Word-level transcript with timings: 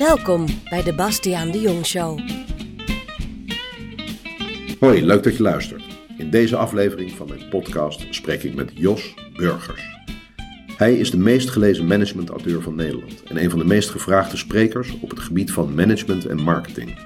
Welkom 0.00 0.46
bij 0.70 0.82
de 0.82 0.94
Bastiaan 0.94 1.50
de 1.50 1.60
Jong 1.60 1.86
Show. 1.86 2.18
Hoi, 4.78 5.04
leuk 5.04 5.22
dat 5.22 5.36
je 5.36 5.42
luistert. 5.42 5.82
In 6.18 6.30
deze 6.30 6.56
aflevering 6.56 7.10
van 7.10 7.28
mijn 7.28 7.48
podcast 7.48 8.06
spreek 8.10 8.42
ik 8.42 8.54
met 8.54 8.70
Jos 8.74 9.14
Burgers. 9.36 9.82
Hij 10.76 10.94
is 10.94 11.10
de 11.10 11.16
meest 11.16 11.50
gelezen 11.50 11.86
managementauteur 11.86 12.62
van 12.62 12.74
Nederland 12.74 13.22
en 13.22 13.42
een 13.42 13.50
van 13.50 13.58
de 13.58 13.64
meest 13.64 13.90
gevraagde 13.90 14.36
sprekers 14.36 15.00
op 15.00 15.10
het 15.10 15.20
gebied 15.20 15.52
van 15.52 15.74
management 15.74 16.26
en 16.26 16.42
marketing. 16.42 16.98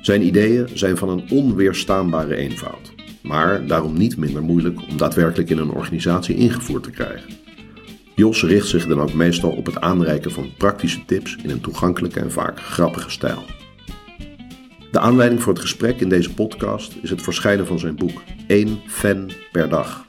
Zijn 0.00 0.26
ideeën 0.26 0.68
zijn 0.74 0.96
van 0.96 1.08
een 1.08 1.30
onweerstaanbare 1.30 2.36
eenvoud, 2.36 2.94
maar 3.22 3.66
daarom 3.66 3.98
niet 3.98 4.16
minder 4.16 4.42
moeilijk 4.42 4.80
om 4.90 4.96
daadwerkelijk 4.96 5.50
in 5.50 5.58
een 5.58 5.72
organisatie 5.72 6.36
ingevoerd 6.36 6.82
te 6.82 6.90
krijgen. 6.90 7.39
Jos 8.20 8.42
richt 8.42 8.68
zich 8.68 8.86
dan 8.86 9.00
ook 9.00 9.12
meestal 9.12 9.50
op 9.50 9.66
het 9.66 9.80
aanreiken 9.80 10.30
van 10.30 10.52
praktische 10.56 11.04
tips 11.04 11.36
in 11.42 11.50
een 11.50 11.60
toegankelijke 11.60 12.20
en 12.20 12.32
vaak 12.32 12.60
grappige 12.60 13.10
stijl. 13.10 13.42
De 14.90 14.98
aanleiding 14.98 15.42
voor 15.42 15.52
het 15.52 15.62
gesprek 15.62 16.00
in 16.00 16.08
deze 16.08 16.34
podcast 16.34 16.96
is 17.02 17.10
het 17.10 17.22
verschijnen 17.22 17.66
van 17.66 17.78
zijn 17.78 17.96
boek 17.96 18.22
1 18.46 18.80
fan 18.86 19.30
per 19.52 19.68
dag. 19.68 20.06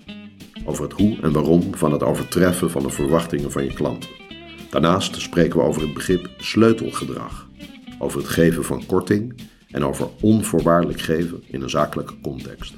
Over 0.65 0.83
het 0.83 0.93
hoe 0.93 1.17
en 1.21 1.31
waarom 1.31 1.75
van 1.75 1.91
het 1.91 2.03
overtreffen 2.03 2.69
van 2.69 2.83
de 2.83 2.89
verwachtingen 2.89 3.51
van 3.51 3.63
je 3.63 3.73
klanten. 3.73 4.09
Daarnaast 4.69 5.21
spreken 5.21 5.59
we 5.59 5.65
over 5.65 5.81
het 5.81 5.93
begrip 5.93 6.29
sleutelgedrag, 6.37 7.49
over 7.99 8.19
het 8.19 8.29
geven 8.29 8.63
van 8.63 8.85
korting 8.85 9.35
en 9.69 9.83
over 9.83 10.07
onvoorwaardelijk 10.21 11.01
geven 11.01 11.43
in 11.47 11.61
een 11.61 11.69
zakelijke 11.69 12.15
context. 12.21 12.73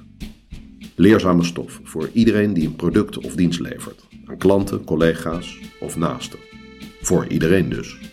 Leerzame 0.96 1.44
stof 1.44 1.80
voor 1.84 2.10
iedereen 2.12 2.54
die 2.54 2.68
een 2.68 2.76
product 2.76 3.18
of 3.18 3.36
dienst 3.36 3.60
levert, 3.60 4.06
aan 4.26 4.38
klanten, 4.38 4.84
collega's 4.84 5.60
of 5.80 5.96
naasten. 5.96 6.40
Voor 7.02 7.28
iedereen 7.28 7.70
dus. 7.70 8.12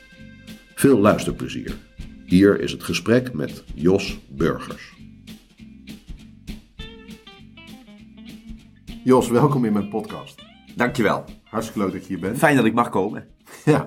Veel 0.75 0.99
luisterplezier. 0.99 1.77
Hier 2.25 2.61
is 2.61 2.73
het 2.73 2.83
gesprek 2.83 3.33
met 3.33 3.65
Jos 3.75 4.21
Burgers. 4.29 4.99
Jos, 9.05 9.29
welkom 9.29 9.65
in 9.65 9.73
mijn 9.73 9.89
podcast. 9.89 10.43
Dankjewel. 10.77 11.25
Hartstikke 11.45 11.81
leuk 11.81 11.93
dat 11.93 12.03
je 12.03 12.09
hier 12.09 12.21
bent. 12.21 12.39
Fijn 12.39 12.57
dat 12.57 12.65
ik 12.65 12.75
mag 12.75 12.89
komen. 12.89 13.27
Ja. 13.65 13.85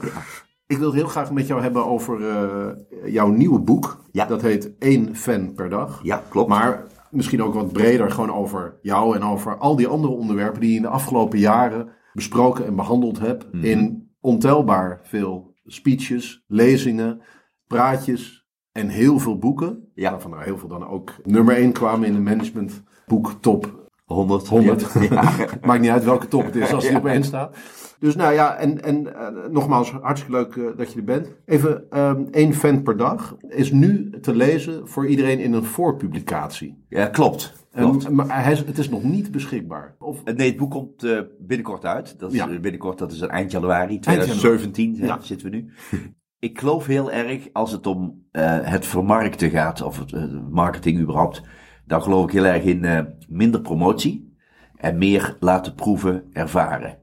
Ik 0.68 0.78
wil 0.78 0.88
het 0.88 0.96
heel 0.96 1.08
graag 1.08 1.32
met 1.32 1.48
jou 1.48 1.62
hebben 1.62 1.86
over 1.86 2.30
eh, 2.30 3.14
jouw 3.14 3.28
nieuwe 3.28 3.60
boek. 3.60 4.04
Ja. 4.12 4.26
Dat 4.26 4.42
heet 4.42 4.72
één 4.80 5.16
fan 5.16 5.54
per 5.54 5.70
dag. 5.70 6.00
Ja, 6.04 6.24
klopt. 6.30 6.50
Maar 6.50 6.84
misschien 7.10 7.44
ook 7.44 7.54
wat 7.54 7.74
breder, 7.74 8.12
gewoon 8.12 8.34
over 8.34 8.78
jou 8.82 9.16
en 9.16 9.24
over 9.24 9.58
al 9.58 9.76
die 9.76 9.88
andere 9.88 10.14
onderwerpen 10.14 10.62
die 10.62 10.70
je 10.70 10.76
in 10.76 10.82
de 10.82 10.88
afgelopen 10.88 11.40
jaren 11.40 11.90
besproken 12.14 12.66
en 12.66 12.76
behandeld 12.76 13.20
hebt. 13.20 13.54
Mhm. 13.54 13.66
In 13.66 14.12
ontelbaar 14.20 15.00
veel 15.04 15.54
speeches, 15.66 16.44
lezingen, 16.48 17.22
praatjes 17.68 18.48
en 18.72 18.88
heel 18.88 19.20
veel 19.20 19.38
boeken. 19.38 19.92
Ja. 19.94 20.12
Waarvan 20.12 20.34
er 20.34 20.44
heel 20.44 20.58
veel 20.58 20.70
dan 20.70 20.88
ook 20.88 21.16
nummer 21.24 21.56
1 21.56 21.72
kwamen 21.72 22.08
in 22.08 22.14
de 22.14 22.20
managementboek 22.20 23.34
top 23.42 23.84
100. 24.06 24.48
100. 24.48 24.94
Ja. 25.10 25.34
Maakt 25.68 25.82
niet 25.82 25.90
uit 25.90 26.04
welke 26.04 26.28
top 26.28 26.46
het 26.46 26.56
is 26.56 26.74
als 26.74 26.88
die 26.88 26.98
op 26.98 27.06
één 27.06 27.24
staat. 27.24 27.58
Dus 28.00 28.16
nou 28.16 28.34
ja, 28.34 28.56
en, 28.56 28.84
en 28.84 29.16
eh, 29.16 29.50
nogmaals, 29.50 29.92
hartstikke 29.92 30.36
leuk 30.36 30.56
eh, 30.56 30.78
dat 30.78 30.92
je 30.92 30.98
er 30.98 31.04
bent. 31.04 31.36
Even 31.46 31.86
ehm, 31.90 32.24
één 32.32 32.54
fan 32.54 32.84
per 32.84 32.98
dag 32.98 33.36
is 33.48 33.72
nu 33.72 34.20
te 34.22 34.36
lezen 34.36 34.88
voor 34.88 35.08
iedereen 35.08 35.40
in 35.40 35.54
een 35.54 35.64
voorpublicatie. 35.64 36.86
ja, 36.90 37.06
klopt. 37.06 37.63
En, 37.74 38.16
maar 38.16 38.44
hij 38.44 38.44
het 38.56 38.78
is 38.78 38.90
nog 38.90 39.04
niet 39.04 39.32
beschikbaar. 39.32 39.96
Of, 40.00 40.24
Nee, 40.24 40.48
het 40.48 40.58
boek 40.58 40.72
komt 40.72 41.04
eh, 41.04 41.20
binnenkort 41.40 41.86
uit. 41.86 42.20
Dat 42.20 42.32
is, 42.32 42.38
Ja. 42.38 42.50
eh, 42.50 42.60
binnenkort, 42.60 42.98
dat 42.98 43.12
is 43.12 43.22
eind 43.22 43.52
januari 43.52 43.80
januari. 43.94 44.00
2017 44.00 44.96
hè, 45.00 45.06
Ja. 45.06 45.18
zitten 45.22 45.50
we 45.52 45.56
nu. 45.56 45.72
Ik 46.40 46.60
geloof 46.60 46.86
heel 46.86 47.12
erg 47.12 47.48
als 47.54 47.72
het 47.72 47.88
om 47.88 48.24
eh, 48.32 48.58
het 48.62 48.86
vermarkten 48.86 49.50
gaat, 49.50 49.82
of 49.82 50.00
het 50.00 50.14
eh, 50.14 50.24
marketing 50.50 51.00
überhaupt, 51.00 51.42
dan 51.86 52.02
geloof 52.02 52.26
ik 52.26 52.32
heel 52.32 52.46
erg 52.46 52.64
in 52.64 52.86
eh, 52.86 53.00
minder 53.28 53.62
promotie 53.62 54.36
en 54.76 54.98
meer 54.98 55.38
laten 55.40 55.76
proeven, 55.76 56.24
ervaren. 56.32 56.98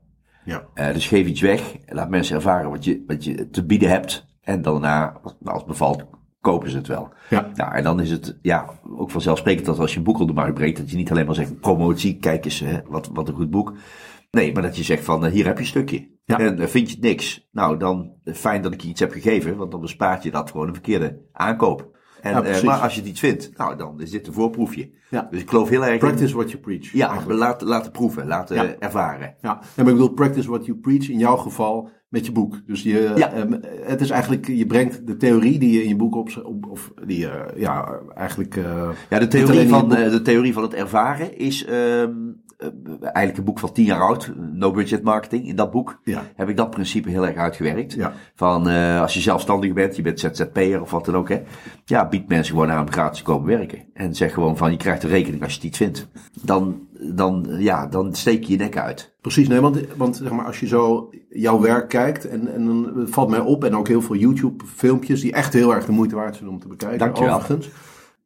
ja. 0.44 0.64
Eh, 0.74 0.92
dus 0.92 1.08
geef 1.08 1.26
iets 1.26 1.40
weg, 1.40 1.76
laat 1.86 2.08
mensen 2.10 2.36
ervaren 2.36 2.70
wat 2.70 2.84
je, 2.84 3.04
wat 3.06 3.24
je 3.24 3.50
te 3.50 3.66
bieden 3.66 3.88
hebt. 3.88 4.26
En 4.40 4.62
daarna, 4.62 5.20
als 5.44 5.58
het 5.58 5.66
bevalt, 5.66 6.04
kopen 6.40 6.70
ze 6.70 6.76
het 6.76 6.86
wel. 6.86 7.12
Ja. 7.30 7.50
Ja, 7.54 7.72
en 7.74 7.82
dan 7.84 8.00
is 8.00 8.10
het 8.10 8.38
ja, 8.42 8.70
ook 8.96 9.10
vanzelfsprekend 9.10 9.66
dat 9.66 9.78
als 9.78 9.92
je 9.92 9.98
een 9.98 10.04
boek 10.04 10.18
op 10.20 10.26
de 10.28 10.32
markt 10.34 10.54
brengt, 10.54 10.76
dat 10.78 10.90
je 10.90 10.96
niet 10.96 11.10
alleen 11.10 11.26
maar 11.26 11.34
zegt 11.34 11.60
promotie, 11.60 12.16
kijk 12.18 12.44
eens, 12.44 12.60
hè, 12.60 12.78
wat, 12.88 13.10
wat 13.12 13.28
een 13.28 13.34
goed 13.34 13.50
boek. 13.50 13.72
Nee, 14.30 14.52
maar 14.52 14.62
dat 14.62 14.76
je 14.76 14.82
zegt 14.82 15.04
van, 15.04 15.24
eh, 15.26 15.32
hier 15.32 15.44
heb 15.46 15.54
je 15.56 15.60
een 15.62 15.68
stukje. 15.68 16.08
Ja. 16.24 16.38
En 16.38 16.58
eh, 16.58 16.66
vind 16.66 16.88
je 16.88 16.94
het 16.94 17.04
niks? 17.04 17.48
Nou, 17.52 17.76
dan 17.78 18.12
eh, 18.24 18.34
fijn 18.34 18.62
dat 18.62 18.72
ik 18.72 18.80
je 18.80 18.88
iets 18.88 19.00
heb 19.00 19.12
gegeven, 19.12 19.56
want 19.56 19.70
dan 19.70 19.80
bespaart 19.80 20.22
je 20.22 20.30
dat 20.30 20.50
gewoon 20.50 20.66
een 20.66 20.72
verkeerde 20.74 21.20
aankoop. 21.32 21.98
En, 22.20 22.30
Ja, 22.44 22.62
maar 22.64 22.78
als 22.80 22.94
je 22.94 23.00
het 23.00 23.08
iets 23.08 23.20
vindt, 23.20 23.50
nou, 23.56 23.76
dan 23.76 24.00
is 24.00 24.10
dit 24.10 24.26
een 24.26 24.32
voorproefje. 24.32 24.90
Ja. 25.10 25.26
Dus 25.30 25.40
ik 25.40 25.48
geloof 25.48 25.68
heel 25.68 25.82
erg 25.84 25.92
in- 25.92 25.98
Practice 25.98 26.34
what 26.34 26.50
you 26.50 26.62
preach. 26.62 26.92
ja, 26.92 27.24
laten, 27.28 27.66
laten 27.66 27.92
proeven, 27.92 28.26
laten 28.26 28.80
ervaren. 28.80 29.34
Ja, 29.40 29.52
en 29.60 29.66
maar 29.76 29.86
ik 29.86 29.98
bedoel, 29.98 30.08
practice 30.14 30.48
what 30.48 30.66
you 30.66 30.78
preach 30.78 31.08
in 31.08 31.18
jouw 31.18 31.36
geval 31.36 31.90
met 32.10 32.26
je 32.26 32.32
boek. 32.32 32.60
Dus 32.66 32.82
je, 32.82 33.12
Ja. 33.16 33.32
ehm, 33.32 33.52
het 33.82 34.00
is 34.00 34.10
eigenlijk, 34.10 34.46
je 34.46 34.66
brengt 34.66 35.06
de 35.06 35.16
theorie 35.16 35.58
die 35.58 35.72
je 35.72 35.82
in 35.82 35.88
je 35.88 35.96
boek 35.96 36.14
op, 36.14 36.30
op 36.44 36.66
of 36.70 36.92
die 37.06 37.18
je, 37.18 37.44
ja, 37.56 37.98
eigenlijk... 38.14 38.56
eh, 38.56 38.88
Ja, 39.10 39.18
de 39.18 39.28
theorie, 39.28 39.68
van, 39.68 39.88
boek- 39.88 39.98
eh, 39.98 40.10
de 40.10 40.22
theorie 40.22 40.52
van 40.52 40.62
het 40.62 40.74
ervaren 40.74 41.38
is 41.38 41.64
ehm, 41.64 41.72
eh, 41.76 42.49
eigenlijk 43.00 43.36
een 43.36 43.44
boek 43.44 43.58
van 43.58 43.72
tien 43.72 43.84
jaar 43.84 44.00
oud, 44.00 44.32
No 44.52 44.70
Budget 44.70 45.02
Marketing. 45.02 45.46
In 45.46 45.56
dat 45.56 45.70
boek 45.70 46.00
Ja. 46.04 46.22
heb 46.36 46.48
ik 46.48 46.56
dat 46.56 46.70
principe 46.70 47.08
heel 47.10 47.26
erg 47.26 47.36
uitgewerkt. 47.36 47.92
Ja. 47.92 48.12
Van 48.34 48.68
eh, 48.68 49.00
als 49.00 49.14
je 49.14 49.20
zelfstandig 49.20 49.72
bent, 49.72 49.96
je 49.96 50.02
bent 50.02 50.20
ZZP'er 50.20 50.80
of 50.80 50.90
wat 50.90 51.04
dan 51.04 51.16
ook, 51.16 51.28
hè, 51.28 51.42
ja, 51.84 52.08
bied 52.08 52.28
mensen 52.28 52.54
gewoon 52.54 52.70
aan 52.70 52.80
om 52.86 52.92
gratis 52.92 53.18
te 53.18 53.24
komen 53.24 53.46
werken. 53.46 53.84
En 53.94 54.14
zeg 54.14 54.34
gewoon 54.34 54.56
van 54.56 54.70
je 54.70 54.76
krijgt 54.76 55.02
een 55.02 55.10
rekening 55.10 55.42
als 55.42 55.50
je 55.50 55.56
het 55.58 55.66
iets 55.66 55.78
vindt. 55.78 56.08
Dan, 56.42 56.80
dan, 57.14 57.46
ja, 57.58 57.86
dan 57.86 58.14
steek 58.14 58.44
je 58.44 58.52
je 58.52 58.58
nek 58.58 58.76
uit. 58.76 59.16
Precies, 59.20 59.48
nee, 59.48 59.60
want, 59.60 59.80
want 59.96 60.16
zeg 60.16 60.30
maar, 60.30 60.44
als 60.46 60.60
je 60.60 60.66
zo 60.66 61.10
jouw 61.28 61.60
werk 61.60 61.88
kijkt, 61.88 62.28
en, 62.28 62.52
en 62.54 62.66
dan 62.66 63.06
valt 63.08 63.30
mij 63.30 63.40
op, 63.40 63.64
en 63.64 63.76
ook 63.76 63.88
heel 63.88 64.02
veel 64.02 64.16
YouTube-filmpjes 64.16 65.20
die 65.20 65.32
echt 65.32 65.52
heel 65.52 65.74
erg 65.74 65.86
de 65.86 65.92
moeite 65.92 66.14
waard 66.14 66.36
zijn 66.36 66.48
om 66.48 66.58
te 66.58 66.68
bekijken. 66.68 66.98
Dankjewel. 66.98 67.36
Overigens. 67.36 67.70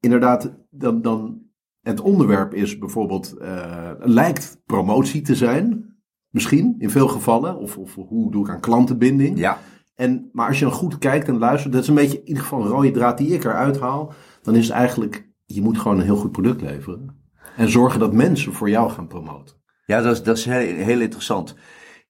Inderdaad, 0.00 0.52
dan, 0.70 1.02
dan 1.02 1.42
het 1.84 2.00
onderwerp 2.00 2.54
is 2.54 2.78
bijvoorbeeld, 2.78 3.36
eh, 3.36 3.90
lijkt 3.98 4.62
promotie 4.66 5.22
te 5.22 5.34
zijn, 5.34 5.96
misschien 6.28 6.74
in 6.78 6.90
veel 6.90 7.08
gevallen, 7.08 7.56
of, 7.56 7.78
of 7.78 7.94
hoe 7.94 8.30
doe 8.30 8.44
ik 8.44 8.50
aan 8.50 8.60
klantenbinding. 8.60 9.38
Ja, 9.38 9.58
En, 9.94 10.28
maar 10.32 10.48
als 10.48 10.58
je 10.58 10.64
dan 10.64 10.74
goed 10.74 10.98
kijkt 10.98 11.28
en 11.28 11.38
luistert, 11.38 11.72
dat 11.72 11.82
is 11.82 11.88
een 11.88 11.94
beetje 11.94 12.18
in 12.18 12.26
ieder 12.26 12.42
geval 12.42 12.60
een 12.60 12.68
rode 12.68 12.90
draad 12.90 13.18
die 13.18 13.34
ik 13.34 13.44
eruit 13.44 13.80
haal, 13.80 14.12
dan 14.42 14.54
is 14.54 14.66
het 14.66 14.76
eigenlijk, 14.76 15.30
je 15.44 15.62
moet 15.62 15.78
gewoon 15.78 15.98
een 15.98 16.04
heel 16.04 16.16
goed 16.16 16.32
product 16.32 16.60
leveren. 16.60 17.22
En 17.56 17.70
zorgen 17.70 18.00
dat 18.00 18.12
mensen 18.12 18.52
voor 18.52 18.70
jou 18.70 18.90
gaan 18.90 19.06
promoten. 19.06 19.56
ja 19.86 20.00
dat 20.00 20.12
is, 20.12 20.22
dat 20.22 20.36
is 20.36 20.44
heel, 20.44 20.84
heel 20.84 21.00
interessant. 21.00 21.54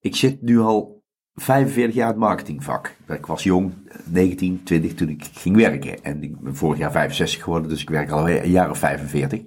Ik 0.01 0.17
zit 0.17 0.43
nu 0.43 0.59
al 0.59 1.05
45 1.35 1.95
jaar 1.95 2.06
in 2.06 2.12
het 2.12 2.21
marketingvak. 2.21 2.97
Ik 3.09 3.27
was 3.27 3.43
jong, 3.43 3.73
19, 4.05 4.61
20 4.65 4.95
toen 4.95 5.09
ik 5.09 5.25
ging 5.33 5.56
werken. 5.56 6.05
En 6.05 6.23
ik 6.23 6.41
ben 6.41 6.56
vorig 6.56 6.79
jaar 6.79 6.93
65 6.93 7.43
geworden, 7.43 7.69
dus 7.69 7.81
ik 7.81 7.91
werk 7.91 8.11
al 8.11 8.31
een 8.31 8.51
jaar 8.51 8.71
of 8.71 8.79
45. 8.79 9.41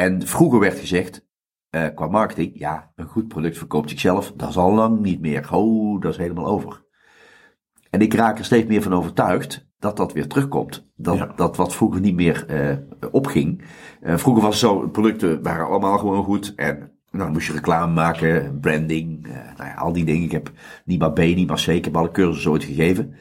En 0.00 0.26
vroeger 0.26 0.58
werd 0.60 0.78
gezegd, 0.78 1.26
eh, 1.70 1.86
qua 1.94 2.06
marketing, 2.06 2.50
ja, 2.58 2.92
een 2.96 3.06
goed 3.06 3.28
product 3.28 3.58
verkoopt 3.58 3.90
zichzelf. 3.90 4.32
Dat 4.36 4.48
is 4.48 4.56
al 4.56 4.72
lang 4.72 5.00
niet 5.00 5.20
meer. 5.20 5.48
Oh, 5.52 6.00
dat 6.00 6.12
is 6.12 6.16
helemaal 6.18 6.46
over. 6.46 6.84
En 7.90 8.00
ik 8.00 8.14
raak 8.14 8.38
er 8.38 8.44
steeds 8.44 8.68
meer 8.68 8.82
van 8.82 8.94
overtuigd 8.94 9.66
dat 9.78 9.96
dat 9.96 10.12
weer 10.12 10.26
terugkomt. 10.28 10.90
Dat, 10.96 11.16
Ja. 11.16 11.32
dat 11.36 11.56
wat 11.56 11.74
vroeger 11.74 12.00
niet 12.00 12.14
meer 12.14 12.46
eh, 12.46 12.76
opging. 13.10 13.62
Eh, 14.00 14.16
vroeger 14.16 14.42
was 14.42 14.60
het 14.60 14.70
zo, 14.70 14.88
producten 14.88 15.42
waren 15.42 15.66
allemaal 15.66 15.98
gewoon 15.98 16.24
goed. 16.24 16.52
En 16.56 16.78
nou, 17.10 17.24
dan 17.24 17.32
moest 17.32 17.46
je 17.46 17.52
reclame 17.52 17.92
maken, 17.92 18.60
branding, 18.60 19.26
nou 19.56 19.68
ja, 19.68 19.74
al 19.74 19.92
die 19.92 20.04
dingen. 20.04 20.22
Ik 20.24 20.32
heb 20.32 20.50
niet 20.84 20.98
maar 21.00 21.12
B, 21.12 21.18
niet 21.18 21.48
maar 21.48 21.62
C, 21.64 21.66
ik 21.66 21.84
heb 21.84 21.96
alle 21.96 22.10
cursussen 22.10 22.50
ooit 22.50 22.64
gegeven. 22.64 23.14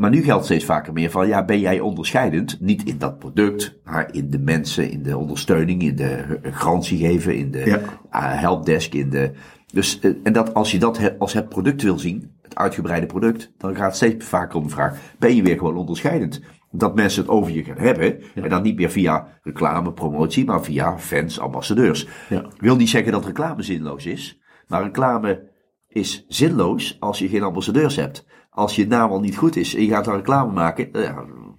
Maar 0.00 0.10
nu 0.10 0.22
geldt 0.22 0.44
steeds 0.44 0.64
vaker 0.64 0.92
meer 0.92 1.10
van, 1.10 1.28
ja, 1.28 1.44
ben 1.44 1.60
jij 1.60 1.80
onderscheidend? 1.80 2.60
Niet 2.60 2.82
in 2.84 2.98
dat 2.98 3.18
product, 3.18 3.78
maar 3.84 4.14
in 4.14 4.30
de 4.30 4.38
mensen, 4.38 4.90
in 4.90 5.02
de 5.02 5.16
ondersteuning, 5.16 5.82
in 5.82 5.96
de 5.96 6.38
garantie 6.42 6.98
geven, 6.98 7.36
in 7.36 7.50
de 7.50 7.64
Ja. 7.64 7.78
eh, 8.10 8.40
helpdesk, 8.40 8.94
in 8.94 9.10
de... 9.10 9.30
Dus, 9.72 10.00
eh, 10.00 10.10
en 10.22 10.32
dat, 10.32 10.54
als 10.54 10.70
je 10.70 10.78
dat 10.78 11.18
als 11.18 11.32
het 11.32 11.48
product 11.48 11.82
wil 11.82 11.98
zien, 11.98 12.32
het 12.42 12.56
uitgebreide 12.56 13.06
product, 13.06 13.52
dan 13.58 13.76
gaat 13.76 13.86
het 13.86 13.96
steeds 13.96 14.26
vaker 14.26 14.56
om 14.58 14.62
de 14.62 14.68
vraag, 14.70 14.98
ben 15.18 15.36
je 15.36 15.42
weer 15.42 15.58
gewoon 15.58 15.76
onderscheidend? 15.76 16.40
Dat 16.70 16.94
mensen 16.94 17.22
het 17.22 17.30
over 17.30 17.52
je 17.52 17.64
gaan 17.64 17.78
hebben, 17.78 18.22
en 18.34 18.48
dan 18.48 18.62
niet 18.62 18.76
meer 18.76 18.90
via 18.90 19.38
reclame, 19.42 19.92
promotie, 19.92 20.44
maar 20.44 20.62
via 20.62 20.98
fans, 20.98 21.40
ambassadeurs. 21.40 22.08
Ja. 22.28 22.38
Ik 22.38 22.60
wil 22.60 22.76
niet 22.76 22.88
zeggen 22.90 23.12
dat 23.12 23.26
reclame 23.26 23.62
zinloos 23.62 24.06
is, 24.06 24.40
maar 24.66 24.82
reclame 24.82 25.48
is 25.88 26.24
zinloos 26.28 26.96
als 27.00 27.18
je 27.18 27.28
geen 27.28 27.42
ambassadeurs 27.42 27.96
hebt. 27.96 28.26
Als 28.60 28.76
je 28.76 28.86
naam 28.86 29.10
al 29.10 29.20
niet 29.20 29.36
goed 29.36 29.56
is 29.56 29.74
en 29.74 29.82
je 29.82 29.88
gaat 29.88 30.04
dan 30.04 30.14
reclame 30.14 30.52
maken, 30.52 30.92
eh, 30.92 31.02
ja, 31.02 31.14
dan 31.14 31.56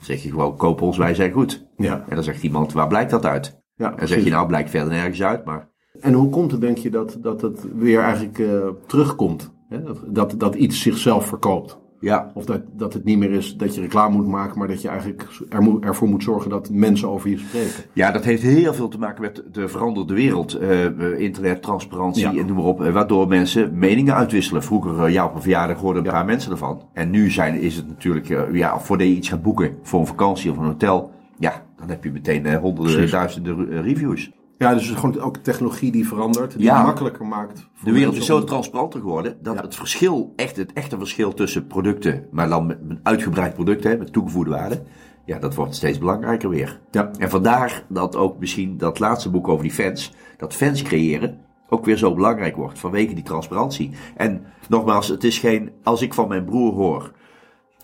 zeg 0.00 0.22
je 0.22 0.30
gewoon, 0.30 0.56
koop 0.56 0.80
ons, 0.80 0.96
wij 0.96 1.14
zijn 1.14 1.32
goed. 1.32 1.66
Ja. 1.76 2.04
En 2.08 2.14
dan 2.14 2.24
zegt 2.24 2.42
iemand, 2.42 2.72
waar 2.72 2.86
blijkt 2.86 3.10
dat 3.10 3.26
uit? 3.26 3.62
Ja, 3.74 3.90
En 3.90 3.96
dan 3.96 4.08
zeg 4.08 4.24
je, 4.24 4.30
nou, 4.30 4.46
blijkt 4.46 4.70
verder 4.70 4.88
nergens 4.88 5.22
uit, 5.22 5.44
maar... 5.44 5.68
En 6.00 6.12
hoe 6.12 6.30
komt 6.30 6.50
het, 6.50 6.60
denk 6.60 6.78
je, 6.78 6.90
dat, 6.90 7.18
dat 7.20 7.40
het 7.40 7.66
weer 7.74 8.00
eigenlijk 8.00 8.38
eh, 8.38 8.68
terugkomt? 8.86 9.54
Hè? 9.68 9.82
Dat, 9.82 10.02
dat, 10.06 10.34
dat 10.36 10.54
iets 10.54 10.80
zichzelf 10.80 11.26
verkoopt? 11.26 11.78
Ja. 12.00 12.30
Of 12.34 12.44
dat, 12.44 12.60
dat 12.72 12.92
het 12.92 13.04
niet 13.04 13.18
meer 13.18 13.30
is 13.30 13.56
dat 13.56 13.74
je 13.74 13.80
reclame 13.80 14.16
moet 14.16 14.26
maken, 14.26 14.58
maar 14.58 14.68
dat 14.68 14.82
je 14.82 14.88
eigenlijk 14.88 15.28
er 15.48 15.62
moet, 15.62 15.84
ervoor 15.84 16.08
moet 16.08 16.22
zorgen 16.22 16.50
dat 16.50 16.70
mensen 16.70 17.08
over 17.08 17.30
je 17.30 17.38
spreken. 17.38 17.84
Ja, 17.92 18.10
dat 18.10 18.24
heeft 18.24 18.42
heel 18.42 18.74
veel 18.74 18.88
te 18.88 18.98
maken 18.98 19.22
met 19.22 19.42
de 19.52 19.68
veranderde 19.68 20.14
wereld. 20.14 20.54
eh, 20.54 21.18
internet, 21.20 21.62
transparantie 21.62 22.22
Ja. 22.22 22.40
en 22.40 22.46
noem 22.46 22.56
maar 22.56 22.64
op. 22.64 22.82
eh, 22.82 22.92
waardoor 22.92 23.28
mensen 23.28 23.78
meningen 23.78 24.14
uitwisselen. 24.14 24.62
Vroeger, 24.62 25.04
eh, 25.04 25.12
ja, 25.12 25.24
op 25.24 25.34
een 25.34 25.42
verjaardag 25.42 25.78
hoorden 25.80 26.02
een 26.02 26.08
Ja. 26.08 26.14
paar 26.14 26.24
mensen 26.26 26.50
ervan. 26.52 26.82
En 26.92 27.10
nu 27.10 27.30
zijn, 27.30 27.60
is 27.60 27.76
het 27.76 27.88
natuurlijk, 27.88 28.52
ja, 28.52 28.78
voordat 28.78 29.06
je 29.06 29.12
iets 29.14 29.28
gaat 29.28 29.42
boeken 29.42 29.76
voor 29.82 30.00
een 30.00 30.06
vakantie 30.06 30.50
of 30.50 30.56
een 30.56 30.64
hotel. 30.64 31.10
Ja, 31.38 31.62
dan 31.78 31.88
heb 31.88 32.04
je 32.04 32.10
meteen 32.10 32.54
honderden, 32.54 32.92
Precies. 32.92 33.10
duizenden 33.10 33.82
reviews. 33.82 34.30
Ja, 34.58 34.74
dus 34.74 34.90
gewoon 34.90 35.20
ook 35.20 35.36
technologie 35.36 35.92
die 35.92 36.08
verandert, 36.08 36.52
die 36.52 36.62
Ja. 36.62 36.76
het 36.76 36.86
makkelijker 36.86 37.26
maakt. 37.26 37.68
voor 37.74 37.88
De 37.88 37.94
wereld 37.94 38.16
is 38.16 38.26
zo 38.26 38.44
transparanter 38.44 39.00
geworden 39.00 39.36
dat 39.42 39.54
Ja. 39.54 39.60
het 39.62 39.74
verschil, 39.74 40.32
echt 40.36 40.56
het 40.56 40.72
echte 40.72 40.98
verschil 40.98 41.34
tussen 41.34 41.66
producten, 41.66 42.26
maar 42.30 42.48
dan 42.48 42.66
met 42.66 42.78
een 42.88 43.00
uitgebreid 43.02 43.54
product, 43.54 43.84
hè, 43.84 43.96
met 43.96 44.12
toegevoegde 44.12 44.50
waarde, 44.50 44.82
ja, 45.24 45.38
dat 45.38 45.54
wordt 45.54 45.74
steeds 45.74 45.98
belangrijker 45.98 46.48
weer. 46.48 46.80
Ja. 46.90 47.10
En 47.18 47.30
vandaar 47.30 47.84
dat 47.88 48.16
ook 48.16 48.38
misschien 48.38 48.76
dat 48.78 48.98
laatste 48.98 49.30
boek 49.30 49.48
over 49.48 49.62
die 49.62 49.72
fans, 49.72 50.12
dat 50.36 50.54
fans 50.54 50.82
creëren, 50.82 51.38
ook 51.68 51.84
weer 51.84 51.96
zo 51.96 52.14
belangrijk 52.14 52.56
wordt 52.56 52.78
vanwege 52.78 53.14
die 53.14 53.24
transparantie. 53.24 53.90
En 54.16 54.44
nogmaals, 54.68 55.08
het 55.08 55.24
is 55.24 55.38
geen, 55.38 55.70
als 55.82 56.02
ik 56.02 56.14
van 56.14 56.28
mijn 56.28 56.44
broer 56.44 56.72
hoor, 56.74 57.12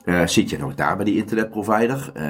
eh, 0.05 0.27
zit 0.27 0.51
je 0.51 0.59
nog 0.59 0.75
daar 0.75 0.97
bij 0.97 1.05
die 1.05 1.17
internetprovider? 1.17 2.11
Eh, 2.15 2.25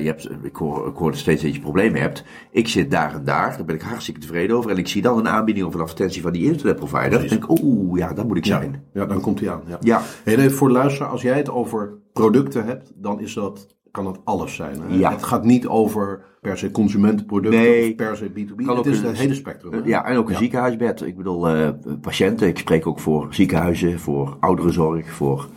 je 0.00 0.06
hebt, 0.06 0.28
ik, 0.42 0.56
hoor, 0.56 0.88
ik 0.88 0.96
hoor 0.96 1.14
steeds 1.14 1.42
dat 1.42 1.54
je 1.54 1.60
problemen 1.60 2.00
hebt. 2.00 2.24
Ik 2.50 2.68
zit 2.68 2.90
daar 2.90 3.14
en 3.14 3.24
daar, 3.24 3.56
daar 3.56 3.64
ben 3.64 3.74
ik 3.74 3.82
hartstikke 3.82 4.20
tevreden 4.20 4.56
over. 4.56 4.70
En 4.70 4.76
ik 4.78 4.88
zie 4.88 5.02
dan 5.02 5.18
een 5.18 5.28
aanbieding 5.28 5.66
of 5.66 5.74
een 5.74 5.80
advertentie 5.80 6.22
van 6.22 6.32
die 6.32 6.44
internetprovider. 6.44 7.10
Dan 7.10 7.28
denk 7.28 7.44
ik, 7.44 7.60
oeh, 7.62 7.98
ja, 7.98 8.12
daar 8.12 8.26
moet 8.26 8.36
ik 8.36 8.44
Ja, 8.44 8.58
zijn. 8.60 8.82
ja, 8.92 9.06
dan 9.06 9.20
komt 9.20 9.40
hij 9.40 9.50
aan. 9.50 9.62
Ja. 9.80 10.00
Even 10.24 10.52
voor 10.52 10.68
de 10.68 10.74
luisteraar, 10.74 11.10
als 11.10 11.22
jij 11.22 11.36
het 11.36 11.50
over 11.50 11.92
producten 12.12 12.64
hebt, 12.64 12.92
dan 12.94 13.20
is 13.20 13.34
dat, 13.34 13.76
kan 13.90 14.04
dat 14.04 14.20
alles 14.24 14.54
zijn. 14.54 14.76
Hè? 14.88 14.94
Ja. 14.96 15.10
Het 15.10 15.22
gaat 15.22 15.44
niet 15.44 15.66
over 15.66 16.22
per 16.40 16.58
se 16.58 16.70
consumentenproducten 16.70 17.60
Nee. 17.60 17.88
of 17.90 17.94
per 17.96 18.16
se 18.16 18.30
B2B. 18.30 18.64
Kan 18.66 18.76
het 18.76 18.86
is 18.86 18.98
een- 19.00 19.06
het 19.06 19.18
hele 19.18 19.34
spectrum. 19.34 19.72
hè? 19.72 19.80
Ja, 19.84 20.04
en 20.04 20.16
ook 20.16 20.26
een 20.26 20.32
Ja. 20.32 20.38
ziekenhuisbed. 20.38 21.02
Ik 21.02 21.16
bedoel, 21.16 21.48
eh, 21.48 21.68
patiënten. 22.00 22.48
Ik 22.48 22.58
spreek 22.58 22.86
ook 22.86 23.00
voor 23.00 23.26
ziekenhuizen, 23.30 23.98
voor 23.98 24.36
ouderenzorg, 24.40 25.10
voor 25.10 25.48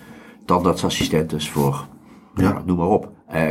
tandartsassistenten, 0.46 1.42
voor, 1.42 1.88
ja. 2.36 2.44
Ja. 2.44 2.62
noem 2.66 2.78
maar 2.78 2.88
op. 2.88 3.12
Eh, 3.28 3.50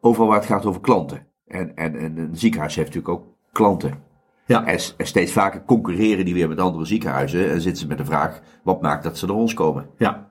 overal 0.00 0.28
waar 0.28 0.38
het 0.38 0.46
gaat 0.46 0.66
over 0.66 0.80
klanten. 0.80 1.26
En, 1.46 1.76
en, 1.76 1.96
en 1.96 2.18
een 2.18 2.36
ziekenhuis 2.36 2.74
heeft 2.74 2.94
natuurlijk 2.94 3.18
ook 3.18 3.26
klanten. 3.52 4.04
Ja. 4.46 4.64
En, 4.66 4.78
steeds 4.98 5.32
vaker 5.32 5.64
concurreren 5.64 6.24
die 6.24 6.34
weer 6.34 6.48
met 6.48 6.60
andere 6.60 6.84
ziekenhuizen. 6.84 7.50
En 7.50 7.60
zitten 7.60 7.82
ze 7.82 7.88
met 7.88 7.98
de 7.98 8.04
vraag, 8.04 8.40
wat 8.62 8.82
maakt 8.82 9.02
dat 9.02 9.18
ze 9.18 9.26
naar 9.26 9.36
ons 9.36 9.54
komen? 9.54 9.86
Ja. 9.98 10.30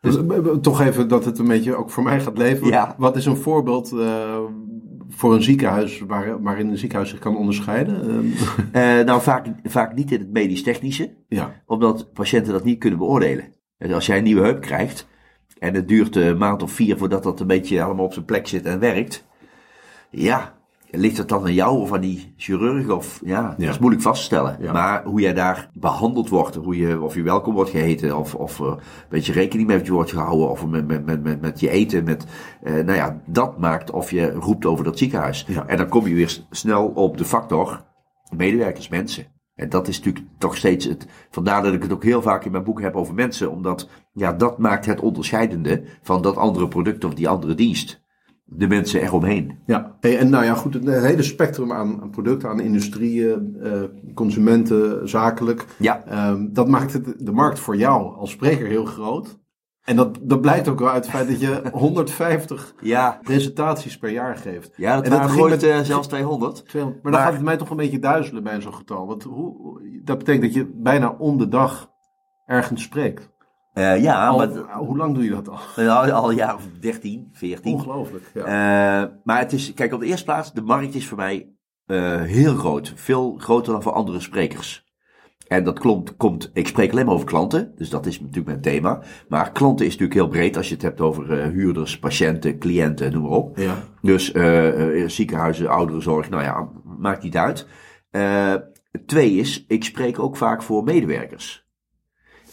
Dus 0.00 0.18
toch 0.60 0.80
even 0.80 1.08
dat 1.08 1.24
het 1.24 1.38
een 1.38 1.48
beetje 1.48 1.74
ook 1.74 1.90
voor 1.90 2.02
mij 2.02 2.20
gaat 2.20 2.38
leven. 2.38 2.66
Ja. 2.66 2.94
Wat 2.98 3.16
is 3.16 3.26
een 3.26 3.36
voorbeeld 3.36 3.92
eh, 3.92 4.38
voor 5.08 5.34
een 5.34 5.42
ziekenhuis 5.42 6.00
waar, 6.00 6.42
waarin 6.42 6.68
een 6.68 6.78
ziekenhuis 6.78 7.10
zich 7.10 7.18
kan 7.18 7.36
onderscheiden? 7.36 8.32
Eh, 8.72 8.82
nou, 9.08 9.20
vaak, 9.20 9.46
vaak 9.64 9.94
niet 9.94 10.12
in 10.12 10.18
het 10.18 10.30
medisch-technische. 10.30 11.14
ja. 11.28 11.62
Omdat 11.66 12.12
patiënten 12.12 12.52
dat 12.52 12.64
niet 12.64 12.78
kunnen 12.78 12.98
beoordelen. 12.98 13.44
Dus 13.78 13.92
als 13.92 14.06
jij 14.06 14.18
een 14.18 14.24
nieuwe 14.24 14.42
heup 14.42 14.60
krijgt 14.60 15.08
en 15.60 15.74
het 15.74 15.88
duurt 15.88 16.16
een 16.16 16.38
maand 16.38 16.62
of 16.62 16.72
vier 16.72 16.98
voordat 16.98 17.22
dat 17.22 17.40
een 17.40 17.46
beetje 17.46 17.82
allemaal 17.82 18.04
op 18.04 18.12
zijn 18.12 18.24
plek 18.24 18.46
zit 18.46 18.66
en 18.66 18.78
werkt. 18.78 19.26
Ja, 20.10 20.54
ligt 20.90 21.16
het 21.16 21.28
dan 21.28 21.44
aan 21.44 21.54
jou 21.54 21.80
of 21.80 21.92
aan 21.92 22.00
die 22.00 22.34
chirurg? 22.36 22.88
Of, 22.88 23.20
ja, 23.24 23.54
dat 23.58 23.68
is 23.68 23.78
moeilijk 23.78 24.02
vast 24.02 24.18
te 24.18 24.24
stellen. 24.24 24.56
Ja. 24.60 24.72
Maar 24.72 25.04
hoe 25.04 25.20
jij 25.20 25.34
daar 25.34 25.70
behandeld 25.72 26.28
wordt, 26.28 26.54
hoe 26.54 26.76
je, 26.76 27.00
of 27.00 27.14
je 27.14 27.22
welkom 27.22 27.54
wordt 27.54 27.70
geheten, 27.70 28.16
of, 28.16 28.34
of 28.34 28.60
eh, 28.60 28.66
een 28.66 28.78
beetje 29.08 29.32
rekening 29.32 29.68
met 29.68 29.86
je 29.86 29.92
wordt 29.92 30.10
gehouden, 30.10 30.50
of 30.50 30.66
met, 30.66 30.86
met, 30.86 31.06
met, 31.06 31.22
met, 31.22 31.40
met 31.40 31.60
je 31.60 31.70
eten, 31.70 32.04
met, 32.04 32.26
eh, 32.62 32.72
nou 32.72 32.92
ja, 32.92 33.20
dat 33.26 33.58
maakt 33.58 33.90
of 33.90 34.10
je 34.10 34.30
roept 34.30 34.66
over 34.66 34.84
dat 34.84 34.98
ziekenhuis. 34.98 35.44
Ja. 35.48 35.66
En 35.66 35.76
dan 35.76 35.88
kom 35.88 36.06
je 36.06 36.14
weer 36.14 36.40
snel 36.50 36.86
op 36.86 37.18
de 37.18 37.24
factor 37.24 37.84
medewerkers, 38.36 38.88
mensen. 38.88 39.26
En 39.60 39.68
dat 39.68 39.88
is 39.88 39.98
natuurlijk 39.98 40.26
toch 40.38 40.56
steeds 40.56 40.84
het. 40.84 41.06
Vandaar 41.30 41.62
dat 41.62 41.72
ik 41.72 41.82
het 41.82 41.92
ook 41.92 42.04
heel 42.04 42.22
vaak 42.22 42.44
in 42.44 42.52
mijn 42.52 42.64
boek 42.64 42.80
heb 42.80 42.94
over 42.94 43.14
mensen. 43.14 43.50
Omdat 43.50 43.88
ja, 44.12 44.32
dat 44.32 44.58
maakt 44.58 44.86
het 44.86 45.00
onderscheidende 45.00 45.82
van 46.02 46.22
dat 46.22 46.36
andere 46.36 46.68
product 46.68 47.04
of 47.04 47.14
die 47.14 47.28
andere 47.28 47.54
dienst. 47.54 48.02
De 48.44 48.68
mensen 48.68 49.02
eromheen. 49.02 49.58
Ja, 49.66 49.96
Hey, 50.00 50.18
en 50.18 50.30
nou 50.30 50.44
ja, 50.44 50.54
goed, 50.54 50.74
het, 50.74 50.88
hele 50.88 51.22
spectrum 51.22 51.72
aan, 51.72 52.00
aan 52.00 52.10
producten, 52.10 52.48
aan 52.48 52.60
industrieën, 52.60 53.56
eh, 53.62 53.82
consumenten, 54.14 55.08
zakelijk. 55.08 55.66
Ja. 55.78 56.04
Ehm, 56.04 56.46
dat 56.52 56.68
maakt 56.68 56.92
het, 56.92 57.14
de 57.18 57.32
markt 57.32 57.58
voor 57.58 57.76
jou 57.76 58.16
als 58.16 58.30
spreker 58.30 58.66
heel 58.66 58.84
groot. 58.84 59.38
En 59.84 59.96
dat, 59.96 60.18
dat 60.20 60.40
blijkt 60.40 60.68
ook 60.68 60.78
wel 60.78 60.90
uit 60.90 61.04
het 61.06 61.14
feit 61.14 61.28
dat 61.28 61.40
je 61.40 61.62
150 61.72 62.74
Ja, 62.80 63.18
presentaties 63.22 63.98
per 63.98 64.10
jaar 64.10 64.36
geeft. 64.36 64.72
ja 64.76 64.94
dat 64.94 65.04
En 65.04 65.10
dat 65.10 65.30
ging 65.30 65.48
met- 65.48 65.62
eh, 65.62 65.80
zelfs 65.80 66.06
200. 66.08 66.66
200 66.68 67.02
Maar, 67.02 67.12
Maar- 67.12 67.20
dan 67.20 67.20
gaat 67.30 67.38
het 67.38 67.48
mij 67.48 67.56
toch 67.56 67.70
een 67.70 67.76
beetje 67.76 67.98
duizelen 67.98 68.42
bij 68.42 68.60
zo'n 68.60 68.74
getal. 68.74 69.06
Want 69.06 69.22
hoe, 69.22 69.80
dat 70.04 70.18
betekent 70.18 70.42
dat 70.44 70.54
je 70.54 70.70
bijna 70.74 71.08
om 71.18 71.38
de 71.38 71.48
dag 71.48 71.90
ergens 72.46 72.82
spreekt. 72.82 73.30
Eh, 73.72 74.02
ja, 74.02 74.26
Al, 74.28 74.36
maar 74.36 74.48
hoe 74.74 74.96
lang 74.96 75.14
doe 75.14 75.24
je 75.24 75.30
dat 75.30 75.48
al? 75.48 75.58
al, 75.88 76.10
al 76.12 76.30
een 76.30 76.36
jaar 76.36 76.54
of 76.54 76.62
13, 76.80 77.28
14. 77.32 77.74
Ongelooflijk. 77.74 78.30
Ja. 78.34 78.44
Eh, 78.44 79.08
maar 79.24 79.38
het 79.38 79.52
is, 79.52 79.74
kijk, 79.74 79.92
op 79.92 80.00
de 80.00 80.06
eerste 80.06 80.24
plaats, 80.24 80.52
de 80.52 80.62
markt 80.62 80.94
is 80.94 81.06
voor 81.08 81.16
mij 81.18 81.48
heel 82.22 82.54
groot. 82.54 82.92
Veel 82.96 83.34
groter 83.38 83.72
dan 83.72 83.82
voor 83.82 83.92
andere 83.92 84.20
sprekers. 84.20 84.88
En 85.50 85.64
dat 85.64 85.78
komt, 85.78 86.16
komt, 86.16 86.50
ik 86.52 86.66
spreek 86.66 86.92
alleen 86.92 87.04
maar 87.04 87.14
over 87.14 87.26
klanten, 87.26 87.72
dus 87.76 87.90
dat 87.90 88.06
is 88.06 88.20
natuurlijk 88.20 88.46
mijn 88.46 88.60
thema. 88.60 89.02
Maar 89.28 89.52
klanten 89.52 89.86
is 89.86 89.92
natuurlijk 89.92 90.20
heel 90.20 90.28
breed 90.28 90.56
als 90.56 90.68
je 90.68 90.74
het 90.74 90.82
hebt 90.82 91.00
over 91.00 91.40
eh, 91.40 91.48
huurders, 91.48 91.98
patiënten, 91.98 92.58
cliënten, 92.58 93.12
noem 93.12 93.22
maar 93.22 93.30
op. 93.30 93.58
ja. 93.58 93.82
Dus 94.02 94.32
eh, 94.32 95.02
eh, 95.02 95.08
ziekenhuizen, 95.08 95.68
ouderenzorg, 95.68 96.30
nou 96.30 96.42
ja, 96.42 96.68
maakt 96.98 97.22
niet 97.22 97.36
uit. 97.36 97.66
Eh, 98.10 98.54
twee 99.06 99.32
is, 99.32 99.64
ik 99.68 99.84
spreek 99.84 100.18
ook 100.18 100.36
vaak 100.36 100.62
voor 100.62 100.84
medewerkers. 100.84 101.66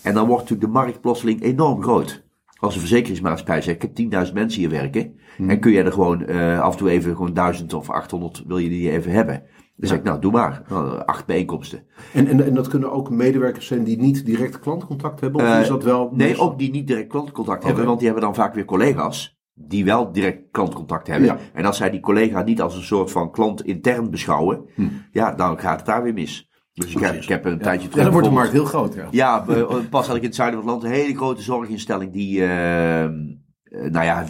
En 0.01 0.13
dan 0.13 0.27
wordt 0.27 0.41
natuurlijk 0.41 0.73
de 0.73 0.79
markt 0.79 1.01
plotseling 1.01 1.41
enorm 1.41 1.81
groot. 1.83 2.25
Als 2.59 2.73
een 2.73 2.79
verzekeringsmaatschappij 2.79 3.61
zegt, 3.61 3.83
ik 3.83 4.11
heb 4.11 4.25
10.000 4.27 4.33
mensen 4.33 4.59
hier 4.59 4.69
werken. 4.69 5.19
En 5.37 5.59
kun 5.59 5.71
je 5.71 5.83
er 5.83 5.91
gewoon 5.91 6.25
eh, 6.25 6.59
af 6.59 6.71
en 6.71 6.77
toe 6.77 6.89
even 6.89 7.15
gewoon 7.15 7.33
1000 7.33 7.73
of 7.73 7.89
800 7.89 8.43
wil 8.47 8.57
je 8.57 8.69
die 8.69 8.91
even 8.91 9.11
hebben. 9.11 9.43
Dan 9.79 9.89
zeg 9.89 9.97
ik, 9.97 10.03
nou 10.03 10.19
doe 10.21 10.31
maar. 10.31 10.61
Nou, 10.69 11.01
acht 11.05 11.25
bijeenkomsten. 11.25 11.83
En, 12.13 12.27
en, 12.27 12.45
en 12.45 12.53
dat 12.53 12.67
kunnen 12.67 12.91
ook 12.91 13.09
medewerkers 13.09 13.67
zijn 13.67 13.83
die 13.83 13.97
niet 13.97 14.25
direct 14.25 14.59
klantcontact 14.59 15.19
hebben? 15.19 15.41
Of 15.41 15.47
Eh, 15.47 15.61
is 15.61 15.67
dat 15.67 15.83
wel... 15.83 16.09
Nee, 16.13 16.39
ook 16.39 16.57
die 16.59 16.71
niet 16.71 16.87
direct 16.87 17.07
klantcontact 17.07 17.63
hebben, 17.63 17.85
want 17.85 17.97
die 17.99 18.07
hebben 18.07 18.25
dan 18.25 18.35
vaak 18.35 18.53
weer 18.53 18.65
collega's 18.65 19.35
die 19.53 19.85
wel 19.85 20.11
direct 20.11 20.41
klantcontact 20.51 21.07
hebben. 21.07 21.25
Ja. 21.27 21.37
En 21.53 21.65
als 21.65 21.77
zij 21.77 21.89
die 21.89 21.99
collega 21.99 22.41
niet 22.41 22.61
als 22.61 22.75
een 22.75 22.83
soort 22.83 23.11
van 23.11 23.31
klant 23.31 23.63
intern 23.63 24.09
beschouwen, 24.09 24.65
Hm. 24.75 24.83
ja, 25.11 25.33
dan 25.33 25.59
gaat 25.59 25.77
het 25.77 25.85
daar 25.85 26.03
weer 26.03 26.13
mis. 26.13 26.49
Dus 26.73 26.91
ik 26.93 26.99
heb, 26.99 27.15
ik 27.15 27.27
heb 27.27 27.45
een 27.45 27.59
tijdje 27.59 27.83
Ja, 27.83 27.89
terug. 27.89 28.03
dan 28.03 28.13
wordt 28.13 28.27
de 28.27 28.33
markt 28.33 28.51
heel 28.51 28.65
groot, 28.65 28.93
ja. 28.93 29.07
Ja, 29.11 29.43
be- 29.45 29.81
pas 29.89 30.07
had 30.07 30.15
ik 30.15 30.21
in 30.21 30.27
het 30.27 30.35
zuiden 30.35 30.59
van 30.59 30.69
het 30.73 30.81
land 30.81 30.93
een 30.93 30.99
hele 30.99 31.15
grote 31.17 31.41
zorginstelling 31.41 32.11
die. 32.11 32.41
eh, 32.41 33.03
eh, 33.03 33.09
nou 33.71 34.05
ja, 34.05 34.25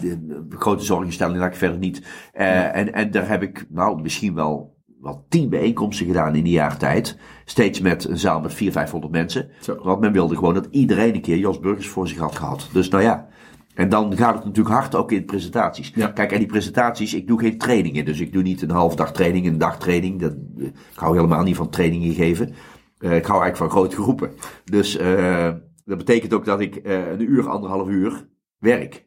grote 0.48 0.84
zorginstelling, 0.84 1.38
laat 1.38 1.48
ik 1.52 1.56
verder 1.58 1.78
niet. 1.78 2.02
Eh, 2.32 2.76
en, 2.76 2.92
en 2.92 3.10
daar 3.10 3.28
heb 3.28 3.42
ik, 3.42 3.66
nou, 3.68 4.02
misschien 4.02 4.34
wel, 4.34 4.76
wel 5.00 5.26
tien 5.28 5.48
bijeenkomsten 5.48 6.06
gedaan 6.06 6.34
in 6.34 6.44
die 6.44 6.52
jaar 6.52 6.78
tijd. 6.78 7.18
Steeds 7.44 7.80
met 7.80 8.04
een 8.04 8.18
zaal 8.18 8.40
met 8.40 8.54
400, 8.54 8.72
500 8.72 9.12
mensen. 9.12 9.50
Zo. 9.60 9.78
Want 9.82 10.00
men 10.00 10.12
wilde 10.12 10.34
gewoon 10.36 10.54
dat 10.54 10.68
iedereen 10.70 11.14
een 11.14 11.20
keer 11.20 11.38
Jos 11.38 11.60
Burgers 11.60 11.88
voor 11.88 12.08
zich 12.08 12.18
had 12.18 12.36
gehad. 12.36 12.68
Dus 12.72 12.88
nou 12.88 13.02
ja. 13.02 13.28
En 13.74 13.88
dan 13.88 14.16
gaat 14.16 14.34
het 14.34 14.44
natuurlijk 14.44 14.74
hard 14.74 14.94
ook 14.94 15.12
in 15.12 15.24
presentaties. 15.24 15.92
Ja. 15.94 16.08
Kijk, 16.08 16.32
en 16.32 16.38
die 16.38 16.46
presentaties, 16.46 17.14
ik 17.14 17.26
doe 17.26 17.40
geen 17.40 17.58
trainingen. 17.58 18.04
Dus 18.04 18.20
ik 18.20 18.32
doe 18.32 18.42
niet 18.42 18.62
een 18.62 18.70
half 18.70 18.94
dag 18.94 19.12
training, 19.12 19.46
een 19.46 19.58
dag 19.58 19.78
training. 19.78 20.20
Dat, 20.20 20.34
ik 20.56 20.72
hou 20.94 21.16
helemaal 21.16 21.42
niet 21.42 21.56
van 21.56 21.70
trainingen 21.70 22.14
geven. 22.14 22.54
Eh, 22.98 23.16
ik 23.16 23.26
hou 23.26 23.42
eigenlijk 23.42 23.56
van 23.56 23.70
grote 23.70 24.02
groepen. 24.02 24.32
Dus 24.64 24.96
eh, 24.96 25.52
dat 25.84 25.98
betekent 25.98 26.34
ook 26.34 26.44
dat 26.44 26.60
ik 26.60 26.76
eh, 26.76 27.10
een 27.10 27.30
uur, 27.30 27.48
anderhalf 27.48 27.88
uur 27.88 28.28
werk. 28.58 29.06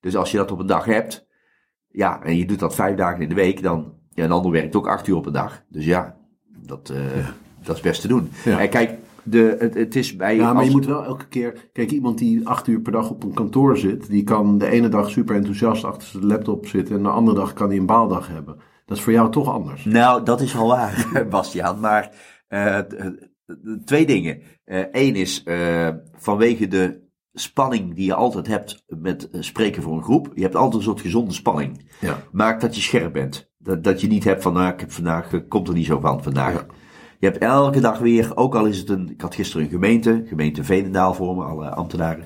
Dus 0.00 0.16
als 0.16 0.30
je 0.30 0.36
dat 0.36 0.50
op 0.50 0.58
een 0.58 0.66
dag 0.66 0.84
hebt, 0.84 1.26
ja, 1.88 2.22
en 2.22 2.36
je 2.36 2.46
doet 2.46 2.58
dat 2.58 2.74
vijf 2.74 2.96
dagen 2.96 3.22
in 3.22 3.28
de 3.28 3.34
week, 3.34 3.62
dan, 3.62 3.94
ja, 4.14 4.24
een 4.24 4.32
ander 4.32 4.50
werkt 4.50 4.76
ook 4.76 4.88
acht 4.88 5.06
uur 5.06 5.16
op 5.16 5.26
een 5.26 5.32
dag. 5.32 5.62
Dus 5.68 5.84
ja, 5.84 6.16
dat, 6.66 6.88
eh, 6.90 7.26
dat 7.62 7.76
is 7.76 7.82
best 7.82 8.00
te 8.00 8.08
doen. 8.08 8.30
Ja. 8.44 8.60
En 8.60 8.68
kijk, 8.68 8.98
de, 9.22 9.56
het, 9.58 9.74
het 9.74 9.96
is 9.96 10.16
bij... 10.16 10.36
Ja, 10.36 10.46
maar 10.46 10.54
als- 10.56 10.64
je 10.66 10.70
moet 10.70 10.86
wel 10.86 11.04
elke 11.04 11.26
keer... 11.28 11.68
Kijk, 11.72 11.90
iemand 11.90 12.18
die 12.18 12.48
acht 12.48 12.66
uur 12.66 12.80
per 12.80 12.92
dag 12.92 13.10
op 13.10 13.22
een 13.22 13.34
kantoor 13.34 13.76
zit... 13.78 14.08
die 14.08 14.24
kan 14.24 14.58
de 14.58 14.66
ene 14.68 14.88
dag 14.88 15.10
super 15.10 15.36
enthousiast 15.36 15.84
achter 15.84 16.08
zijn 16.08 16.26
laptop 16.26 16.66
zitten... 16.66 16.96
en 16.96 17.02
de 17.02 17.08
andere 17.08 17.36
dag 17.36 17.52
kan 17.52 17.68
hij 17.68 17.76
een 17.78 17.86
baaldag 17.86 18.28
hebben. 18.28 18.56
Dat 18.86 18.96
is 18.96 19.02
voor 19.02 19.12
jou 19.12 19.30
toch 19.30 19.48
anders. 19.52 19.84
Nou, 19.84 20.24
dat 20.24 20.40
is 20.40 20.52
wel 20.54 20.66
waar, 20.66 21.06
Bastiaan. 21.30 21.80
Maar 21.80 22.10
eh, 22.48 22.78
twee 23.84 24.06
dingen. 24.06 24.42
Eén 24.90 25.14
is 25.14 25.42
eh, 25.42 25.88
vanwege 26.16 26.68
de 26.68 27.02
spanning 27.32 27.94
die 27.94 28.06
je 28.06 28.14
altijd 28.14 28.46
hebt 28.46 28.84
met 28.86 29.28
spreken 29.32 29.82
voor 29.82 29.96
een 29.96 30.02
groep. 30.02 30.30
Je 30.34 30.42
hebt 30.42 30.54
altijd 30.54 30.74
een 30.74 30.82
soort 30.82 31.00
gezonde 31.00 31.32
spanning. 31.32 31.90
Ja. 32.00 32.22
Maakt 32.32 32.60
dat 32.60 32.74
je 32.76 32.80
scherp 32.82 33.12
bent. 33.12 33.52
Dat, 33.64 33.84
dat 33.84 34.00
je 34.00 34.06
niet 34.06 34.24
hebt 34.24 34.42
van, 34.42 34.52
nou, 34.52 34.72
ik 34.72 34.80
heb 34.80 34.92
vandaag, 34.92 35.32
eh, 35.32 35.40
komt 35.48 35.68
er 35.68 35.74
niet 35.74 35.86
zo 35.86 36.00
van 36.00 36.22
vandaag. 36.22 36.52
Ja. 36.52 36.66
Je 37.18 37.26
hebt 37.26 37.38
elke 37.42 37.80
dag 37.80 37.98
weer, 37.98 38.36
ook 38.36 38.54
al 38.54 38.64
is 38.66 38.78
het 38.78 38.88
een, 38.88 39.10
ik 39.10 39.20
had 39.20 39.34
gisteren 39.34 39.64
een 39.64 39.70
gemeente, 39.72 40.24
gemeente 40.26 40.64
Veenendaal 40.64 41.14
voor 41.14 41.36
me, 41.36 41.42
alle 41.44 41.68
ambtenaren. 41.68 42.24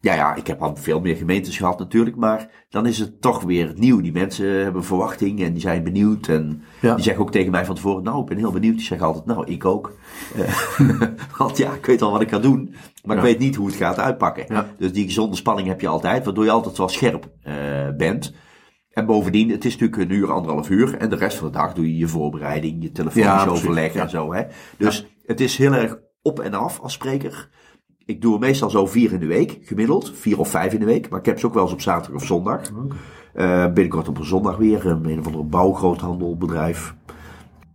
Ja, 0.00 0.14
ja, 0.14 0.34
ik 0.34 0.46
heb 0.46 0.62
al 0.62 0.76
veel 0.76 1.00
meer 1.00 1.16
gemeentes 1.16 1.56
gehad 1.56 1.78
natuurlijk, 1.78 2.16
maar 2.16 2.50
dan 2.68 2.86
is 2.86 2.98
het 2.98 3.20
toch 3.20 3.42
weer 3.42 3.72
nieuw. 3.76 4.00
Die 4.00 4.12
mensen 4.12 4.46
hebben 4.62 4.84
verwachting 4.84 5.42
en 5.42 5.52
die 5.52 5.60
zijn 5.60 5.82
benieuwd. 5.84 6.28
En 6.28 6.62
Ja. 6.80 6.94
die 6.94 7.04
zeggen 7.04 7.22
ook 7.22 7.30
tegen 7.30 7.50
mij 7.50 7.64
van 7.64 7.74
tevoren, 7.74 8.02
nou, 8.02 8.20
ik 8.20 8.26
ben 8.26 8.36
heel 8.36 8.52
benieuwd. 8.52 8.76
Die 8.76 8.84
zeggen 8.86 9.06
altijd, 9.06 9.26
nou, 9.26 9.46
ik 9.46 9.64
ook. 9.64 9.92
Eh, 10.36 10.98
Want 11.38 11.56
ja, 11.56 11.72
ik 11.72 11.86
weet 11.86 12.02
al 12.02 12.12
wat 12.12 12.20
ik 12.20 12.30
ga 12.30 12.38
doen, 12.38 12.74
maar 13.04 13.16
Ja. 13.16 13.22
ik 13.22 13.28
weet 13.28 13.38
niet 13.38 13.56
hoe 13.56 13.66
het 13.66 13.76
gaat 13.76 13.98
uitpakken. 13.98 14.44
Ja. 14.48 14.66
Dus 14.78 14.92
die 14.92 15.04
gezonde 15.04 15.36
spanning 15.36 15.68
heb 15.68 15.80
je 15.80 15.88
altijd, 15.88 16.24
waardoor 16.24 16.44
je 16.44 16.50
altijd 16.50 16.78
wel 16.78 16.88
scherp 16.88 17.28
eh, 17.42 17.54
bent. 17.96 18.34
En 18.98 19.06
bovendien, 19.06 19.50
het 19.50 19.64
is 19.64 19.76
natuurlijk 19.78 20.10
een 20.10 20.16
uur, 20.16 20.32
anderhalf 20.32 20.70
uur. 20.70 20.94
En 20.96 21.10
de 21.10 21.16
rest 21.16 21.36
van 21.36 21.46
de 21.46 21.52
dag 21.58 21.72
doe 21.74 21.86
je 21.92 21.96
je 21.98 22.08
voorbereiding, 22.08 22.82
je 22.82 22.92
telefonisch 22.92 23.26
Ja, 23.28 23.46
overleg 23.46 23.92
Ja. 23.94 24.02
en 24.02 24.10
zo. 24.10 24.32
Hè? 24.32 24.42
Dus 24.78 25.06
het 25.26 25.40
is 25.40 25.56
heel 25.56 25.72
erg 25.72 25.98
op 26.22 26.40
en 26.40 26.54
af 26.54 26.80
als 26.80 26.92
spreker. 26.92 27.48
Ik 28.04 28.20
doe 28.20 28.34
er 28.34 28.40
meestal 28.40 28.70
zo 28.70 28.86
vier 28.86 29.12
in 29.12 29.20
de 29.20 29.26
week, 29.26 29.58
gemiddeld. 29.62 30.12
Vier 30.14 30.38
of 30.38 30.48
vijf 30.50 30.72
in 30.72 30.80
de 30.80 30.86
week. 30.86 31.08
Maar 31.08 31.18
ik 31.18 31.26
heb 31.26 31.38
ze 31.38 31.46
ook 31.46 31.54
wel 31.54 31.62
eens 31.62 31.72
op 31.72 31.80
zaterdag 31.80 32.20
of 32.20 32.26
zondag. 32.26 32.60
Eh, 33.34 33.64
binnenkort 33.64 34.08
op 34.08 34.18
een 34.18 34.24
zondag 34.24 34.56
weer. 34.56 34.86
Een, 34.86 35.04
een 35.08 35.18
of 35.18 35.26
andere 35.26 35.44
bouwgroothandelbedrijf. 35.44 36.94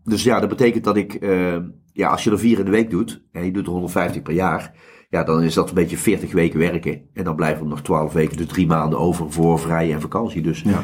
Dus 0.04 0.24
ja, 0.24 0.40
dat 0.40 0.50
betekent 0.50 0.84
dat 0.84 0.98
ik... 0.98 1.14
eh, 1.14 1.56
ja, 1.94 2.10
als 2.10 2.24
je 2.24 2.32
er 2.32 2.40
vier 2.40 2.60
in 2.60 2.66
de 2.66 2.72
week 2.72 2.90
doet. 2.90 3.24
En 3.32 3.46
je 3.46 3.52
doet 3.52 3.66
er 3.66 3.72
150 3.72 4.22
per 4.22 4.34
jaar. 4.34 4.72
Ja, 5.10 5.24
dan 5.24 5.44
is 5.44 5.54
dat 5.54 5.70
een 5.70 5.76
beetje 5.76 5.98
40 5.98 6.32
weken 6.32 6.60
werken. 6.60 7.02
En 7.14 7.24
dan 7.24 7.36
blijven 7.36 7.64
er 7.64 7.70
nog 7.70 7.82
12 7.82 8.14
weken, 8.14 8.38
dus 8.38 8.48
drie 8.48 8.68
maanden 8.68 9.00
over 9.00 9.32
voor 9.32 9.60
vrij 9.60 9.94
en 9.94 10.02
vakantie. 10.02 10.42
Dus 10.42 10.62
Ja. 10.62 10.84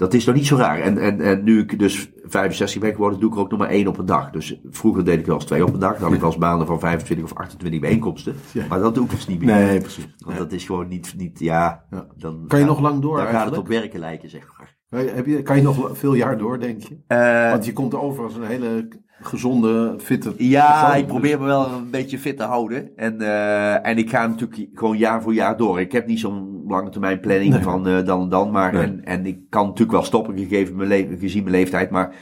Dat 0.00 0.14
is 0.14 0.24
nog 0.24 0.34
niet 0.34 0.46
zo 0.46 0.56
raar. 0.56 0.80
En, 0.80 0.98
en, 0.98 1.20
en 1.20 1.44
nu 1.44 1.60
ik 1.60 1.78
dus 1.78 2.10
65 2.22 2.80
ben 2.80 2.92
geworden, 2.92 3.20
doe 3.20 3.28
ik 3.30 3.34
er 3.34 3.40
ook 3.40 3.50
nog 3.50 3.58
maar 3.58 3.68
één 3.68 3.86
op 3.86 3.98
een 3.98 4.06
dag. 4.06 4.30
Dus 4.30 4.60
vroeger 4.64 5.04
deed 5.04 5.18
ik 5.18 5.26
wel 5.26 5.34
eens 5.34 5.44
twee 5.44 5.64
op 5.64 5.72
een 5.72 5.80
dag. 5.80 5.92
Dan 5.92 6.02
had 6.02 6.12
ik 6.12 6.20
wel 6.20 6.30
eens 6.30 6.38
maanden 6.38 6.66
van 6.66 6.80
25 6.80 7.24
of 7.24 7.38
28 7.38 7.80
bijeenkomsten. 7.80 8.34
Ja. 8.52 8.66
Maar 8.68 8.78
dat 8.80 8.94
doe 8.94 9.04
ik 9.04 9.10
dus 9.10 9.26
niet 9.26 9.40
meer. 9.40 9.54
Nee, 9.54 9.80
precies. 9.80 10.06
Want 10.18 10.38
dat 10.38 10.52
is 10.52 10.64
gewoon 10.64 10.88
niet, 10.88 11.14
niet 11.16 11.38
ja, 11.38 11.84
Ja. 11.90 12.06
dan... 12.16 12.44
Kan 12.48 12.58
je 12.58 12.64
nog 12.64 12.80
lang 12.80 13.02
door 13.02 13.16
Dan 13.16 13.26
gaat 13.26 13.46
het 13.46 13.58
op 13.58 13.68
werken 13.68 14.00
lijken, 14.00 14.30
zeg 14.30 14.52
maar. 14.58 14.76
Kan 14.90 15.04
je, 15.04 15.10
heb 15.10 15.26
je, 15.26 15.42
kan 15.42 15.56
je 15.56 15.62
nog 15.62 15.98
veel 15.98 16.14
jaar 16.14 16.38
door, 16.38 16.58
denk 16.58 16.82
je? 16.82 16.98
Eh, 17.06 17.50
Want 17.50 17.64
je 17.64 17.72
komt 17.72 17.94
over 17.94 18.24
als 18.24 18.34
een 18.34 18.46
hele 18.46 18.88
gezonde, 19.20 19.94
fitte 19.98 20.34
Ja, 20.36 20.94
ik 20.94 21.06
probeer 21.06 21.40
me 21.40 21.46
wel 21.46 21.66
een 21.66 21.90
beetje 21.90 22.18
fit 22.18 22.36
te 22.36 22.42
houden. 22.42 22.96
En, 22.96 23.20
eh, 23.20 23.86
en 23.86 23.98
ik 23.98 24.10
ga 24.10 24.26
natuurlijk 24.26 24.68
gewoon 24.74 24.98
jaar 24.98 25.22
voor 25.22 25.34
jaar 25.34 25.56
door. 25.56 25.80
Ik 25.80 25.92
heb 25.92 26.06
niet 26.06 26.20
zo'n 26.20 26.64
lange 26.68 26.90
termijn 26.90 27.20
planning 27.20 27.52
Nee. 27.52 27.62
van 27.62 27.88
eh, 27.88 28.04
dan 28.04 28.22
en 28.22 28.28
dan. 28.28 28.50
Maar, 28.50 28.72
Nee. 28.72 28.82
en, 28.82 29.04
en 29.04 29.26
ik 29.26 29.38
kan 29.48 29.64
natuurlijk 29.64 29.92
wel 29.92 30.02
stoppen 30.02 30.38
gegeven 30.38 30.76
mijn 30.76 30.88
le- 30.88 31.16
gezien 31.18 31.42
mijn 31.42 31.54
leeftijd. 31.54 31.90
Maar 31.90 32.14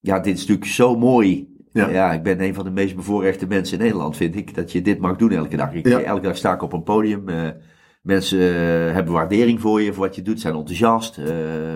ja, 0.00 0.18
dit 0.20 0.34
is 0.34 0.40
natuurlijk 0.40 0.66
zo 0.70 0.96
mooi. 0.98 1.54
Ja. 1.72 1.88
Ja. 1.88 2.12
ik 2.12 2.22
ben 2.22 2.40
een 2.42 2.54
van 2.54 2.64
de 2.64 2.70
meest 2.70 2.96
bevoorrechte 2.96 3.46
mensen 3.46 3.78
in 3.78 3.84
Nederland, 3.84 4.16
vind 4.16 4.36
ik. 4.36 4.54
Dat 4.54 4.72
je 4.72 4.82
dit 4.82 4.98
mag 4.98 5.16
doen 5.16 5.30
elke 5.30 5.56
dag. 5.56 5.72
Ik, 5.74 5.88
Ja. 5.88 6.00
Elke 6.00 6.22
dag 6.26 6.36
sta 6.36 6.54
ik 6.54 6.62
op 6.62 6.72
een 6.72 6.82
podium. 6.82 7.28
eh, 7.28 7.48
mensen 8.06 8.38
eh, 8.40 8.94
hebben 8.94 9.12
waardering 9.12 9.60
voor 9.60 9.82
je, 9.82 9.92
voor 9.92 10.04
wat 10.06 10.14
je 10.14 10.22
doet, 10.22 10.40
zijn 10.40 10.54
enthousiast. 10.54 11.18
Eh, 11.18 11.24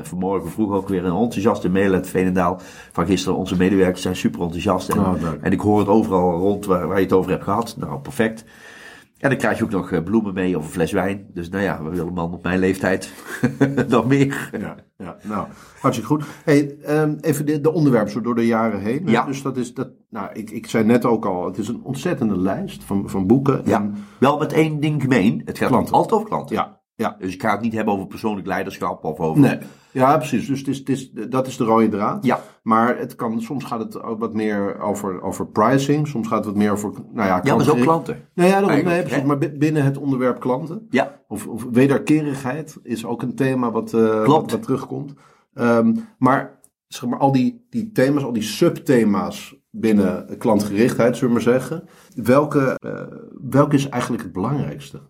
vanmorgen 0.03 0.51
vroeg 0.51 0.73
ook 0.73 0.89
weer 0.89 1.05
een 1.05 1.17
enthousiaste 1.17 1.69
mail 1.69 1.93
uit 1.93 2.09
Veenendaal. 2.09 2.61
Van 2.93 3.07
gisteren, 3.07 3.39
onze 3.39 3.57
medewerkers 3.57 4.03
zijn 4.03 4.17
super 4.17 4.41
enthousiast. 4.41 4.89
En, 4.89 4.99
Oh, 4.99 5.13
en 5.41 5.53
ik 5.53 5.61
hoor 5.61 5.79
het 5.79 5.89
overal 5.89 6.39
rond 6.39 6.67
waar, 6.67 6.87
waar 6.87 6.97
je 6.97 7.05
het 7.05 7.13
over 7.13 7.31
hebt 7.31 7.45
gehad. 7.45 7.77
Nou, 7.79 7.99
perfect. 7.99 8.45
En 9.21 9.29
dan 9.29 9.39
krijg 9.39 9.59
je 9.59 9.65
ook 9.65 9.71
nog 9.71 9.91
eh, 9.91 10.03
bloemen 10.03 10.35
mee 10.35 10.59
of 10.59 10.65
een 10.65 10.71
fles 10.71 10.93
wijn. 10.93 11.27
Dus 11.33 11.49
nou 11.49 11.63
ja, 11.63 11.83
we 11.83 11.91
willen 11.91 12.13
man 12.13 12.33
op 12.33 12.43
mijn 12.43 12.59
leeftijd 12.59 13.13
nog 13.89 14.07
meer. 14.07 14.51
Ja, 14.61 14.77
ja, 14.97 15.17
nou, 15.23 15.47
hartstikke 15.81 16.15
goed. 16.15 16.25
Hey, 16.45 16.77
ehm, 16.83 17.17
even 17.21 17.47
de, 17.47 17.61
de 17.61 17.73
onderwerpen 17.73 18.13
zo 18.13 18.21
door 18.21 18.35
de 18.35 18.47
jaren 18.47 18.81
heen. 18.81 19.03
Ja. 19.07 19.25
Dus 19.25 19.43
dat 19.43 19.57
is, 19.57 19.75
dat, 19.75 19.89
nou, 20.11 20.29
ik, 20.33 20.51
ik 20.51 20.67
zei 20.67 20.85
net 20.85 21.05
ook 21.05 21.27
al, 21.27 21.47
het 21.47 21.59
is 21.59 21.69
een 21.69 21.81
ontzettende 21.83 22.39
lijst 22.39 22.85
van, 22.85 23.09
van 23.09 23.27
boeken. 23.27 23.63
Ja, 23.65 23.81
En, 23.81 23.95
wel 24.19 24.39
met 24.39 24.53
één 24.53 24.81
ding 24.81 25.03
gemeen. 25.03 25.43
Het 25.45 25.59
gaat 25.59 25.69
Klanten. 25.69 25.95
altijd 25.95 26.13
over 26.15 26.29
klanten. 26.29 26.57
ja, 26.57 26.80
ja. 27.01 27.17
Dus 27.19 27.35
ik 27.35 27.43
ga 27.43 27.51
het 27.51 27.61
niet 27.61 27.73
hebben 27.73 27.95
over 27.95 28.07
persoonlijk 28.07 28.47
leiderschap 28.47 29.05
of 29.05 29.19
over... 29.21 29.41
Nee. 29.41 29.59
Ja, 29.93 30.17
precies. 30.17 30.47
Dus 30.47 30.59
het 30.59 30.69
is, 30.69 30.79
het 30.79 30.89
is, 30.89 31.11
dat 31.13 31.47
is 31.47 31.57
de 31.57 31.65
rode 31.65 31.89
draad. 31.89 32.25
Ja, 32.25 32.41
Maar 32.63 32.99
het 32.99 33.15
kan, 33.15 33.41
soms 33.41 33.65
gaat 33.65 33.79
het 33.81 34.03
ook 34.03 34.19
wat 34.21 34.35
meer 34.35 34.81
over, 34.81 35.23
over 35.23 35.47
pricing. 35.47 36.09
Soms 36.09 36.29
gaat 36.29 36.37
het 36.37 36.47
wat 36.47 36.55
meer 36.57 36.71
over, 36.73 36.91
nou 37.13 37.29
ja, 37.29 37.41
ja 37.43 37.55
maar 37.57 37.65
zo 37.65 37.75
klanten. 37.75 38.29
Nou 38.35 38.49
ja, 38.51 38.61
dat, 38.61 38.69
nee, 38.71 38.83
precies. 38.83 39.13
hè? 39.13 39.25
Maar 39.25 39.39
bi- 39.39 39.59
binnen 39.59 39.85
het 39.85 39.97
onderwerp 39.99 40.41
klanten. 40.41 40.87
Ja, 40.91 41.21
Of, 41.29 41.47
of 41.47 41.67
wederkerigheid 41.73 42.79
is 42.83 43.05
ook 43.05 43.23
een 43.23 43.35
thema 43.35 43.71
wat, 43.71 43.95
eh, 43.95 44.27
wat, 44.27 44.63
terugkomt. 44.63 45.13
Ehm, 45.55 45.95
maar, 46.19 46.61
zeg 46.89 47.09
maar 47.11 47.19
al 47.19 47.33
die, 47.33 47.67
die 47.71 47.93
thema's, 47.93 48.23
al 48.25 48.33
die 48.33 48.43
subthema's 48.43 49.57
binnen 49.71 50.39
klantgerichtheid, 50.39 51.17
zullen 51.17 51.29
we 51.29 51.43
maar 51.45 51.53
zeggen. 51.55 51.85
Welke, 52.15 52.77
eh, 52.83 53.03
welke 53.51 53.75
is 53.77 53.89
eigenlijk 53.89 54.23
het 54.23 54.33
belangrijkste? 54.33 55.01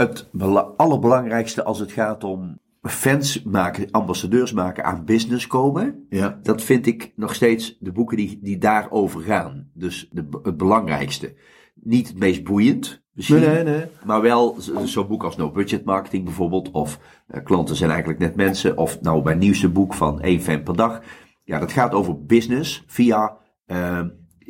Het 0.00 0.28
bela- 0.32 0.72
allerbelangrijkste 0.76 1.64
als 1.64 1.78
het 1.78 1.92
gaat 1.92 2.24
om 2.24 2.58
fans 2.82 3.42
maken, 3.42 3.90
ambassadeurs 3.90 4.52
maken 4.52 4.84
aan 4.84 5.04
business 5.04 5.46
komen. 5.46 6.06
Ja. 6.08 6.38
Dat 6.42 6.62
vind 6.62 6.86
ik 6.86 7.12
nog 7.16 7.34
steeds 7.34 7.76
de 7.80 7.92
boeken 7.92 8.16
die, 8.16 8.38
die 8.42 8.58
daarover 8.58 9.20
gaan. 9.20 9.70
Dus 9.74 10.08
de, 10.12 10.28
het 10.42 10.56
belangrijkste. 10.56 11.34
Niet 11.74 12.08
het 12.08 12.18
meest 12.18 12.44
boeiend, 12.44 13.02
misschien. 13.12 13.40
Nee, 13.40 13.48
nee, 13.48 13.64
nee. 13.64 13.84
Maar 14.04 14.20
wel 14.20 14.56
zo- 14.60 14.84
zo'n 14.86 15.06
boek 15.06 15.24
als 15.24 15.36
No 15.36 15.50
Budget 15.50 15.84
Marketing 15.84 16.24
bijvoorbeeld. 16.24 16.70
Of 16.70 16.98
eh, 17.26 17.44
Klanten 17.44 17.76
zijn 17.76 17.90
eigenlijk 17.90 18.20
net 18.20 18.36
mensen. 18.36 18.76
Of 18.76 19.00
nou 19.00 19.22
mijn 19.22 19.38
nieuwste 19.38 19.68
boek 19.68 19.94
van 19.94 20.20
één 20.20 20.40
fan 20.40 20.62
per 20.62 20.76
dag. 20.76 21.00
Ja, 21.44 21.58
dat 21.58 21.72
gaat 21.72 21.94
over 21.94 22.24
business 22.24 22.84
via, 22.86 23.36
eh, 23.66 24.00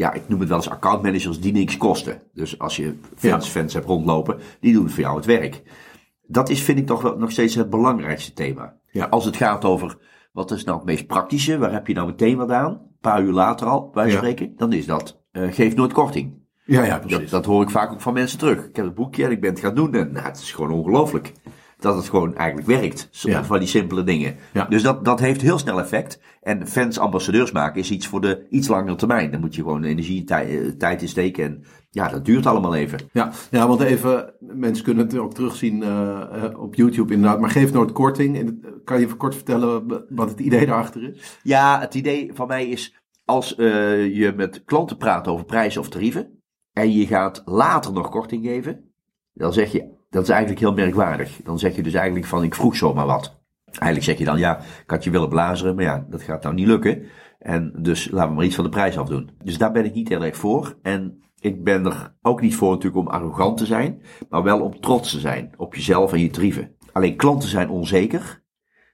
ja, 0.00 0.12
ik 0.12 0.28
noem 0.28 0.40
het 0.40 0.48
wel 0.48 0.56
eens 0.58 0.70
accountmanagers 0.70 1.40
die 1.40 1.52
niks 1.52 1.76
kosten. 1.76 2.22
Dus 2.32 2.58
als 2.58 2.76
je 2.76 2.94
fans, 3.16 3.44
Ja. 3.46 3.50
fans 3.60 3.74
hebt 3.74 3.86
rondlopen, 3.86 4.38
die 4.60 4.72
doen 4.72 4.90
voor 4.90 5.00
jou 5.00 5.16
het 5.16 5.24
werk. 5.26 5.62
Dat 6.26 6.48
is, 6.48 6.62
vind 6.62 6.78
ik 6.78 6.86
toch 6.86 7.02
wel 7.02 7.16
nog 7.18 7.30
steeds 7.30 7.54
het 7.54 7.70
belangrijkste 7.70 8.32
thema. 8.32 8.76
Ja. 8.90 9.06
Als 9.06 9.24
het 9.24 9.36
gaat 9.36 9.64
over, 9.64 9.98
wat 10.32 10.50
is 10.50 10.64
nou 10.64 10.76
het 10.76 10.86
meest 10.86 11.06
praktische? 11.06 11.58
Waar 11.58 11.72
heb 11.72 11.86
je 11.86 11.94
nou 11.94 12.06
meteen 12.06 12.36
wat 12.36 12.50
aan? 12.50 12.70
Een 12.72 12.96
paar 13.00 13.22
uur 13.22 13.32
later 13.32 13.66
al, 13.66 13.90
bij 13.90 14.10
Ja. 14.10 14.16
spreken. 14.16 14.52
Dan 14.56 14.72
is 14.72 14.86
dat, 14.86 15.22
eh, 15.32 15.52
geef 15.52 15.74
nooit 15.74 15.92
korting. 15.92 16.38
Ja, 16.64 16.84
ja, 16.84 16.98
Dat, 16.98 17.06
precies. 17.06 17.30
dat 17.30 17.44
hoor 17.44 17.62
ik 17.62 17.70
vaak 17.70 17.92
ook 17.92 18.00
van 18.00 18.12
mensen 18.14 18.38
terug. 18.38 18.64
Ik 18.64 18.76
heb 18.76 18.84
het 18.84 18.94
boekje 18.94 19.24
en 19.24 19.30
ik 19.30 19.40
ben 19.40 19.50
het 19.50 19.60
gaan 19.60 19.74
doen. 19.74 19.94
En 19.94 20.12
nou, 20.12 20.26
het 20.26 20.36
is 20.36 20.52
gewoon 20.52 20.70
ongelooflijk. 20.70 21.32
Dat 21.80 21.96
het 21.96 22.08
gewoon 22.08 22.36
eigenlijk 22.36 22.68
werkt. 22.68 23.08
Ja. 23.10 23.44
Van 23.44 23.58
die 23.58 23.68
simpele 23.68 24.04
dingen. 24.04 24.36
Ja. 24.52 24.64
Dus 24.64 24.82
dat, 24.82 25.04
dat 25.04 25.20
heeft 25.20 25.40
heel 25.40 25.58
snel 25.58 25.80
effect. 25.80 26.20
En 26.42 26.66
fans 26.66 26.98
ambassadeurs 26.98 27.52
maken 27.52 27.80
is 27.80 27.90
iets 27.90 28.06
voor 28.06 28.20
de 28.20 28.46
iets 28.50 28.68
langere 28.68 28.96
termijn. 28.96 29.30
Daar 29.30 29.40
moet 29.40 29.54
je 29.54 29.62
gewoon 29.62 29.84
energie, 29.84 30.24
tij- 30.24 30.60
eh, 30.60 30.68
tijd 30.68 31.02
in 31.02 31.08
steken. 31.08 31.44
En 31.44 31.64
ja, 31.90 32.08
dat 32.08 32.24
duurt 32.24 32.46
allemaal 32.46 32.74
even. 32.74 32.98
Ja, 33.12 33.32
ja, 33.50 33.68
want 33.68 33.80
even, 33.80 34.32
mensen 34.40 34.84
kunnen 34.84 35.06
het 35.06 35.18
ook 35.18 35.34
terugzien 35.34 35.82
eh, 35.82 36.20
eh, 36.44 36.60
op 36.60 36.74
YouTube 36.74 37.14
inderdaad. 37.14 37.40
Maar 37.40 37.50
geef 37.50 37.72
nooit 37.72 37.92
korting. 37.92 38.38
En, 38.38 38.64
kan 38.84 38.98
je 38.98 39.04
even 39.04 39.16
kort 39.16 39.34
vertellen 39.34 40.04
wat 40.08 40.28
het 40.30 40.40
idee 40.40 40.66
daarachter 40.66 41.02
is? 41.02 41.38
Ja, 41.42 41.80
het 41.80 41.94
idee 41.94 42.30
van 42.34 42.46
mij 42.46 42.68
is 42.68 42.94
als 43.24 43.48
je 43.56 44.32
met 44.36 44.62
klanten 44.64 44.96
praat 44.96 45.28
over 45.28 45.44
prijzen 45.44 45.80
of 45.80 45.88
tarieven. 45.88 46.42
En 46.72 46.92
je 46.92 47.06
gaat 47.06 47.42
later 47.44 47.92
nog 47.92 48.08
korting 48.08 48.44
geven. 48.44 48.92
Dan 49.32 49.52
zeg 49.52 49.72
je, 49.72 49.98
dat 50.10 50.22
is 50.22 50.28
eigenlijk 50.28 50.60
heel 50.60 50.72
merkwaardig. 50.72 51.40
Dan 51.44 51.58
zeg 51.58 51.76
je 51.76 51.82
dus 51.82 51.94
eigenlijk 51.94 52.26
van 52.26 52.42
ik 52.42 52.54
vroeg 52.54 52.76
zomaar 52.76 53.06
wat. 53.06 53.38
Eigenlijk 53.64 54.04
zeg 54.04 54.18
je 54.18 54.24
dan 54.24 54.38
ja, 54.38 54.58
ik 54.58 54.90
had 54.90 55.04
je 55.04 55.10
willen 55.10 55.28
blazeren, 55.28 55.74
maar 55.74 55.84
ja, 55.84 56.06
dat 56.08 56.22
gaat 56.22 56.42
nou 56.42 56.54
niet 56.54 56.66
lukken. 56.66 57.02
En 57.38 57.72
dus 57.76 58.10
laten 58.10 58.28
we 58.28 58.34
maar 58.34 58.44
iets 58.44 58.54
van 58.54 58.64
de 58.64 58.70
prijs 58.70 58.98
afdoen. 58.98 59.30
Dus 59.44 59.58
daar 59.58 59.72
ben 59.72 59.84
ik 59.84 59.94
niet 59.94 60.08
heel 60.08 60.24
erg 60.24 60.36
voor. 60.36 60.76
En 60.82 61.22
ik 61.38 61.64
ben 61.64 61.86
er 61.86 62.14
ook 62.22 62.40
niet 62.40 62.54
voor 62.54 62.70
natuurlijk 62.70 63.06
om 63.06 63.12
arrogant 63.12 63.56
te 63.56 63.66
zijn, 63.66 64.02
maar 64.28 64.42
wel 64.42 64.60
om 64.60 64.80
trots 64.80 65.10
te 65.10 65.18
zijn 65.18 65.52
op 65.56 65.74
jezelf 65.74 66.12
en 66.12 66.20
je 66.20 66.30
tarieven. 66.30 66.76
Alleen 66.92 67.16
klanten 67.16 67.48
zijn 67.48 67.68
onzeker, 67.68 68.42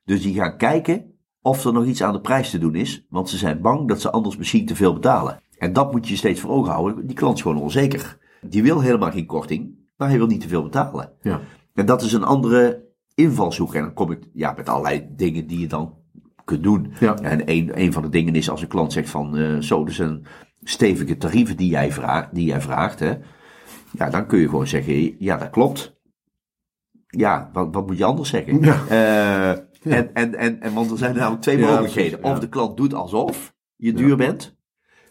dus 0.04 0.22
die 0.22 0.34
gaan 0.34 0.56
kijken 0.56 1.14
of 1.40 1.64
er 1.64 1.72
nog 1.72 1.84
iets 1.84 2.02
aan 2.02 2.12
de 2.12 2.20
prijs 2.20 2.50
te 2.50 2.58
doen 2.58 2.74
is, 2.74 3.06
want 3.08 3.28
ze 3.28 3.36
zijn 3.36 3.60
bang 3.60 3.88
dat 3.88 4.00
ze 4.00 4.10
anders 4.10 4.36
misschien 4.36 4.66
te 4.66 4.76
veel 4.76 4.92
betalen. 4.92 5.40
En 5.58 5.72
dat 5.72 5.92
moet 5.92 6.08
je 6.08 6.16
steeds 6.16 6.40
voor 6.40 6.50
ogen 6.50 6.72
houden. 6.72 7.06
Die 7.06 7.16
klant 7.16 7.36
is 7.36 7.42
gewoon 7.42 7.62
onzeker. 7.62 8.18
Die 8.40 8.62
wil 8.62 8.80
helemaal 8.80 9.10
geen 9.10 9.26
korting, 9.26 9.85
maar 9.96 10.08
hij 10.08 10.18
wil 10.18 10.26
niet 10.26 10.40
te 10.40 10.48
veel 10.48 10.62
betalen. 10.62 11.12
Ja. 11.20 11.40
En 11.74 11.86
dat 11.86 12.02
is 12.02 12.12
een 12.12 12.24
andere 12.24 12.84
invalshoek. 13.14 13.74
En 13.74 13.82
dan 13.82 13.94
kom 13.94 14.10
ik 14.10 14.28
ja, 14.32 14.52
met 14.56 14.68
allerlei 14.68 15.06
dingen 15.10 15.46
die 15.46 15.58
je 15.58 15.66
dan 15.66 15.94
kunt 16.44 16.62
doen. 16.62 16.92
Ja. 17.00 17.18
En 17.18 17.50
een, 17.50 17.80
een 17.80 17.92
van 17.92 18.02
de 18.02 18.08
dingen 18.08 18.34
is 18.34 18.50
als 18.50 18.62
een 18.62 18.68
klant 18.68 18.92
zegt 18.92 19.10
van 19.10 19.36
eh, 19.36 19.58
zo, 19.58 19.84
dus 19.84 19.98
een 19.98 20.26
stevige 20.62 21.16
tarieven 21.16 21.56
die 21.56 21.70
jij, 21.70 21.92
vraagt, 21.92 22.34
die 22.34 22.46
jij 22.46 22.60
vraagt. 22.60 22.98
Hè, 22.98 23.14
ja, 23.90 24.10
dan 24.10 24.26
kun 24.26 24.38
je 24.38 24.48
gewoon 24.48 24.66
zeggen, 24.66 25.16
ja 25.18 25.36
dat 25.36 25.50
klopt. 25.50 25.94
Ja, 27.06 27.50
wat, 27.52 27.68
wat 27.70 27.86
moet 27.86 27.98
je 27.98 28.04
anders 28.04 28.28
zeggen? 28.28 28.60
Ja. 28.60 28.86
Eh, 28.88 29.64
En, 29.92 30.14
en, 30.14 30.34
en, 30.34 30.60
en, 30.60 30.74
want 30.74 30.90
er 30.90 30.98
zijn 30.98 31.16
namelijk 31.16 31.42
twee 31.42 31.58
Ja, 31.58 31.66
mogelijkheden. 31.70 32.24
Of 32.24 32.38
de 32.38 32.48
klant 32.48 32.76
doet 32.76 32.94
alsof 32.94 33.54
je 33.76 33.92
duur 33.92 34.16
bent. 34.16 34.55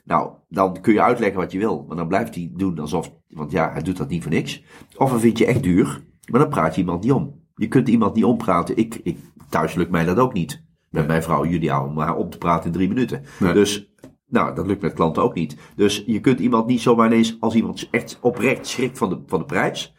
Nou, 0.05 0.31
dan 0.49 0.81
kun 0.81 0.93
je 0.93 1.01
uitleggen 1.01 1.39
wat 1.39 1.51
je 1.51 1.57
wil. 1.57 1.85
Maar 1.87 1.97
dan 1.97 2.07
blijft 2.07 2.35
hij 2.35 2.51
doen 2.53 2.79
alsof, 2.79 3.13
want 3.29 3.51
ja, 3.51 3.71
hij 3.71 3.81
doet 3.81 3.97
dat 3.97 4.09
niet 4.09 4.23
voor 4.23 4.31
niks. 4.31 4.63
Of 4.97 5.09
dan 5.09 5.19
vind 5.19 5.37
je 5.37 5.45
echt 5.45 5.63
duur, 5.63 6.01
maar 6.31 6.39
dan 6.39 6.49
praat 6.49 6.75
je 6.75 6.81
iemand 6.81 7.03
niet 7.03 7.11
om. 7.11 7.43
Je 7.55 7.67
kunt 7.67 7.89
iemand 7.89 8.15
niet 8.15 8.23
ompraten. 8.23 8.77
Ik, 8.77 8.99
ik, 9.03 9.17
thuis 9.49 9.73
lukt 9.73 9.91
mij 9.91 10.05
dat 10.05 10.17
ook 10.17 10.33
niet. 10.33 10.63
Met 10.89 11.07
mijn 11.07 11.23
vrouw 11.23 11.45
Julia 11.45 11.85
om 11.85 11.97
haar 11.97 12.15
om 12.15 12.29
te 12.29 12.37
praten 12.37 12.65
in 12.65 12.71
drie 12.71 12.87
minuten. 12.87 13.23
Nee. 13.39 13.53
Dus, 13.53 13.93
nou, 14.27 14.55
dat 14.55 14.67
lukt 14.67 14.81
met 14.81 14.93
klanten 14.93 15.23
ook 15.23 15.33
niet. 15.33 15.57
Dus 15.75 16.03
je 16.05 16.19
kunt 16.19 16.39
iemand 16.39 16.67
niet 16.67 16.81
zomaar 16.81 17.07
ineens, 17.07 17.37
als 17.39 17.55
iemand 17.55 17.87
echt 17.91 18.17
oprecht 18.21 18.67
schrikt 18.67 18.97
van 18.97 19.09
de, 19.09 19.19
van 19.25 19.39
de 19.39 19.45
prijs. 19.45 19.95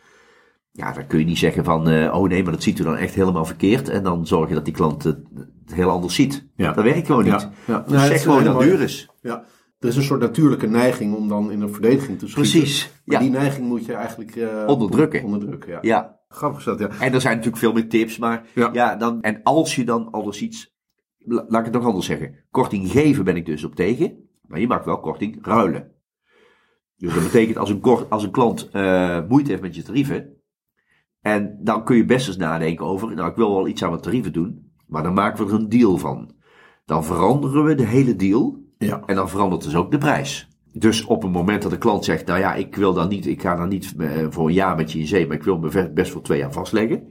Ja, 0.73 0.93
dan 0.93 1.07
kun 1.07 1.19
je 1.19 1.25
niet 1.25 1.39
zeggen 1.39 1.65
van, 1.65 1.89
eh, 1.89 2.15
oh 2.15 2.29
nee, 2.29 2.43
maar 2.43 2.53
dat 2.53 2.63
ziet 2.63 2.79
u 2.79 2.83
dan 2.83 2.97
echt 2.97 3.15
helemaal 3.15 3.45
verkeerd. 3.45 3.89
En 3.89 4.03
dan 4.03 4.27
zorgen 4.27 4.55
dat 4.55 4.65
die 4.65 4.75
klant 4.75 5.03
het, 5.03 5.19
het 5.65 5.75
heel 5.75 5.91
anders 5.91 6.15
ziet. 6.15 6.49
Ja. 6.57 6.73
Dat 6.73 6.85
werkt 6.85 7.07
gewoon 7.07 7.25
niet. 7.25 7.41
Ja, 7.41 7.53
ja. 7.67 7.79
Dus 7.79 7.93
Nee, 7.93 8.01
het 8.01 8.11
zeg 8.11 8.23
gewoon 8.23 8.45
dat 8.45 8.59
hele 8.59 8.71
duur 8.71 8.81
is. 8.81 9.09
Ja, 9.21 9.45
er 9.87 9.93
is 9.93 9.99
een 9.99 10.07
soort 10.09 10.21
natuurlijke 10.21 10.67
neiging 10.67 11.15
om 11.15 11.29
dan 11.29 11.51
in 11.51 11.61
een 11.61 11.73
verdediging 11.73 12.19
te 12.19 12.29
schieten. 12.29 12.53
Precies, 12.61 12.91
Maar 13.05 13.17
ja. 13.17 13.23
die 13.23 13.31
neiging 13.39 13.67
moet 13.69 13.85
je 13.85 13.93
eigenlijk 13.95 14.37
eh, 14.37 14.65
Onderdrukken. 14.67 15.25
onderdrukken 15.25 15.71
ja. 15.71 15.79
Ja, 15.83 16.21
Grappig 16.29 16.65
dat, 16.65 16.79
ja. 16.79 16.89
en 17.01 17.13
er 17.13 17.21
zijn 17.21 17.33
natuurlijk 17.35 17.63
veel 17.63 17.73
meer 17.73 17.89
tips, 17.89 18.19
maar 18.19 18.47
Ja. 18.55 18.71
ja, 18.73 18.97
dan, 18.97 19.23
en 19.23 19.41
als 19.43 19.75
je 19.75 19.85
dan 19.85 20.11
alles 20.11 20.43
iets, 20.43 20.77
la- 21.19 21.45
laat 21.49 21.59
ik 21.59 21.65
het 21.67 21.75
nog 21.75 21.85
anders 21.87 22.07
zeggen. 22.07 22.35
Korting 22.51 22.91
geven 22.91 23.25
ben 23.25 23.37
ik 23.37 23.47
dus 23.47 23.65
op 23.65 23.75
tegen, 23.75 24.29
maar 24.47 24.61
je 24.61 24.67
mag 24.67 24.85
wel 24.85 25.01
korting 25.01 25.39
ruilen. 25.47 25.91
Dus 26.97 27.15
dat 27.15 27.23
betekent 27.23 27.59
als 27.59 27.71
een, 27.71 27.81
kort, 27.81 28.11
als 28.11 28.23
een 28.23 28.31
klant 28.31 28.69
eh, 28.73 29.19
moeite 29.29 29.51
heeft 29.51 29.63
met 29.63 29.75
je 29.75 29.83
tarieven, 29.83 30.35
en 31.21 31.59
dan 31.63 31.85
kun 31.85 31.97
je 31.97 32.05
best 32.05 32.27
eens 32.29 32.37
nadenken 32.37 32.87
over, 32.87 33.15
nou 33.15 33.31
ik 33.31 33.37
wil 33.37 33.55
wel 33.55 33.67
iets 33.69 33.83
aan 33.83 33.91
mijn 33.91 34.03
tarieven 34.03 34.33
doen, 34.33 34.73
maar 34.87 35.03
dan 35.03 35.15
maken 35.15 35.47
we 35.47 35.53
er 35.53 35.59
een 35.59 35.69
deal 35.69 35.97
van. 35.99 36.35
Dan 36.85 37.05
veranderen 37.05 37.65
we 37.65 37.75
de 37.75 37.87
hele 37.87 38.17
deal 38.17 38.65
Ja. 38.79 39.03
en 39.07 39.15
dan 39.15 39.29
verandert 39.29 39.63
dus 39.63 39.75
ook 39.75 39.91
de 39.91 39.99
prijs. 39.99 40.49
Dus 40.73 41.05
op 41.05 41.23
het 41.23 41.33
moment 41.33 41.63
dat 41.63 41.71
de 41.71 41.79
klant 41.79 42.05
zegt, 42.05 42.27
nou 42.27 42.39
ja, 42.39 42.55
ik 42.55 42.77
wil 42.77 42.93
dan 42.93 43.09
niet, 43.09 43.27
ik 43.27 43.41
ga 43.41 43.57
dan 43.57 43.69
niet 43.69 43.95
eh, 43.99 44.09
voor 44.31 44.47
een 44.47 44.55
jaar 44.55 44.77
met 44.77 44.93
je 44.93 44.99
in 44.99 45.07
zee, 45.07 45.27
maar 45.27 45.37
ik 45.37 45.43
wil 45.43 45.59
me 45.59 45.91
best 45.95 46.11
voor 46.11 46.23
twee 46.23 46.39
jaar 46.39 46.53
vastleggen. 46.53 47.03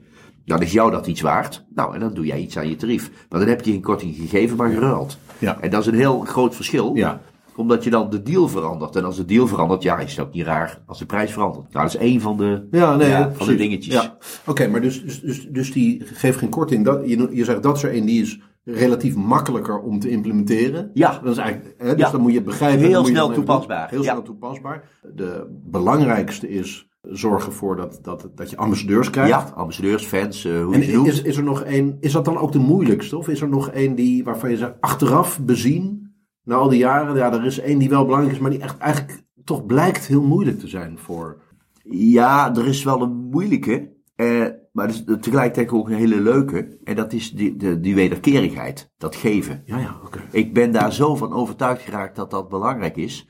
Dan 0.45 0.62
is 0.62 0.72
jou 0.72 0.91
dat 0.91 1.07
iets 1.07 1.22
waard. 1.22 1.65
Nou, 1.75 1.93
en 1.93 2.00
dan 2.00 2.13
doe 2.13 2.25
jij 2.25 2.39
iets 2.39 2.57
aan 2.57 2.69
je 2.69 2.75
tarief. 2.75 3.12
Maar 3.29 3.39
dan 3.39 3.50
heb 3.50 3.62
je 3.62 3.72
geen 3.72 3.81
korting 3.81 4.15
gegeven, 4.15 4.57
maar 4.57 4.69
geruild. 4.69 5.17
Ja. 5.38 5.57
En 5.62 5.69
dat 5.69 5.81
is 5.81 5.88
een 5.88 5.93
heel 5.93 6.19
groot 6.19 6.55
verschil. 6.55 6.95
Ja. 6.95 7.22
Omdat 7.55 7.84
je 7.84 7.89
dan 7.89 8.10
de 8.10 8.22
deal 8.22 8.48
verandert. 8.48 8.95
En 8.95 9.05
als 9.05 9.15
de 9.15 9.25
deal 9.25 9.48
verandert, 9.48 9.84
ja, 9.84 9.98
is 9.98 10.15
het 10.15 10.25
ook 10.25 10.34
niet 10.34 10.45
raar 10.45 10.81
als 10.86 11.00
de 11.00 11.05
prijs 11.05 11.31
verandert. 11.31 11.74
Nou, 11.74 11.86
dat 11.86 11.95
is 11.95 12.00
één 12.01 12.22
van 12.22 12.38
de, 12.38 12.67
Ja, 12.72 12.95
nee, 12.95 13.10
ja, 13.10 13.31
van 13.34 13.48
de 13.48 13.55
dingetjes. 13.55 13.93
Ja. 13.93 14.17
Oké, 14.45 14.67
maar 14.67 14.81
dus, 14.81 15.03
dus, 15.03 15.22
dus, 15.22 15.48
dus 15.50 15.72
die 15.72 16.01
geeft 16.05 16.38
geen 16.38 16.50
korting. 16.50 16.86
Dat, 16.86 17.10
je, 17.10 17.29
je 17.31 17.43
zegt 17.43 17.63
dat 17.63 17.75
is 17.75 17.84
er 17.84 17.95
een 17.95 18.05
die 18.05 18.22
is 18.22 18.39
relatief 18.65 19.15
makkelijker 19.15 19.79
om 19.79 20.00
te 20.00 20.10
implementeren. 20.10 20.89
Ja. 20.93 21.19
Dat 21.24 21.31
is 21.31 21.38
eigenlijk, 21.38 21.75
hè, 21.77 21.95
dus 21.95 22.05
Ja. 22.05 22.12
dan 22.12 22.22
moet 22.22 22.31
je 22.31 22.38
het 22.38 22.45
begrijpen. 22.45 22.79
Heel 22.86 22.91
dan 22.91 23.05
snel 23.05 23.31
toepasbaar. 23.31 23.89
Heel 23.89 24.03
Ja. 24.03 24.12
snel 24.12 24.22
toepasbaar. 24.22 24.89
De 25.15 25.60
belangrijkste 25.63 26.50
is 26.50 26.89
zorgen 27.01 27.50
ervoor 27.51 27.75
dat, 27.75 28.00
dat, 28.01 28.29
dat 28.36 28.50
je 28.50 28.57
ambassadeurs 28.57 29.10
krijgt. 29.10 29.29
Ja, 29.29 29.51
ambassadeurs, 29.55 30.05
fans, 30.05 30.45
eh, 30.45 30.63
hoe 30.63 30.74
En 30.74 30.79
je 30.79 30.86
ze 30.86 30.91
noemt. 30.95 31.07
is, 31.07 31.22
is 31.22 31.38
er 31.38 31.43
nog 31.43 31.62
één, 31.63 31.98
is 32.00 32.12
dat 32.12 32.25
dan 32.25 32.38
ook 32.38 32.51
de 32.51 32.60
moeilijkste? 32.60 33.17
Of 33.17 33.27
is 33.27 33.41
er 33.41 33.50
nog 33.50 33.69
één 33.69 33.95
die, 33.95 34.24
waarvan 34.24 34.50
je 34.50 34.57
zegt, 34.57 34.74
achteraf 34.79 35.39
bezien, 35.41 36.13
na 36.43 36.55
al 36.55 36.69
die 36.69 36.79
jaren, 36.79 37.15
ja, 37.15 37.34
er 37.34 37.45
is 37.45 37.60
één 37.60 37.77
die 37.79 37.89
wel 37.89 38.05
belangrijk 38.05 38.36
is, 38.36 38.41
maar 38.41 38.51
die 38.51 38.60
echt 38.62 38.77
eigenlijk 38.77 39.24
toch 39.43 39.65
blijkt 39.65 40.05
heel 40.07 40.22
moeilijk 40.24 40.60
te 40.60 40.67
zijn 40.67 40.98
voor. 41.00 41.41
Ja, 41.84 42.55
er 42.55 42.67
is 42.67 42.84
wel 42.84 43.01
een 43.01 43.13
moeilijke, 43.31 43.91
eh, 44.15 44.45
maar 44.75 44.89
is 44.89 45.03
tegelijkertijd 45.03 45.72
ook 45.72 45.89
een 45.89 45.96
hele 45.96 46.22
leuke. 46.22 46.77
En 46.84 46.96
dat 46.96 47.13
is 47.13 47.32
die, 47.32 47.55
de, 47.55 47.79
die 47.79 47.96
wederkerigheid, 47.96 48.91
dat 48.98 49.15
geven. 49.15 49.62
Ja, 49.65 49.77
ja, 49.77 49.96
oké. 50.05 50.20
Ik 50.32 50.53
ben 50.53 50.72
daar 50.72 50.94
zo 50.94 51.15
van 51.15 51.34
overtuigd 51.34 51.82
geraakt 51.82 52.15
dat 52.15 52.32
dat 52.32 52.50
belangrijk 52.50 52.96
is. 52.98 53.27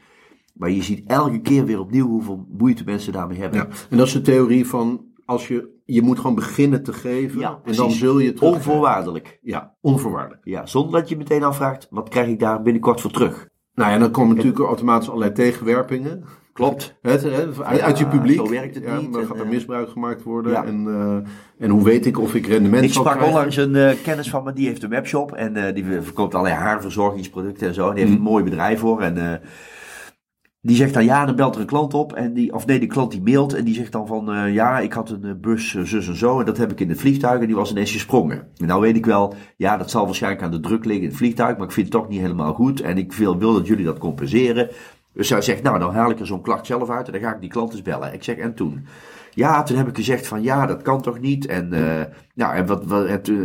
Maar 0.54 0.70
je 0.70 0.84
ziet 0.84 1.04
elke 1.08 1.42
keer 1.42 1.66
weer 1.66 1.80
opnieuw 1.80 2.08
hoeveel 2.08 2.46
moeite 2.58 2.84
mensen 2.84 3.14
daarmee 3.14 3.38
hebben. 3.40 3.60
Ja. 3.60 3.68
En 3.90 3.98
dat 3.98 4.08
is 4.08 4.14
de 4.14 4.22
theorie 4.22 4.68
van, 4.68 5.06
als 5.26 5.48
je, 5.48 5.82
je 5.86 6.02
moet 6.02 6.20
gewoon 6.20 6.36
beginnen 6.36 6.84
te 6.84 6.94
geven, 6.94 7.40
Ja, 7.40 7.50
en 7.50 7.62
precies. 7.62 7.82
dan 7.82 7.92
zul 7.92 8.20
je 8.20 8.34
terug. 8.34 8.54
Onvoorwaardelijk. 8.54 9.40
Ja, 9.42 9.76
onvoorwaardelijk. 9.82 10.46
Ja, 10.46 10.66
zonder 10.66 11.00
dat 11.00 11.10
je 11.10 11.18
meteen 11.18 11.44
afvraagt, 11.44 11.88
wat 11.90 12.10
krijg 12.10 12.28
ik 12.28 12.40
daar 12.40 12.62
binnenkort 12.62 13.02
voor 13.02 13.12
terug? 13.12 13.48
Nou 13.74 13.92
ja, 13.92 13.98
dan 13.98 14.12
komen 14.12 14.36
natuurlijk 14.36 14.64
automatisch 14.66 15.08
allerlei 15.08 15.32
tegenwerpingen. 15.32 16.24
Klopt. 16.56 16.96
Het, 17.02 17.26
uit, 17.64 17.82
uit 17.82 17.98
je 17.98 18.08
publiek. 18.08 18.36
zo 18.38 18.50
werkt 18.50 18.76
het 18.76 18.84
Ja, 18.84 19.00
niet. 19.00 19.14
Dan 19.14 19.22
En, 19.22 19.28
gaat 19.28 19.38
er 19.38 19.44
eh, 19.44 19.50
misbruik 19.50 19.90
gemaakt 19.90 20.24
worden. 20.24 20.52
ja. 20.52 20.66
En, 20.66 20.86
eh, 20.88 21.64
en 21.66 21.70
hoe 21.70 21.84
weet 21.84 22.06
ik 22.06 22.20
of 22.20 22.36
ik 22.36 22.46
rendement 22.48 22.84
Ik 22.84 22.92
zal 22.94 23.02
sprak 23.02 23.16
krijgen? 23.16 23.36
onlangs 23.36 23.58
een 23.58 23.76
eh, 23.76 23.96
kennis 24.04 24.30
van 24.30 24.44
me, 24.44 24.54
die 24.54 24.68
heeft 24.68 24.84
een 24.84 24.90
webshop 24.90 25.32
en 25.32 25.74
die 25.74 25.86
verkoopt 26.02 26.36
allerlei 26.36 26.60
haarverzorgingsproducten 26.62 27.68
en 27.68 27.74
zo. 27.74 27.88
En 27.90 27.96
die 27.96 28.04
heeft 28.04 28.16
een 28.18 28.24
mooi 28.24 28.44
bedrijf 28.44 28.80
voor 28.80 29.02
en 29.02 29.42
die 30.62 30.76
zegt 30.76 30.94
dan 30.94 31.06
ja, 31.06 31.26
dan 31.26 31.36
belt 31.36 31.56
er 31.56 31.62
een 31.62 31.68
klant 31.68 31.94
op 31.94 32.14
en 32.14 32.34
die, 32.34 32.54
of 32.54 32.66
nee, 32.66 32.80
die 32.80 32.88
klant 32.88 33.12
die 33.12 33.22
mailt 33.22 33.54
en 33.54 33.64
die 33.64 33.76
zegt 33.76 33.92
dan 33.92 34.08
van 34.08 34.54
ja, 34.54 34.80
ik 34.80 34.94
had 34.94 35.10
een 35.10 35.38
bus 35.42 35.70
zus 35.84 36.08
en 36.08 36.16
zo 36.16 36.40
en 36.40 36.46
dat 36.46 36.58
heb 36.58 36.72
ik 36.72 36.80
in 36.80 36.90
het 36.90 37.00
vliegtuig 37.00 37.40
en 37.42 37.48
die 37.48 37.56
was 37.56 37.72
ineens 37.72 37.92
gesprongen. 37.92 38.48
En 38.58 38.68
nou 38.68 38.82
weet 38.82 38.96
ik 38.96 39.06
wel, 39.06 39.34
ja, 39.58 39.78
dat 39.78 39.90
zal 39.92 40.06
waarschijnlijk 40.06 40.44
aan 40.44 40.52
de 40.52 40.60
druk 40.60 40.86
liggen 40.86 41.04
in 41.04 41.10
het 41.10 41.18
vliegtuig, 41.18 41.58
maar 41.58 41.66
ik 41.68 41.72
vind 41.74 41.88
het 41.94 41.96
toch 42.02 42.10
niet 42.10 42.22
helemaal 42.22 42.54
goed 42.54 42.82
en 42.82 42.98
ik 42.98 43.14
wil, 43.14 43.38
wil 43.38 43.54
dat 43.54 43.68
jullie 43.68 43.86
dat 43.86 43.98
compenseren. 43.98 44.70
Dus 45.16 45.30
hij 45.30 45.42
zegt, 45.42 45.64
nou, 45.64 45.80
dan 45.80 45.94
haal 45.94 46.10
ik 46.10 46.20
er 46.20 46.26
zo'n 46.26 46.42
klacht 46.42 46.66
zelf 46.66 46.90
uit 46.90 47.06
en 47.06 47.12
dan 47.12 47.22
ga 47.22 47.34
ik 47.34 47.42
die 47.42 47.50
klant 47.50 47.72
eens 47.72 47.82
bellen. 47.82 48.14
Ik 48.14 48.24
zeg, 48.24 48.38
en 48.38 48.56
toen? 48.56 48.86
Ja, 49.36 49.64
toen 49.64 49.78
heb 49.78 49.88
ik 49.88 49.96
gezegd 49.96 50.28
van, 50.28 50.44
ja, 50.44 50.66
dat 50.66 50.82
kan 50.82 51.02
toch 51.02 51.20
niet? 51.20 51.46
En, 51.46 51.74
eh, 51.74 52.06
nou, 52.34 52.56
en 52.56 52.66
wat, 52.66 52.86
wat 52.86 53.08
eh, 53.08 53.36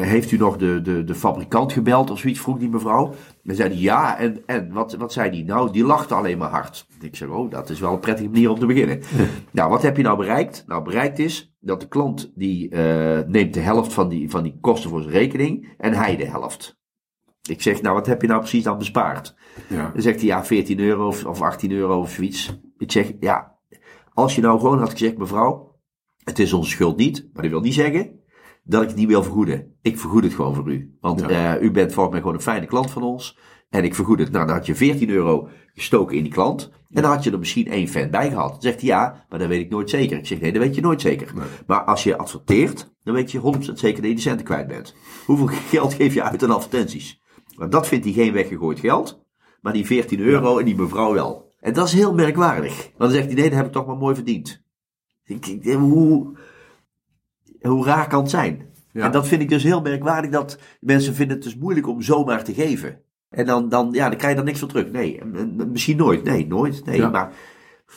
heeft 0.00 0.30
u 0.30 0.36
nog 0.36 0.56
de, 0.56 0.80
de, 0.82 1.04
de 1.04 1.14
fabrikant 1.14 1.72
gebeld 1.72 2.10
of 2.10 2.18
zoiets? 2.18 2.40
Vroeg 2.40 2.58
die 2.58 2.68
mevrouw. 2.68 3.14
En 3.44 3.54
zei 3.54 3.68
die, 3.68 3.80
ja, 3.80 4.18
en, 4.18 4.42
en 4.46 4.72
wat, 4.72 4.94
wat 4.94 5.12
zei 5.12 5.30
die? 5.30 5.44
Nou, 5.44 5.72
die 5.72 5.84
lachte 5.84 6.14
alleen 6.14 6.38
maar 6.38 6.50
hard. 6.50 6.86
Ik 7.00 7.16
zeg, 7.16 7.28
oh, 7.28 7.50
dat 7.50 7.70
is 7.70 7.80
wel 7.80 7.92
een 7.92 8.00
prettige 8.00 8.28
manier 8.28 8.50
om 8.50 8.58
te 8.58 8.66
beginnen. 8.66 9.00
nou, 9.50 9.70
wat 9.70 9.82
heb 9.82 9.96
je 9.96 10.02
nou 10.02 10.16
bereikt? 10.16 10.64
Nou, 10.66 10.82
bereikt 10.82 11.18
is 11.18 11.56
dat 11.60 11.80
de 11.80 11.88
klant, 11.88 12.32
die 12.34 12.68
eh, 12.68 13.26
neemt 13.26 13.54
de 13.54 13.60
helft 13.60 13.92
van 13.92 14.08
die, 14.08 14.30
van 14.30 14.42
die 14.42 14.58
kosten 14.60 14.90
voor 14.90 15.02
zijn 15.02 15.14
rekening 15.14 15.74
en 15.78 15.92
hij 15.92 16.16
de 16.16 16.26
helft. 16.26 16.77
Ik 17.50 17.62
zeg, 17.62 17.82
nou, 17.82 17.94
wat 17.94 18.06
heb 18.06 18.20
je 18.22 18.28
nou 18.28 18.40
precies 18.40 18.62
dan 18.62 18.78
bespaard? 18.78 19.34
Ja. 19.68 19.90
Dan 19.92 20.02
zegt 20.02 20.18
hij 20.18 20.26
ja, 20.26 20.44
14 20.44 20.78
euro 20.78 21.06
of, 21.06 21.24
of 21.24 21.42
18 21.42 21.72
euro 21.72 22.00
of 22.00 22.10
zoiets. 22.10 22.60
Ik 22.78 22.92
zeg 22.92 23.12
ja, 23.20 23.56
als 24.12 24.34
je 24.34 24.40
nou 24.40 24.58
gewoon 24.60 24.78
had 24.78 24.90
gezegd, 24.90 25.18
mevrouw, 25.18 25.76
het 26.24 26.38
is 26.38 26.52
onze 26.52 26.70
schuld 26.70 26.96
niet, 26.96 27.28
maar 27.32 27.42
dat 27.42 27.50
wil 27.52 27.60
niet 27.60 27.74
zeggen 27.74 28.10
dat 28.64 28.82
ik 28.82 28.88
het 28.88 28.96
niet 28.96 29.08
wil 29.08 29.22
vergoeden. 29.22 29.74
Ik 29.82 29.98
vergoed 29.98 30.24
het 30.24 30.34
gewoon 30.34 30.54
voor 30.54 30.72
u. 30.72 30.96
Want 31.00 31.20
Ja. 31.20 31.56
eh, 31.56 31.62
u 31.62 31.70
bent 31.70 31.92
volgens 31.92 32.10
mij 32.12 32.20
gewoon 32.20 32.36
een 32.36 32.42
fijne 32.42 32.66
klant 32.66 32.90
van 32.90 33.02
ons. 33.02 33.38
En 33.70 33.84
ik 33.84 33.94
vergoed 33.94 34.18
het. 34.18 34.30
Nou, 34.30 34.46
dan 34.46 34.54
had 34.56 34.66
je 34.66 34.74
14 34.74 35.10
euro 35.10 35.48
gestoken 35.74 36.16
in 36.16 36.22
die 36.22 36.32
klant. 36.32 36.70
En 36.90 37.02
dan 37.02 37.10
had 37.10 37.24
je 37.24 37.30
er 37.30 37.38
misschien 37.38 37.66
één 37.70 37.88
fan 37.88 38.10
bij 38.10 38.28
gehad. 38.30 38.50
Dan 38.50 38.60
zegt 38.60 38.80
hij 38.80 38.88
ja, 38.88 39.24
maar 39.28 39.38
dat 39.38 39.48
weet 39.48 39.60
ik 39.60 39.70
nooit 39.70 39.90
zeker. 39.90 40.18
Ik 40.18 40.26
zeg 40.26 40.40
nee, 40.40 40.52
dat 40.52 40.62
weet 40.62 40.74
je 40.74 40.80
nooit 40.80 41.00
zeker. 41.00 41.32
Maar 41.66 41.84
als 41.84 42.02
je 42.04 42.16
adverteert, 42.18 42.94
dan 43.02 43.14
weet 43.14 43.30
je 43.32 43.40
100% 43.40 43.78
zeker 43.78 44.00
dat 44.02 44.10
je 44.10 44.14
de 44.16 44.20
centen 44.20 44.44
kwijt 44.46 44.66
bent. 44.66 44.94
Hoeveel 45.26 45.46
geld 45.46 45.94
geef 45.94 46.14
je 46.14 46.22
uit 46.22 46.42
aan 46.42 46.50
advertenties? 46.50 47.20
Maar 47.58 47.70
dat 47.70 47.86
vindt 47.86 48.04
hij 48.04 48.14
geen 48.14 48.32
weggegooid 48.32 48.78
geld. 48.80 49.24
Maar 49.60 49.72
die 49.72 49.86
14 49.86 50.20
euro 50.20 50.58
en 50.58 50.64
die 50.64 50.76
mevrouw 50.76 51.12
wel. 51.12 51.52
En 51.60 51.72
dat 51.72 51.86
is 51.86 51.92
heel 51.92 52.14
merkwaardig. 52.14 52.76
Want 52.76 52.98
dan 52.98 53.10
zegt 53.10 53.24
hij, 53.26 53.34
nee, 53.34 53.48
dat 53.48 53.56
heb 53.58 53.66
ik 53.66 53.72
toch 53.72 53.86
maar 53.86 53.96
mooi 53.96 54.14
verdiend. 54.14 54.62
Ik, 55.24 55.46
ik- 55.46 55.72
hoe, 55.72 56.36
hoe 57.60 57.84
raar 57.84 58.08
kan 58.08 58.20
het 58.20 58.30
zijn? 58.30 58.66
Ja. 58.92 59.04
En 59.04 59.12
dat 59.12 59.28
vind 59.28 59.42
ik 59.42 59.48
dus 59.48 59.62
heel 59.62 59.80
merkwaardig, 59.80 60.30
dat 60.30 60.58
mensen 60.80 61.14
vinden 61.14 61.36
het 61.36 61.44
dus 61.44 61.56
moeilijk 61.56 61.86
om 61.88 62.02
zomaar 62.02 62.44
te 62.44 62.54
geven. 62.54 63.00
En 63.28 63.46
dan, 63.46 63.68
dan, 63.68 63.88
ja, 63.92 64.08
dan 64.08 64.16
krijg 64.18 64.30
je 64.32 64.36
daar 64.36 64.46
niks 64.46 64.58
voor 64.58 64.68
terug. 64.68 64.90
Nee, 64.90 65.20
en- 65.20 65.34
en 65.58 65.70
misschien 65.70 65.96
nooit. 65.96 66.24
Nee, 66.24 66.46
nooit. 66.46 66.84
Nee, 66.84 66.96
Ja. 66.96 67.08
maar 67.08 67.32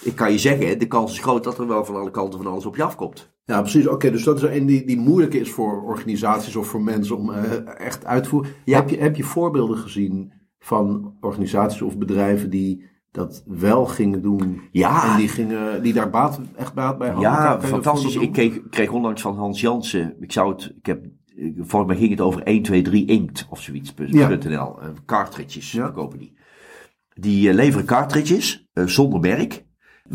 ik 0.04 0.16
kan 0.16 0.32
je 0.32 0.38
zeggen, 0.38 0.80
de 0.80 0.88
kans 0.88 1.12
is 1.12 1.20
groot 1.20 1.44
dat 1.44 1.58
er 1.60 1.68
wel 1.68 1.86
van 1.86 1.96
alle 1.96 2.12
kanten 2.12 2.44
van 2.44 2.52
alles 2.52 2.66
op 2.66 2.76
je 2.76 2.84
afkomt. 2.84 3.32
Ja, 3.52 3.62
precies. 3.62 3.88
Oké, 3.88 4.12
dus 4.12 4.24
dat 4.24 4.38
is 4.38 4.58
een 4.58 4.66
die, 4.66 4.86
die 4.86 4.98
moeilijk 4.98 5.34
is 5.34 5.52
voor 5.52 5.84
organisaties 5.84 6.56
of 6.56 6.68
voor 6.68 6.82
mensen 6.82 7.18
om 7.18 7.34
eh, 7.34 7.80
echt 7.80 8.06
uit 8.06 8.24
te 8.24 8.30
voeren. 8.30 8.52
Ja. 8.66 8.76
Heb, 8.76 8.90
je, 8.90 8.98
heb 8.98 9.16
je 9.16 9.24
voorbeelden 9.24 9.78
gezien 9.78 10.34
van 10.60 11.16
organisaties 11.20 11.82
of 11.82 11.98
bedrijven 11.98 12.50
die 12.50 12.90
dat 13.12 13.44
wel 13.46 13.86
gingen 13.86 14.22
doen? 14.22 14.62
Ja. 14.72 15.12
En 15.12 15.18
die, 15.18 15.28
gingen, 15.28 15.84
die 15.84 15.94
daar 15.94 16.10
baat, 16.10 16.40
echt 16.56 16.74
baat 16.74 16.98
bij 16.98 17.10
hadden? 17.10 17.32
Ja, 17.32 17.62
fantastisch. 17.62 18.16
Ik 18.16 18.32
kreeg, 18.32 18.62
kreeg 18.70 18.92
onlangs 18.92 19.22
van 19.22 19.36
Hans 19.36 19.62
Jansen, 19.62 20.16
ik 20.20 20.32
zou 20.32 20.52
het, 20.52 20.74
ik 20.78 20.86
heb, 20.86 21.06
volgens 21.58 21.92
mij 21.92 21.96
ging 21.96 22.10
het 22.10 22.22
over 22.22 22.44
1, 22.44 22.62
2, 22.62 22.82
3 22.82 23.06
inkt 23.06 23.48
of 23.50 23.62
zoiets, 23.62 23.94
Ja. 24.06 24.28
.nl, 24.30 24.82
eh, 24.82 24.88
cartridges 25.06 25.72
Ja. 25.72 25.84
verkopen 25.84 26.20
die. 26.20 26.38
Die 27.14 27.50
eh, 27.50 27.56
leveren 27.56 27.86
cartridges 27.86 28.70
zonder 28.74 29.20
merk, 29.20 29.66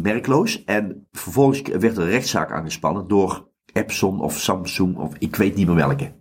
merkloos. 0.02 0.64
En 0.64 1.06
vervolgens 1.12 1.62
werd 1.62 1.96
er 1.96 2.02
een 2.02 2.08
rechtszaak 2.10 2.52
aangespannen 2.52 3.08
door 3.08 3.48
Epson 3.72 4.20
of 4.20 4.38
Samsung 4.38 4.96
of 4.96 5.14
ik 5.18 5.36
weet 5.36 5.54
niet 5.54 5.66
meer 5.66 5.76
welke. 5.76 6.12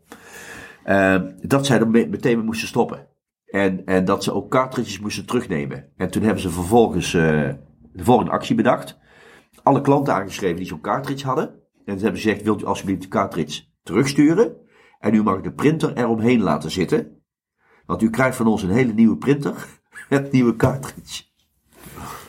Eh, 0.84 1.22
dat 1.42 1.66
zij 1.66 1.80
er 1.80 1.88
me- 1.90 2.08
meteen 2.08 2.46
moesten 2.46 2.68
stoppen. 2.68 3.08
En, 3.46 3.86
en 3.86 4.06
dat 4.06 4.24
ze 4.24 4.34
ook 4.34 4.52
cartridges 4.52 5.00
moesten 5.00 5.26
terugnemen. 5.26 5.92
En 5.98 6.12
toen 6.12 6.24
hebben 6.24 6.42
ze 6.42 6.50
vervolgens 6.50 7.14
eh, 7.14 7.50
de 7.94 8.04
volgende 8.04 8.32
actie 8.32 8.56
bedacht. 8.56 8.98
Alle 9.64 9.82
klanten 9.82 10.14
aangeschreven 10.14 10.56
die 10.58 10.66
zo'n 10.66 10.82
cartridge 10.82 11.26
hadden. 11.26 11.50
En 11.86 11.98
ze 11.98 12.04
hebben 12.04 12.22
gezegd, 12.22 12.42
wilt 12.44 12.62
u 12.62 12.66
alsjeblieft 12.66 13.02
de 13.02 13.08
cartridge 13.08 13.64
terugsturen? 13.84 14.56
En 15.00 15.14
u 15.14 15.24
mag 15.24 15.42
de 15.42 15.54
printer 15.54 15.98
eromheen 15.98 16.42
laten 16.42 16.72
zitten. 16.72 17.24
Want 17.86 18.02
u 18.02 18.10
krijgt 18.10 18.38
van 18.38 18.48
ons 18.48 18.64
een 18.64 18.70
hele 18.70 18.94
nieuwe 18.94 19.18
printer 19.18 19.66
met 20.10 20.32
nieuwe 20.32 20.56
cartridge. 20.56 21.24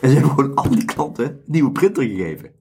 En 0.01 0.09
ze 0.09 0.15
hebben 0.15 0.29
gewoon 0.35 0.55
al 0.55 0.69
die 0.69 0.85
klanten 0.85 1.25
een 1.25 1.41
nieuwe 1.45 1.71
printer 1.71 2.03
gegeven. 2.03 2.51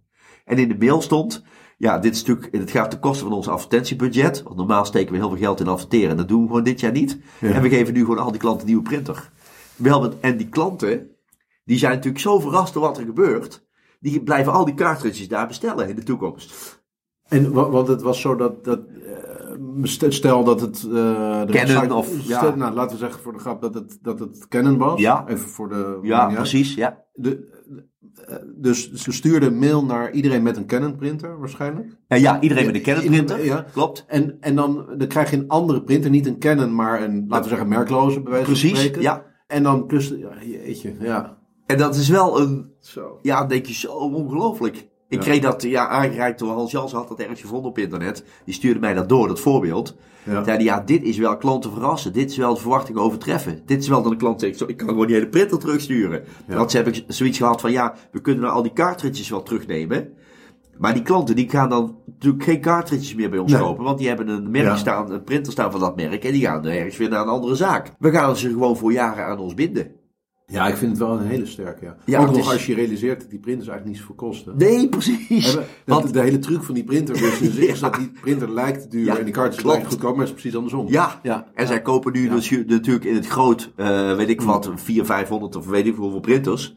En 0.45 0.59
in 0.59 0.69
de 0.69 0.77
mail 0.79 1.01
stond, 1.01 1.45
ja, 1.79 1.99
dit 1.99 2.17
stuk, 2.17 2.49
het 2.53 2.71
gaat 2.71 2.91
ten 2.91 3.01
koste 3.01 3.25
van 3.25 3.33
ons 3.33 3.49
advertentiebudget. 3.49 4.43
Want 4.43 4.57
normaal 4.57 4.85
steken 4.85 5.13
we 5.13 5.19
heel 5.19 5.29
veel 5.29 5.39
geld 5.39 5.61
in 5.61 5.69
adverteren. 5.69 6.11
En 6.11 6.17
dat 6.17 6.29
doen 6.29 6.41
we 6.41 6.47
gewoon 6.47 6.63
dit 6.65 6.81
jaar 6.81 6.93
niet. 6.93 7.19
En 7.41 7.63
we 7.63 7.69
geven 7.69 7.95
nu 7.95 8.01
gewoon 8.01 8.19
al 8.19 8.31
die 8.31 8.41
klanten 8.41 8.61
een 8.61 8.67
nieuwe 8.67 8.83
printer. 8.89 9.31
Wel, 9.77 10.01
met- 10.01 10.21
en 10.21 10.37
die 10.37 10.49
klanten, 10.49 11.11
die 11.65 11.79
zijn 11.79 11.93
natuurlijk 11.95 12.23
zo 12.23 12.41
verrast 12.41 12.73
door 12.73 12.83
wat 12.83 12.99
er 12.99 13.05
gebeurt. 13.05 13.67
Die 14.01 14.23
blijven 14.23 14.53
al 14.53 14.65
die 14.65 14.75
cartridges 14.75 15.29
daar 15.29 15.47
bestellen 15.47 15.89
in 15.89 15.97
de 15.97 16.03
toekomst. 16.03 16.81
En 17.29 17.53
wa- 17.53 17.69
want 17.71 17.89
het 17.89 18.03
was 18.03 18.21
zo 18.21 18.37
dat, 18.37 18.65
dat 18.65 18.81
eh, 19.07 19.26
stel 20.09 20.45
dat 20.45 20.61
het... 20.61 20.77
eh, 20.85 20.91
de 20.91 20.91
Canon 20.93 21.47
rechtszaak- 21.51 21.93
of- 21.93 22.13
stel- 22.21 22.49
ja. 22.49 22.55
Nou, 22.55 22.75
laten 22.75 22.93
we 22.93 23.03
zeggen 23.03 23.23
voor 23.23 23.33
de 23.33 23.39
grap 23.39 23.61
dat 23.61 23.75
het, 23.75 23.99
dat 24.03 24.19
het 24.19 24.49
Canon 24.49 24.79
was. 24.79 25.01
Ja. 25.01 25.25
Even 25.29 25.49
voor 25.49 25.69
de... 25.69 25.99
Ja, 26.03 26.27
precies. 26.27 26.75
Ja. 26.75 27.05
De, 27.13 27.55
eh, 28.27 28.37
dus 28.57 28.93
ze 28.93 29.13
stuurden 29.13 29.53
een 29.53 29.59
mail 29.59 29.85
naar 29.85 30.11
iedereen 30.13 30.43
met 30.43 30.57
een 30.57 30.67
Canon 30.67 30.97
printer 30.97 31.39
waarschijnlijk. 31.39 31.97
Ja, 32.09 32.17
ja, 32.17 32.41
iedereen 32.41 32.67
met 32.67 32.75
een 32.75 32.83
Canon 32.83 33.05
printer. 33.07 33.45
Ja. 33.45 33.67
Klopt. 33.73 34.05
En, 34.07 34.37
en 34.41 34.55
dan, 34.57 34.87
dan 34.99 35.09
krijg 35.09 35.31
je 35.31 35.37
een 35.37 35.49
andere 35.49 35.83
printer, 35.83 36.11
niet 36.11 36.27
een 36.27 36.39
Canon, 36.39 36.75
maar 36.75 37.03
een, 37.03 37.25
laten 37.29 37.43
we 37.43 37.49
zeggen, 37.49 37.69
merkloze 37.69 38.21
bij 38.21 38.33
wijze 38.33 38.47
van 38.47 38.55
Precies, 38.55 38.79
spreken. 38.79 39.03
ja. 39.03 39.25
En 39.47 39.63
dan 39.63 39.87
plus, 39.87 40.09
ja, 40.09 40.29
jeetje, 40.45 40.95
ja. 41.01 41.39
En 41.67 41.79
dat 41.79 41.95
is 41.97 42.09
wel 42.09 42.41
een, 42.41 42.71
Zo. 42.81 43.19
ja, 43.23 43.45
denk 43.45 43.67
je 43.67 43.75
zo 43.75 43.93
ongelooflijk. 43.93 44.89
Ik 45.09 45.19
Ja. 45.19 45.25
kreeg 45.25 45.41
dat 45.41 45.63
ja, 45.63 45.89
aangereikt 45.89 46.39
door 46.39 46.51
Hans 46.53 46.71
Jans, 46.71 46.93
had 46.93 47.09
dat 47.09 47.21
ergens 47.21 47.41
gevonden 47.41 47.71
op 47.71 47.79
internet. 47.79 48.25
Die 48.45 48.55
stuurde 48.55 48.81
mij 48.81 48.95
dat 48.95 49.09
door, 49.09 49.29
dat 49.29 49.41
voorbeeld. 49.41 49.97
Ja. 50.23 50.45
Zeiden, 50.45 50.67
ja, 50.67 50.81
dit 50.81 51.03
is 51.03 51.19
wel 51.19 51.37
klanten 51.37 51.73
verrassen. 51.73 52.13
Dit 52.13 52.31
is 52.31 52.37
wel 52.37 52.55
de 52.55 52.61
verwachting 52.61 52.99
overtreffen. 52.99 53.63
Dit 53.67 53.83
is 53.83 53.89
wel 53.89 54.03
dat 54.03 54.13
de 54.13 54.19
klant 54.19 54.41
zegt, 54.41 54.69
ik 54.69 54.77
kan 54.77 54.89
gewoon 54.89 55.07
die 55.07 55.17
hele 55.17 55.29
printer 55.29 55.59
terugsturen. 55.59 56.25
Want 56.47 56.71
ze 56.71 56.77
hebben 56.77 57.03
zoiets 57.07 57.39
gehad 57.39 57.61
van, 57.61 57.73
ja, 57.73 57.95
we 58.13 58.21
kunnen 58.21 58.43
nou 58.43 58.55
al 58.55 58.63
die 58.63 58.73
cartridges 58.73 59.29
wel 59.29 59.43
terugnemen. 59.43 60.13
Maar 60.79 60.95
die 60.95 61.03
klanten 61.03 61.37
die 61.37 61.51
gaan 61.51 61.69
dan 61.69 61.97
natuurlijk 62.07 62.43
geen 62.45 62.61
cartridges 62.61 63.15
meer 63.15 63.31
bij 63.31 63.39
ons 63.39 63.53
Nee. 63.53 63.61
kopen. 63.61 63.85
Want 63.85 63.99
die 63.99 64.09
hebben 64.09 64.29
een 64.29 64.51
merk 64.51 64.65
Ja. 64.67 64.77
staan, 64.77 65.11
een 65.11 65.25
printer 65.25 65.53
staan 65.53 65.71
van 65.71 65.81
dat 65.81 65.97
merk. 65.97 66.25
En 66.25 66.33
die 66.33 66.43
gaan 66.45 66.65
ergens 66.67 66.97
weer 66.97 67.09
naar 67.09 67.23
een 67.23 67.29
andere 67.29 67.55
zaak. 67.55 67.93
We 67.99 68.11
gaan 68.11 68.37
ze 68.37 68.49
gewoon 68.49 68.77
voor 68.77 68.93
jaren 68.93 69.25
aan 69.27 69.39
ons 69.39 69.55
binden. 69.55 69.91
Ja, 70.49 70.67
ik 70.69 70.77
vind 70.77 70.91
het 70.91 71.01
wel 71.01 71.19
een 71.21 71.27
hele 71.27 71.47
sterke, 71.47 71.85
ja. 71.85 71.97
Ja, 72.05 72.21
Ook 72.21 72.27
nog 72.27 72.37
is- 72.39 72.49
als 72.51 72.67
je 72.67 72.75
realiseert 72.75 73.21
dat 73.21 73.31
die 73.31 73.39
printers 73.39 73.69
eigenlijk 73.69 73.99
niet 73.99 74.07
zoveel 74.09 74.27
kosten. 74.29 74.55
Nee, 74.57 74.89
precies. 74.89 75.47
Hebben- 75.47 75.65
Want- 75.85 76.07
de, 76.07 76.13
de 76.13 76.21
hele 76.21 76.39
truc 76.39 76.63
van 76.63 76.75
die 76.75 76.85
printerbusiness 76.85 77.57
is 77.57 77.81
Ja. 77.81 77.91
dat 77.91 77.99
die 77.99 78.11
printer 78.21 78.51
lijkt 78.53 78.91
duur 78.91 79.05
Ja, 79.05 79.19
en 79.19 79.25
die 79.25 79.33
klopt. 79.33 79.65
lijkt 79.65 79.87
goedkoop, 79.87 80.11
maar 80.17 80.19
het 80.27 80.35
is 80.35 80.41
precies 80.41 80.55
andersom. 80.57 80.87
Ja, 80.89 81.21
ja. 81.23 81.47
en 81.55 81.67
zij 81.67 81.83
kopen 81.83 82.13
nu 82.13 82.29
dus 82.29 82.51
natuurlijk 82.67 83.05
in 83.05 83.15
het 83.15 83.27
groot, 83.27 83.73
eh, 83.77 84.17
weet 84.17 84.29
ik 84.29 84.41
wat, 84.41 84.71
400, 84.75 85.07
500 85.07 85.57
of 85.57 85.67
weet 85.67 85.87
ik 85.87 85.95
hoeveel 85.97 86.21
printers. 86.21 86.77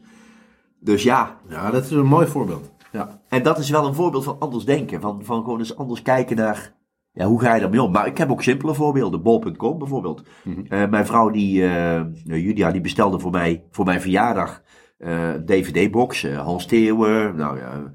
Dus 0.80 1.02
ja, 1.02 1.36
Ja, 1.48 1.70
dat 1.70 1.84
is 1.84 1.90
een 1.90 2.06
mooi 2.06 2.26
voorbeeld. 2.26 2.70
Ja. 2.92 3.20
en 3.28 3.42
dat 3.42 3.58
is 3.58 3.70
wel 3.70 3.86
een 3.86 3.94
voorbeeld 3.94 4.24
van 4.24 4.36
anders 4.38 4.64
denken. 4.64 5.00
Van, 5.00 5.24
van 5.24 5.42
gewoon 5.42 5.58
eens 5.58 5.76
anders 5.76 6.02
kijken 6.02 6.36
naar, 6.36 6.72
ja, 7.12 7.26
hoe 7.26 7.40
ga 7.40 7.54
je 7.54 7.60
daarmee 7.60 7.82
om? 7.82 7.92
Maar 7.92 8.06
ik 8.06 8.18
heb 8.18 8.30
ook 8.30 8.42
simpele 8.42 8.74
voorbeelden. 8.74 9.22
Bol.com 9.22 9.78
bijvoorbeeld. 9.78 10.22
Eh, 10.68 10.88
mijn 10.88 11.06
vrouw, 11.06 11.30
die, 11.30 11.66
eh, 11.66 12.00
Julia, 12.24 12.70
die 12.70 12.80
bestelde 12.80 13.18
voor 13.18 13.30
mij, 13.30 13.64
voor 13.70 13.84
mijn 13.84 14.00
verjaardag, 14.00 14.62
eh, 14.98 15.34
een 15.34 15.46
DVD-box. 15.46 16.26
Hans 16.26 16.66
Theeuwen, 16.66 17.36
nou 17.36 17.58
ja. 17.58 17.92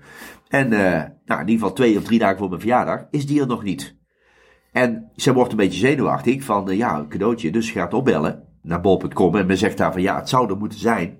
En, 0.47 0.69
nou, 0.69 1.41
in 1.41 1.47
ieder 1.47 1.53
geval 1.53 1.73
twee 1.73 1.97
of 1.97 2.03
drie 2.03 2.19
dagen 2.19 2.37
voor 2.37 2.49
mijn 2.49 2.61
verjaardag, 2.61 3.05
is 3.11 3.25
die 3.25 3.41
er 3.41 3.47
nog 3.47 3.63
niet. 3.63 3.97
En 4.71 5.11
ze 5.15 5.33
wordt 5.33 5.51
een 5.51 5.57
beetje 5.57 5.79
zenuwachtig 5.79 6.43
van, 6.43 6.77
ja, 6.77 6.97
een 6.97 7.07
cadeautje. 7.07 7.51
Dus 7.51 7.67
ze 7.67 7.73
gaat 7.73 7.93
opbellen 7.93 8.43
naar 8.61 8.81
bol.com 8.81 9.35
en 9.35 9.47
men 9.47 9.57
zegt 9.57 9.77
daar 9.77 9.91
van, 9.91 10.01
ja, 10.01 10.15
het 10.15 10.29
zou 10.29 10.49
er 10.49 10.57
moeten 10.57 10.79
zijn. 10.79 11.17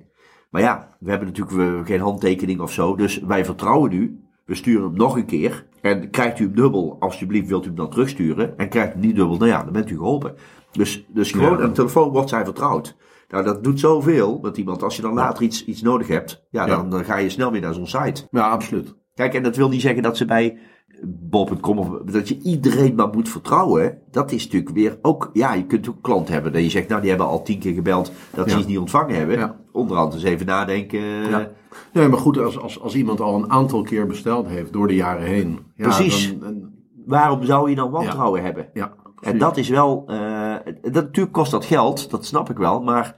Maar 0.50 0.62
ja, 0.62 0.96
we 1.00 1.10
hebben 1.10 1.28
natuurlijk 1.28 1.88
geen 1.88 2.00
handtekening 2.00 2.60
of 2.60 2.72
zo. 2.72 2.96
Dus 2.96 3.20
wij 3.20 3.46
vertrouwen 3.46 3.92
u. 3.92 4.20
We 4.46 4.56
sturen 4.56 4.84
hem 4.84 4.96
nog 4.96 5.16
een 5.16 5.26
keer. 5.26 5.66
En 5.86 6.10
krijgt 6.10 6.40
u 6.40 6.44
hem 6.44 6.56
dubbel, 6.56 6.98
alsjeblieft 7.00 7.48
wilt 7.48 7.64
u 7.64 7.68
hem 7.68 7.76
dan 7.76 7.90
terugsturen. 7.90 8.58
En 8.58 8.70
krijgt 8.70 8.90
u 8.90 8.92
hem 8.92 9.02
niet 9.02 9.16
dubbel, 9.16 9.38
nou 9.38 9.50
ja, 9.50 9.64
dan 9.64 9.74
bent 9.74 9.90
u 9.90 9.96
geholpen. 9.98 10.34
Dus, 10.72 11.06
dus 11.08 11.32
gewoon 11.32 11.52
Ja. 11.58 11.64
aan 11.64 11.68
de 11.70 11.72
telefoon 11.72 12.10
wordt 12.12 12.30
zij 12.30 12.44
vertrouwd. 12.44 12.96
Nou, 13.30 13.44
dat 13.44 13.64
doet 13.64 13.80
zoveel 13.80 14.40
met 14.42 14.58
iemand. 14.58 14.84
Als 14.84 14.96
je 14.96 15.02
dan 15.02 15.14
later 15.14 15.44
iets, 15.44 15.66
iets 15.66 15.82
nodig 15.82 16.08
hebt, 16.08 16.46
ja, 16.50 16.66
Ja. 16.68 16.76
dan, 16.76 16.90
dan 16.90 17.06
ga 17.06 17.18
je 17.18 17.30
snel 17.30 17.52
weer 17.52 17.62
naar 17.62 17.74
zo'n 17.74 17.88
site. 17.88 18.28
Ja, 18.32 18.50
absoluut. 18.50 18.96
Kijk, 19.14 19.34
en 19.34 19.44
dat 19.44 19.56
wil 19.56 19.70
niet 19.70 19.82
zeggen 19.82 20.04
dat 20.04 20.18
ze 20.18 20.26
bij 20.26 20.58
bol.com 21.04 21.80
of 21.80 21.88
dat 22.12 22.28
je 22.28 22.40
iedereen 22.42 22.96
maar 22.96 23.10
moet 23.10 23.30
vertrouwen. 23.30 23.98
Dat 24.12 24.32
is 24.32 24.44
natuurlijk 24.44 24.76
weer 24.76 24.98
ook, 25.02 25.30
ja, 25.34 25.54
je 25.54 25.66
kunt 25.66 25.90
ook 25.90 26.02
klant 26.02 26.28
hebben 26.28 26.54
dat 26.54 26.62
je 26.62 26.70
zegt, 26.70 26.88
nou, 26.88 27.02
die 27.02 27.10
hebben 27.10 27.28
al 27.28 27.44
tien 27.44 27.60
keer 27.60 27.74
gebeld 27.74 28.12
dat 28.34 28.52
ze 28.52 28.58
iets 28.58 28.68
niet 28.68 28.78
ontvangen 28.78 29.16
hebben. 29.16 29.38
Ja. 29.38 29.60
Onderhand 29.72 30.14
eens 30.14 30.24
even 30.24 30.46
nadenken. 30.46 31.00
Ja. 31.30 31.52
Nee, 31.94 32.08
maar 32.08 32.20
goed, 32.20 32.38
als, 32.38 32.60
als, 32.60 32.80
als 32.82 32.96
iemand 32.96 33.22
al 33.22 33.36
een 33.36 33.52
aantal 33.52 33.82
keer 33.82 34.08
besteld 34.08 34.48
heeft 34.48 34.74
door 34.74 34.88
de 34.88 34.96
jaren 34.96 35.26
heen. 35.28 35.60
Ja, 35.76 35.84
Precies. 35.84 36.30
Dan, 36.30 36.40
dan- 36.40 36.74
Waarom 37.06 37.44
zou 37.44 37.70
je 37.70 37.76
dan 37.76 37.92
wantrouwen 37.92 38.44
hebben? 38.44 38.70
ja, 38.74 38.94
En 39.22 39.38
dat 39.38 39.58
is 39.58 39.70
wel, 39.70 40.04
eh, 40.08 40.56
dat, 40.82 40.94
natuurlijk 40.94 41.34
kost 41.34 41.52
dat 41.52 41.66
geld, 41.66 42.10
dat 42.10 42.26
snap 42.26 42.50
ik 42.50 42.58
wel, 42.58 42.82
maar 42.82 43.16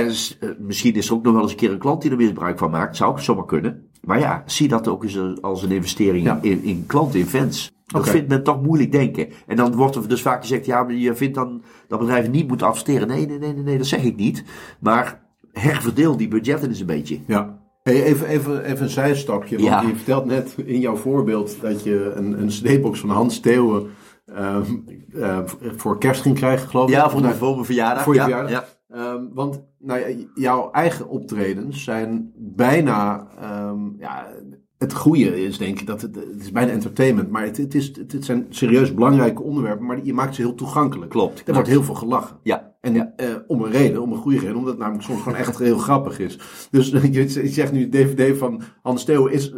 is, 0.00 0.36
eh, 0.40 0.48
misschien 0.58 0.94
is 0.94 1.08
er 1.08 1.14
ook 1.14 1.22
nog 1.24 1.32
wel 1.32 1.42
eens 1.42 1.50
een 1.50 1.56
keer 1.56 1.72
een 1.72 1.78
klant 1.78 2.02
die 2.02 2.10
er 2.10 2.16
misbruik 2.16 2.58
van 2.58 2.70
maakt, 2.70 2.96
zou 2.96 3.10
ook 3.10 3.20
zomaar 3.20 3.44
kunnen. 3.44 3.88
Maar 4.02 4.18
ja, 4.18 4.42
zie 4.46 4.68
dat 4.68 4.88
ook 4.88 5.02
eens 5.04 5.18
als 5.40 5.62
een 5.62 5.70
investering 5.72 6.24
Ja. 6.24 6.38
in, 6.42 6.62
in 6.62 6.84
klanten, 6.86 7.20
in 7.20 7.26
fans. 7.26 7.72
Dat 7.86 8.08
vindt 8.08 8.28
men 8.28 8.42
toch 8.42 8.62
moeilijk 8.62 8.92
denken. 8.92 9.28
En 9.46 9.56
dan 9.56 9.74
wordt 9.74 9.96
er 9.96 10.08
dus 10.08 10.22
vaak 10.22 10.40
gezegd, 10.40 10.66
ja, 10.66 10.82
maar 10.82 10.94
je 10.94 11.14
vindt 11.14 11.34
dan 11.34 11.62
dat 11.88 11.98
bedrijven 11.98 12.30
niet 12.30 12.48
moeten 12.48 12.66
adverteren. 12.66 13.08
Nee, 13.08 13.26
nee, 13.26 13.38
nee, 13.38 13.52
nee, 13.52 13.62
nee, 13.62 13.78
dat 13.78 13.86
zeg 13.86 14.02
ik 14.02 14.16
niet. 14.16 14.44
Maar 14.80 15.22
herverdeel 15.52 16.16
die 16.16 16.28
budgetten 16.28 16.68
eens 16.68 16.80
een 16.80 16.86
beetje. 16.86 17.18
Ja. 17.26 17.62
Hey, 17.82 18.02
even, 18.02 18.26
even, 18.26 18.64
even 18.64 18.82
een 18.84 18.90
zijstapje, 18.90 19.56
want 19.56 19.68
Ja. 19.68 19.80
je 19.80 19.94
vertelt 19.96 20.24
net 20.24 20.54
in 20.64 20.80
jouw 20.80 20.96
voorbeeld 20.96 21.56
dat 21.60 21.82
je 21.82 22.12
een, 22.14 22.40
een 22.40 22.48
CD-box 22.48 23.00
van 23.00 23.10
Hans 23.10 23.40
Theeuwen 23.40 23.86
ehm, 24.26 24.74
eh, 25.14 25.38
voor 25.76 25.98
kerst 25.98 26.22
ging 26.22 26.34
krijgen, 26.34 26.68
geloof 26.68 26.88
ik. 26.88 26.94
Ja, 26.94 27.10
voor 27.10 27.20
mijn 27.20 27.64
verjaardag. 27.64 28.02
voor 28.02 28.14
je 28.14 28.20
ja, 28.20 28.26
verjaardag? 28.26 28.76
Ehm, 28.88 29.24
want 29.32 29.62
nou 29.78 30.28
jouw 30.34 30.70
eigen 30.70 31.08
optredens 31.08 31.84
zijn 31.84 32.32
bijna. 32.36 33.26
ehm, 33.40 33.80
ja, 33.98 34.26
het 34.78 34.94
goede 34.94 35.42
is 35.44 35.58
denk 35.58 35.80
ik 35.80 35.86
dat 35.86 36.02
het, 36.02 36.14
het 36.14 36.40
is 36.42 36.52
bijna 36.52 36.72
entertainment, 36.72 37.30
maar 37.30 37.44
het, 37.44 37.56
het, 37.56 37.74
is, 37.74 37.86
het, 37.96 38.12
het 38.12 38.24
zijn 38.24 38.46
serieus 38.48 38.94
belangrijke 38.94 39.42
onderwerpen, 39.42 39.86
maar 39.86 40.04
je 40.04 40.14
maakt 40.14 40.34
ze 40.34 40.40
heel 40.42 40.54
toegankelijk. 40.54 41.10
Klopt. 41.10 41.42
Er 41.48 41.54
wordt 41.54 41.68
heel 41.68 41.82
veel 41.82 41.94
gelachen. 41.94 42.36
Ja. 42.42 42.72
En 42.80 42.94
Ja. 42.94 43.12
eh, 43.16 43.34
om 43.46 43.62
een 43.62 43.70
reden, 43.70 44.02
om 44.02 44.12
een 44.12 44.18
goede 44.18 44.38
reden, 44.38 44.54
omdat 44.56 44.70
het 44.70 44.78
namelijk 44.80 45.04
soms 45.04 45.22
gewoon 45.22 45.38
echt 45.38 45.58
heel 45.58 45.78
grappig 45.78 46.18
is. 46.18 46.38
Dus 46.70 46.88
je, 46.90 47.10
je 47.12 47.48
zegt 47.48 47.72
nu 47.72 47.88
DVD 47.88 48.38
van 48.38 48.62
Hans 48.82 49.04
Theo, 49.04 49.26
is, 49.26 49.54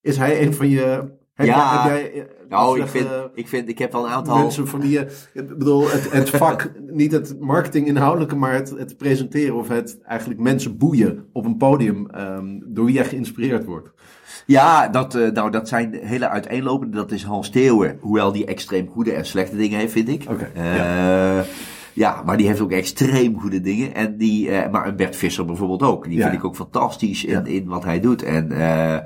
is 0.00 0.16
hij 0.16 0.42
een 0.46 0.54
van 0.54 0.68
je. 0.68 1.14
Heb 1.36 1.46
Ja. 1.46 1.84
jij, 1.86 1.92
heb 2.00 2.12
jij, 2.14 2.22
eh, 2.22 2.28
Nou, 2.48 2.80
ik 2.80 2.86
vind, 2.86 3.06
zeggen, 3.08 3.30
ik 3.34 3.48
vind, 3.48 3.68
ik 3.68 3.78
heb 3.78 3.92
wel 3.92 4.04
een 4.06 4.12
aantal... 4.12 4.38
mensen 4.38 4.68
van 4.68 4.80
die. 4.80 4.98
eh, 4.98 5.12
Ik 5.32 5.58
bedoel, 5.58 5.90
het, 5.90 6.12
het 6.12 6.30
vak, 6.30 6.72
niet 6.90 7.12
het 7.12 7.40
marketing 7.40 7.86
inhoudelijke, 7.86 8.36
maar 8.36 8.52
het, 8.52 8.70
het 8.78 8.96
presenteren 8.96 9.54
of 9.54 9.68
het 9.68 9.98
eigenlijk 10.02 10.40
mensen 10.40 10.76
boeien 10.78 11.24
op 11.32 11.44
een 11.44 11.56
podium 11.56 12.10
ehm, 12.10 12.46
door 12.64 12.84
wie 12.84 12.94
jij 12.94 13.04
geïnspireerd 13.04 13.64
wordt. 13.64 13.90
Ja, 14.46 14.88
dat, 14.88 15.14
eh, 15.14 15.30
nou, 15.30 15.50
dat 15.50 15.68
zijn 15.68 15.98
hele 16.02 16.28
uiteenlopende. 16.28 16.96
Dat 16.96 17.10
is 17.12 17.24
Hans 17.24 17.50
Theeuwen. 17.50 17.98
Hoewel 18.00 18.32
die 18.32 18.44
extreem 18.46 18.88
goede 18.88 19.12
en 19.12 19.26
slechte 19.26 19.56
dingen 19.56 19.78
heeft, 19.78 19.92
vind 19.92 20.08
ik. 20.08 20.24
Oké, 20.30 20.50
Eh, 20.54 21.38
ja. 21.92 22.22
maar 22.26 22.36
die 22.36 22.46
heeft 22.46 22.60
ook 22.60 22.70
extreem 22.72 23.40
goede 23.40 23.60
dingen. 23.60 23.94
En 23.94 24.16
die, 24.16 24.50
eh, 24.50 24.70
maar 24.70 24.86
een 24.86 24.96
Bert 24.96 25.16
Visser 25.16 25.44
bijvoorbeeld 25.44 25.82
ook. 25.82 26.04
Die 26.08 26.16
Ja. 26.18 26.22
vind 26.22 26.34
ik 26.38 26.44
ook 26.44 26.56
fantastisch 26.56 27.24
in, 27.24 27.32
Ja. 27.32 27.44
in 27.44 27.66
wat 27.66 27.84
hij 27.84 28.00
doet. 28.00 28.22
En 28.22 28.52
eh, 28.52 28.98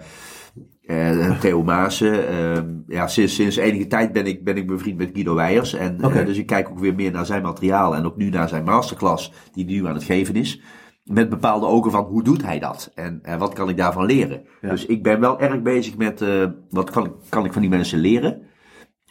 eh, 0.90 1.40
Theo 1.40 1.62
Maassen. 1.62 2.28
eh, 2.28 2.62
ja, 2.86 3.06
sinds, 3.06 3.34
sinds 3.34 3.56
enige 3.56 3.86
tijd 3.86 4.12
ben 4.12 4.26
ik, 4.26 4.44
ben 4.44 4.56
ik 4.56 4.66
bevriend 4.66 4.98
met 4.98 5.10
Guido 5.12 5.34
Weijers. 5.34 5.74
En, 5.74 6.00
eh, 6.00 6.26
dus 6.26 6.36
ik 6.38 6.46
kijk 6.46 6.68
ook 6.68 6.78
weer 6.78 6.94
meer 6.94 7.12
naar 7.12 7.26
zijn 7.26 7.42
materiaal. 7.42 7.96
En 7.96 8.04
ook 8.04 8.16
nu 8.16 8.28
naar 8.28 8.48
zijn 8.48 8.64
masterclass, 8.64 9.32
die 9.52 9.64
hij 9.64 9.74
nu 9.74 9.86
aan 9.86 9.94
het 9.94 10.04
geven 10.04 10.34
is. 10.34 10.60
Met 11.04 11.28
bepaalde 11.28 11.66
ogen 11.66 11.90
van 11.90 12.04
hoe 12.04 12.22
doet 12.22 12.42
hij 12.42 12.58
dat? 12.58 12.92
En 12.94 13.18
eh, 13.22 13.38
wat 13.38 13.52
kan 13.52 13.68
ik 13.68 13.76
daarvan 13.76 14.06
leren? 14.06 14.42
Ja. 14.60 14.70
Dus 14.70 14.86
ik 14.86 15.02
ben 15.02 15.20
wel 15.20 15.40
erg 15.40 15.62
bezig 15.62 15.96
met 15.96 16.24
wat 16.70 16.90
kan 16.90 17.04
ik, 17.04 17.12
kan 17.28 17.44
ik 17.44 17.52
van 17.52 17.60
die 17.60 17.70
mensen 17.70 17.98
leren. 17.98 18.42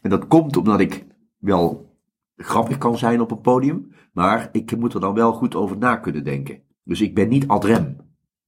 En 0.02 0.10
dat 0.10 0.28
komt 0.28 0.58
omdat 0.58 0.80
ik 0.80 1.06
wel 1.38 1.96
grappig 2.36 2.78
kan 2.78 2.98
zijn 2.98 3.22
op 3.22 3.32
een 3.32 3.42
podium. 3.42 3.92
Maar 4.14 4.50
ik 4.52 4.78
moet 4.78 4.94
er 4.94 5.00
dan 5.00 5.14
wel 5.14 5.34
goed 5.34 5.56
over 5.56 5.78
na 5.78 5.96
kunnen 5.96 6.24
denken. 6.24 6.62
Dus 6.84 7.02
ik 7.02 7.16
ben 7.16 7.30
niet 7.30 7.48
ad 7.48 7.64
rem. 7.64 7.98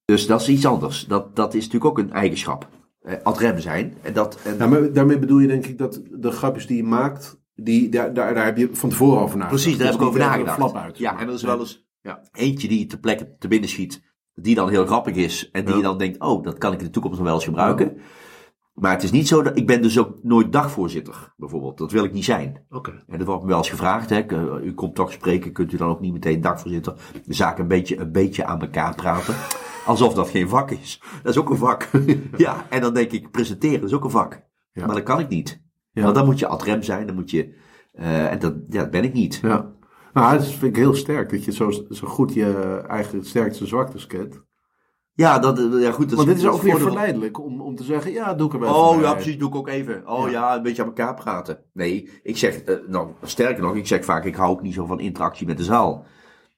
Dus 0.06 0.28
dat 0.28 0.42
is 0.42 0.50
iets 0.50 0.66
anders. 0.66 1.06
Dat, 1.06 1.36
dat 1.36 1.54
is 1.54 1.66
natuurlijk 1.66 1.92
ook 1.92 2.00
een 2.06 2.12
eigenschap. 2.12 2.70
Eh, 3.02 3.14
ad 3.24 3.38
rem 3.38 3.60
zijn. 3.60 3.94
En 4.02 4.14
dat, 4.14 4.40
en, 4.44 4.58
Ja, 4.58 4.68
maar 4.68 4.94
daarmee 4.94 5.20
bedoel 5.20 5.40
je 5.40 5.48
denk 5.48 5.66
ik 5.66 5.78
dat 5.78 6.02
de 6.12 6.32
grapjes 6.32 6.68
die 6.68 6.78
je 6.78 6.84
maakt, 6.84 7.40
die, 7.56 7.90
daar, 7.90 8.14
daar, 8.14 8.34
daar 8.34 8.46
heb 8.46 8.58
je 8.58 8.70
van 8.72 8.90
tevoren 8.90 9.22
over 9.22 9.38
nagedacht. 9.38 9.62
Precies, 9.62 9.78
daar 9.80 9.92
heb 9.92 10.02
ik 10.02 10.08
over 10.08 10.20
nagedacht. 10.20 10.56
flap 10.58 10.76
uit. 10.76 10.98
Ja, 10.98 11.20
en 11.20 11.28
er 11.28 11.34
is 11.34 11.44
wel 11.44 11.60
eens 11.60 11.86
Ja. 12.02 12.22
eentje 12.32 12.68
die 12.68 12.86
te 12.86 13.00
plekken 13.00 13.36
te 13.40 13.48
binnen 13.48 13.70
schiet, 13.70 14.02
die 14.34 14.56
dan 14.56 14.70
heel 14.70 14.86
grappig 14.86 15.16
is. 15.16 15.50
En 15.52 15.62
die 15.62 15.70
Ja. 15.72 15.78
je 15.78 15.84
dan 15.84 15.98
denkt, 15.98 16.20
oh, 16.20 16.44
dat 16.44 16.58
kan 16.58 16.74
ik 16.74 16.80
in 16.80 16.86
de 16.86 16.92
toekomst 16.92 17.18
nog 17.18 17.26
wel 17.28 17.36
eens 17.36 17.46
gebruiken. 17.46 17.98
Maar 18.74 18.92
het 18.92 19.04
is 19.04 19.12
niet 19.12 19.28
zo 19.28 19.42
dat, 19.42 19.58
ik 19.58 19.68
ben 19.68 19.82
dus 19.82 20.00
ook 20.00 20.18
nooit 20.24 20.52
dagvoorzitter, 20.52 21.34
bijvoorbeeld. 21.38 21.78
Dat 21.78 21.92
wil 21.92 22.04
ik 22.04 22.14
niet 22.14 22.26
zijn. 22.26 22.66
Oké. 22.70 23.04
En 23.08 23.18
dat 23.18 23.28
wordt 23.28 23.42
me 23.42 23.48
wel 23.50 23.58
eens 23.58 23.70
gevraagd, 23.70 24.10
hè. 24.10 24.24
uh, 24.34 24.66
U 24.66 24.74
komt 24.74 24.96
toch 24.96 25.12
spreken, 25.12 25.52
kunt 25.52 25.74
u 25.74 25.78
dan 25.78 25.90
ook 25.90 26.00
niet 26.00 26.14
meteen 26.14 26.42
dagvoorzitter 26.42 26.94
de 27.26 27.34
zaak 27.34 27.58
een 27.60 27.68
beetje, 27.68 28.00
een 28.00 28.12
beetje 28.12 28.46
aan 28.46 28.62
elkaar 28.62 28.96
praten. 28.96 29.36
Alsof 29.86 30.14
dat 30.14 30.30
geen 30.30 30.50
vak 30.50 30.72
is. 30.72 31.02
Dat 31.24 31.32
is 31.32 31.40
ook 31.40 31.50
een 31.50 31.58
vak. 31.58 31.90
ja, 32.38 32.66
en 32.70 32.82
dan 32.82 32.94
denk 32.94 33.12
ik, 33.12 33.32
presenteren 33.32 33.84
is 33.84 33.94
ook 33.94 34.04
een 34.04 34.10
vak. 34.10 34.42
Ja. 34.72 34.86
Maar 34.86 34.96
dat 34.96 35.04
kan 35.04 35.20
ik 35.20 35.30
niet. 35.30 35.62
Ja. 35.92 36.04
Want 36.04 36.16
dan 36.16 36.26
moet 36.26 36.40
je 36.40 36.48
ad 36.48 36.64
rem 36.64 36.84
zijn, 36.84 37.06
dan 37.06 37.16
moet 37.16 37.32
je, 37.32 37.56
eh, 37.92 38.32
en 38.32 38.40
dat, 38.40 38.54
ja, 38.70 38.82
dat 38.82 38.92
ben 38.92 39.04
ik 39.04 39.14
niet. 39.14 39.40
Ja. 39.42 39.72
Nou, 40.14 40.38
dat 40.38 40.48
vind 40.48 40.64
ik 40.64 40.76
heel 40.76 40.96
sterk, 40.96 41.30
dat 41.30 41.44
je 41.44 41.52
zo, 41.52 41.72
zo 41.90 42.08
goed 42.08 42.34
je 42.34 42.82
eigen 42.88 43.26
sterkste 43.26 43.66
zwaktes 43.66 44.08
kent. 44.08 44.46
Ja, 45.14 45.40
dat, 45.40 45.60
eh, 45.60 45.82
ja 45.82 45.92
goed. 45.92 46.10
Dat 46.10 46.18
Want 46.18 46.30
dit 46.30 46.38
is 46.38 46.48
ook 46.48 46.62
weer 46.62 46.80
verleidelijk 46.80 47.40
om, 47.40 47.62
om 47.62 47.76
te 47.76 47.84
zeggen, 47.84 48.12
ja, 48.12 48.34
doe 48.34 48.54
ik 48.54 48.60
wel 48.60 48.74
Oh 48.74 49.02
ja, 49.02 49.14
precies, 49.14 49.38
doe 49.38 49.50
ik 49.50 49.56
ook 49.56 49.68
even. 49.68 50.08
Oh 50.08 50.26
Ja. 50.26 50.32
ja, 50.32 50.56
een 50.56 50.64
beetje 50.64 50.82
aan 50.82 50.88
elkaar 50.88 51.14
praten. 51.16 51.64
Nee, 51.74 52.10
ik 52.24 52.38
zeg, 52.38 52.62
eh, 52.62 52.76
nou, 52.88 53.10
sterker 53.22 53.64
nog, 53.64 53.76
ik 53.76 53.88
zeg 53.88 54.06
vaak, 54.06 54.26
ik 54.26 54.36
hou 54.36 54.52
ook 54.52 54.62
niet 54.62 54.74
zo 54.74 54.86
van 54.86 55.00
interactie 55.00 55.48
met 55.48 55.58
de 55.58 55.64
zaal. 55.64 56.06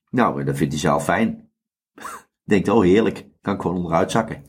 Nou, 0.10 0.40
en 0.40 0.46
dat 0.46 0.58
vindt 0.58 0.74
hij 0.74 0.82
zelf 0.82 1.04
fijn. 1.04 1.50
Denkt, 2.44 2.70
oh 2.70 2.84
heerlijk, 2.84 3.26
kan 3.42 3.56
ik 3.56 3.62
gewoon 3.62 3.76
onderuit 3.76 4.12
zakken. 4.12 4.44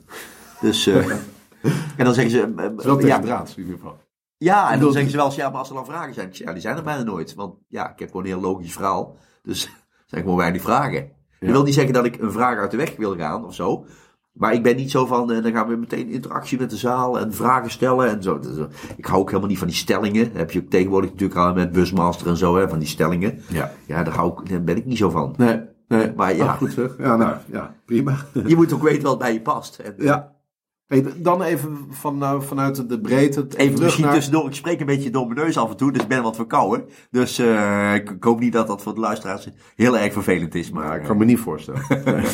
Dus, 0.60 0.86
eh, 0.86 1.10
en 1.98 2.04
dan 2.04 2.14
zeggen 2.14 2.30
ze, 2.32 2.52
eh, 2.56 2.64
Het 2.64 2.78
is 2.78 2.84
wel 2.84 3.06
ja, 3.06 3.20
draad 3.20 3.54
in 3.56 3.62
ieder 3.62 3.74
geval. 3.74 3.96
ja, 4.36 4.72
en 4.72 4.80
dan 4.80 4.92
zeggen 4.92 5.10
ze 5.10 5.16
wel 5.16 5.26
eens, 5.26 5.34
ja, 5.34 5.50
maar 5.50 5.58
als 5.58 5.68
er 5.68 5.74
dan 5.74 5.84
vragen 5.86 6.14
zijn, 6.14 6.28
ja, 6.32 6.52
die 6.52 6.60
zijn 6.60 6.76
er 6.76 6.82
bijna 6.82 7.02
nooit. 7.02 7.34
Want 7.34 7.54
ja, 7.68 7.92
ik 7.92 7.98
heb 7.98 8.08
gewoon 8.08 8.22
een 8.22 8.30
heel 8.30 8.40
logisch 8.40 8.72
verhaal. 8.72 9.16
Dus 9.42 9.70
zijn 10.06 10.22
gewoon 10.22 10.36
weinig 10.36 10.62
vragen. 10.62 11.12
Dat 11.40 11.52
wil 11.52 11.62
niet 11.62 11.74
zeggen 11.74 11.92
dat 11.92 12.04
ik 12.04 12.18
een 12.18 12.32
vraag 12.32 12.58
uit 12.58 12.70
de 12.70 12.76
weg 12.76 12.96
wil 12.96 13.16
gaan 13.16 13.44
of 13.44 13.54
zo. 13.54 13.84
Maar 14.32 14.52
ik 14.52 14.62
ben 14.62 14.76
niet 14.76 14.90
zo 14.90 15.06
van, 15.06 15.32
eh, 15.32 15.42
dan 15.42 15.52
gaan 15.52 15.68
we 15.68 15.76
meteen 15.76 16.08
interactie 16.08 16.58
met 16.58 16.70
de 16.70 16.76
zaal 16.76 17.18
en 17.18 17.34
vragen 17.34 17.70
stellen 17.70 18.08
en 18.08 18.22
zo. 18.22 18.40
Ik 18.96 19.06
hou 19.06 19.20
ook 19.20 19.28
helemaal 19.28 19.48
niet 19.48 19.58
van 19.58 19.68
die 19.68 19.76
stellingen. 19.76 20.24
Dat 20.24 20.36
heb 20.36 20.50
je 20.50 20.60
ook 20.60 20.70
tegenwoordig 20.70 21.10
natuurlijk 21.10 21.40
al 21.40 21.54
met 21.54 21.72
Busmaster 21.72 22.26
en 22.26 22.36
zo, 22.36 22.56
hè, 22.56 22.68
van 22.68 22.78
die 22.78 22.88
stellingen. 22.88 23.42
Ja. 23.48 23.72
Ja, 23.86 24.02
daar, 24.02 24.14
hou 24.14 24.42
ik, 24.42 24.48
daar 24.48 24.62
ben 24.62 24.76
ik 24.76 24.84
niet 24.84 24.98
zo 24.98 25.10
van. 25.10 25.34
Nee, 25.36 25.60
nee. 25.88 26.12
Maar 26.16 26.36
ja. 26.36 26.52
Goed 26.52 26.72
zeg. 26.72 26.94
Ja, 26.98 27.16
nou, 27.16 27.36
ja, 27.52 27.74
prima. 27.84 28.16
Je 28.46 28.56
moet 28.56 28.72
ook 28.72 28.82
weten 28.82 29.02
wat 29.02 29.18
bij 29.18 29.32
je 29.32 29.40
past. 29.40 29.78
En, 29.78 29.94
Ja. 29.98 30.32
Hey, 30.86 31.04
dan 31.16 31.42
even 31.42 31.78
van, 31.90 32.18
nou, 32.18 32.42
vanuit 32.42 32.88
de 32.88 33.00
breedte. 33.00 33.40
Even 33.40 33.54
terug 33.56 33.80
misschien 33.80 34.04
naar- 34.04 34.14
tussendoor, 34.14 34.46
ik 34.46 34.54
spreek 34.54 34.80
een 34.80 34.86
beetje 34.86 35.10
door 35.10 35.26
mijn 35.26 35.38
neus 35.46 35.56
af 35.58 35.70
en 35.70 35.76
toe, 35.76 35.92
dus 35.92 36.02
ik 36.02 36.08
ben 36.08 36.22
wat 36.22 36.36
verkouden. 36.36 36.84
Dus 37.10 37.38
eh, 37.38 37.94
ik, 37.94 38.10
ik 38.10 38.24
hoop 38.24 38.40
niet 38.40 38.52
dat 38.52 38.66
dat 38.66 38.82
voor 38.82 38.94
de 38.94 39.00
luisteraars 39.00 39.48
heel 39.76 39.98
erg 39.98 40.12
vervelend 40.12 40.54
is. 40.54 40.70
Maar 40.70 40.94
ik 40.94 41.00
eh, 41.02 41.06
kan 41.08 41.16
me 41.16 41.24
niet 41.24 41.38
voorstellen. 41.38 41.82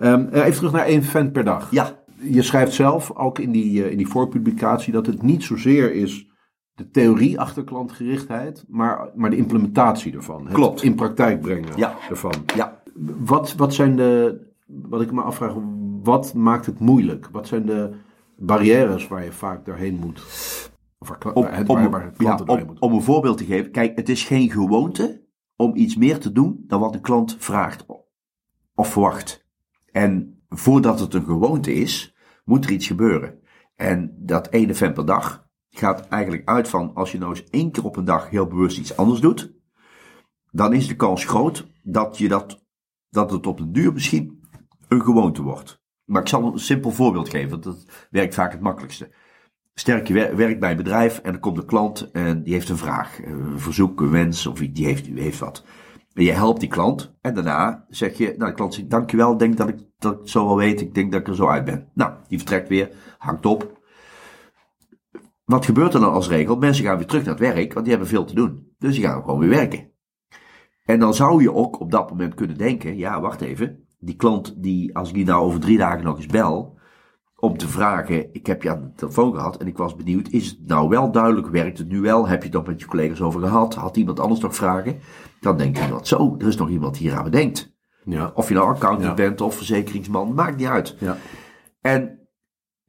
Ehm, 0.00 0.26
eh, 0.32 0.40
even 0.44 0.54
terug 0.56 0.72
naar 0.72 0.84
één 0.86 1.02
fan 1.02 1.30
per 1.32 1.44
dag. 1.44 1.68
ja, 1.70 2.02
Je 2.20 2.42
schrijft 2.42 2.72
zelf 2.72 3.12
ook 3.16 3.38
in 3.38 3.50
die, 3.52 3.84
eh, 3.84 3.90
in 3.90 3.96
die 3.96 4.08
voorpublicatie 4.08 4.92
dat 4.92 5.06
het 5.06 5.22
niet 5.22 5.44
zozeer 5.44 5.92
is 5.94 6.26
de 6.74 6.90
theorie 6.90 7.40
achter 7.40 7.64
klantgerichtheid, 7.64 8.64
maar, 8.68 9.10
maar 9.14 9.30
de 9.30 9.36
implementatie 9.36 10.12
ervan. 10.14 10.44
Het 10.44 10.54
Klopt. 10.54 10.82
in 10.82 10.94
praktijk 10.94 11.40
brengen 11.40 11.76
Ja. 11.76 11.96
ervan. 12.08 12.32
ja, 12.54 12.82
Wat, 13.18 13.54
wat 13.54 13.74
zijn 13.74 13.96
de, 13.96 14.40
wat 14.66 15.00
ik 15.00 15.12
me 15.12 15.20
afvraag, 15.22 15.54
wat 16.02 16.34
maakt 16.34 16.66
het 16.66 16.78
moeilijk? 16.78 17.28
Wat 17.32 17.46
zijn 17.48 17.66
de 17.66 17.90
barrières 18.36 19.08
waar 19.08 19.24
je 19.24 19.32
vaak 19.32 19.64
doorheen 19.64 19.94
moet? 19.94 20.20
Of 20.98 21.08
waar, 21.08 21.32
om, 21.32 21.44
het- 21.44 21.68
om, 21.68 21.90
waar, 21.90 22.12
ja, 22.18 22.38
om, 22.46 22.56
moeten? 22.66 22.82
om 22.82 22.92
een 22.92 23.02
voorbeeld 23.02 23.38
te 23.38 23.44
geven. 23.44 23.70
Kijk, 23.70 23.96
het 23.96 24.08
is 24.08 24.24
geen 24.24 24.50
gewoonte 24.50 25.24
om 25.56 25.76
iets 25.76 25.96
meer 25.96 26.18
te 26.18 26.32
doen 26.32 26.64
dan 26.66 26.80
wat 26.80 26.92
de 26.92 27.00
klant 27.00 27.36
vraagt 27.38 27.86
of 28.74 28.88
verwacht. 28.92 29.46
En 29.90 30.42
voordat 30.48 31.00
het 31.00 31.14
een 31.14 31.24
gewoonte 31.24 31.74
is, 31.74 32.16
moet 32.44 32.64
er 32.64 32.70
iets 32.70 32.86
gebeuren. 32.86 33.38
En 33.76 34.14
dat 34.18 34.50
ene 34.50 34.74
fan 34.74 34.92
per 34.92 35.06
dag 35.06 35.46
gaat 35.76 36.08
eigenlijk 36.08 36.48
uit 36.48 36.68
van 36.68 36.94
als 36.94 37.12
je 37.12 37.18
nou 37.18 37.30
eens 37.30 37.44
één 37.50 37.70
keer 37.70 37.84
op 37.84 37.96
een 37.96 38.04
dag 38.04 38.30
heel 38.30 38.46
bewust 38.46 38.78
iets 38.78 38.96
anders 38.96 39.20
doet, 39.20 39.52
dan 40.50 40.72
is 40.72 40.88
de 40.88 40.96
kans 40.96 41.24
groot 41.24 41.66
dat, 41.82 42.18
je 42.18 42.28
dat, 42.28 42.64
dat 43.10 43.30
het 43.30 43.46
op 43.46 43.58
de 43.58 43.70
duur 43.70 43.92
misschien 43.92 44.42
een 44.88 45.02
gewoonte 45.02 45.42
wordt. 45.42 45.80
Maar 46.04 46.20
ik 46.20 46.28
zal 46.28 46.52
een 46.52 46.58
simpel 46.58 46.90
voorbeeld 46.90 47.28
geven, 47.28 47.50
want 47.50 47.62
dat 47.62 47.86
werkt 48.10 48.34
vaak 48.34 48.52
het 48.52 48.60
makkelijkste. 48.60 49.14
Sterk, 49.74 50.08
je 50.08 50.14
wer- 50.14 50.36
werkt 50.36 50.60
bij 50.60 50.70
een 50.70 50.76
bedrijf 50.76 51.18
en 51.18 51.32
er 51.32 51.40
komt 51.40 51.58
een 51.58 51.66
klant 51.66 52.10
en 52.10 52.42
die 52.42 52.52
heeft 52.52 52.68
een 52.68 52.76
vraag, 52.76 53.24
een 53.24 53.60
verzoek, 53.60 54.00
een 54.00 54.10
wens 54.10 54.46
of 54.46 54.58
die 54.58 54.86
heeft, 54.86 55.04
die 55.04 55.20
heeft 55.20 55.38
wat. 55.38 55.64
En 56.12 56.24
je 56.24 56.32
helpt 56.32 56.60
die 56.60 56.68
klant 56.68 57.14
en 57.20 57.34
daarna 57.34 57.84
zeg 57.88 58.18
je, 58.18 58.34
nou 58.36 58.50
de 58.50 58.56
klant 58.56 58.74
zegt 58.74 58.90
dankjewel, 58.90 59.36
denk 59.36 59.56
dat 59.56 59.68
ik, 59.68 59.78
dat 59.98 60.28
zo 60.28 60.46
wel 60.46 60.56
weet, 60.56 60.80
ik 60.80 60.94
denk 60.94 61.12
dat 61.12 61.20
ik 61.20 61.28
er 61.28 61.34
zo 61.34 61.46
uit 61.46 61.64
ben. 61.64 61.88
Nou, 61.94 62.12
die 62.28 62.38
vertrekt 62.38 62.68
weer, 62.68 62.90
hangt 63.18 63.46
op. 63.46 63.80
Wat 65.52 65.64
gebeurt 65.64 65.94
er 65.94 66.00
dan 66.00 66.12
als 66.12 66.28
regel? 66.28 66.56
Mensen 66.56 66.84
gaan 66.84 66.96
weer 66.96 67.06
terug 67.06 67.24
naar 67.24 67.34
het 67.34 67.54
werk, 67.54 67.72
want 67.72 67.84
die 67.84 67.94
hebben 67.94 68.12
veel 68.12 68.24
te 68.24 68.34
doen. 68.34 68.74
Dus 68.78 68.94
die 68.94 69.04
gaan 69.04 69.22
gewoon 69.22 69.38
weer 69.38 69.48
werken. 69.48 69.90
En 70.84 70.98
dan 70.98 71.14
zou 71.14 71.42
je 71.42 71.52
ook 71.52 71.80
op 71.80 71.90
dat 71.90 72.10
moment 72.10 72.34
kunnen 72.34 72.58
denken, 72.58 72.96
ja 72.96 73.20
wacht 73.20 73.40
even, 73.40 73.86
die 73.98 74.16
klant 74.16 74.62
die, 74.62 74.96
als 74.96 75.08
ik 75.08 75.14
die 75.14 75.24
nou 75.24 75.42
over 75.44 75.60
drie 75.60 75.78
dagen 75.78 76.04
nog 76.04 76.16
eens 76.16 76.26
bel, 76.26 76.78
om 77.36 77.56
te 77.58 77.68
vragen, 77.68 78.34
ik 78.34 78.46
heb 78.46 78.62
je 78.62 78.70
aan 78.70 78.80
de 78.80 78.92
telefoon 78.92 79.34
gehad 79.34 79.56
en 79.56 79.66
ik 79.66 79.76
was 79.76 79.96
benieuwd, 79.96 80.28
is 80.28 80.48
het 80.48 80.66
nou 80.66 80.88
wel 80.88 81.12
duidelijk, 81.12 81.46
werkt 81.48 81.78
het 81.78 81.88
nu 81.88 82.00
wel, 82.00 82.28
heb 82.28 82.38
je 82.38 82.48
het 82.48 82.56
nog 82.56 82.66
met 82.66 82.80
je 82.80 82.86
collega's 82.86 83.20
over 83.20 83.40
gehad, 83.40 83.74
had 83.74 83.96
iemand 83.96 84.20
anders 84.20 84.40
nog 84.40 84.54
vragen? 84.54 84.98
Dan 85.40 85.56
denk 85.56 85.76
je 85.76 85.88
dat 85.88 86.06
zo, 86.06 86.34
er 86.38 86.46
is 86.46 86.56
nog 86.56 86.68
iemand 86.68 86.98
die 86.98 87.08
hier 87.08 87.18
aan 87.18 87.24
bedenkt. 87.24 87.74
Ja. 88.04 88.30
Of 88.34 88.48
je 88.48 88.54
nou 88.54 88.68
accountant 88.68 89.18
Ja. 89.18 89.28
bent 89.28 89.40
of 89.40 89.54
verzekeringsman, 89.54 90.34
maakt 90.34 90.56
niet 90.56 90.66
uit. 90.66 90.96
Ja. 90.98 91.16
En 91.80 92.21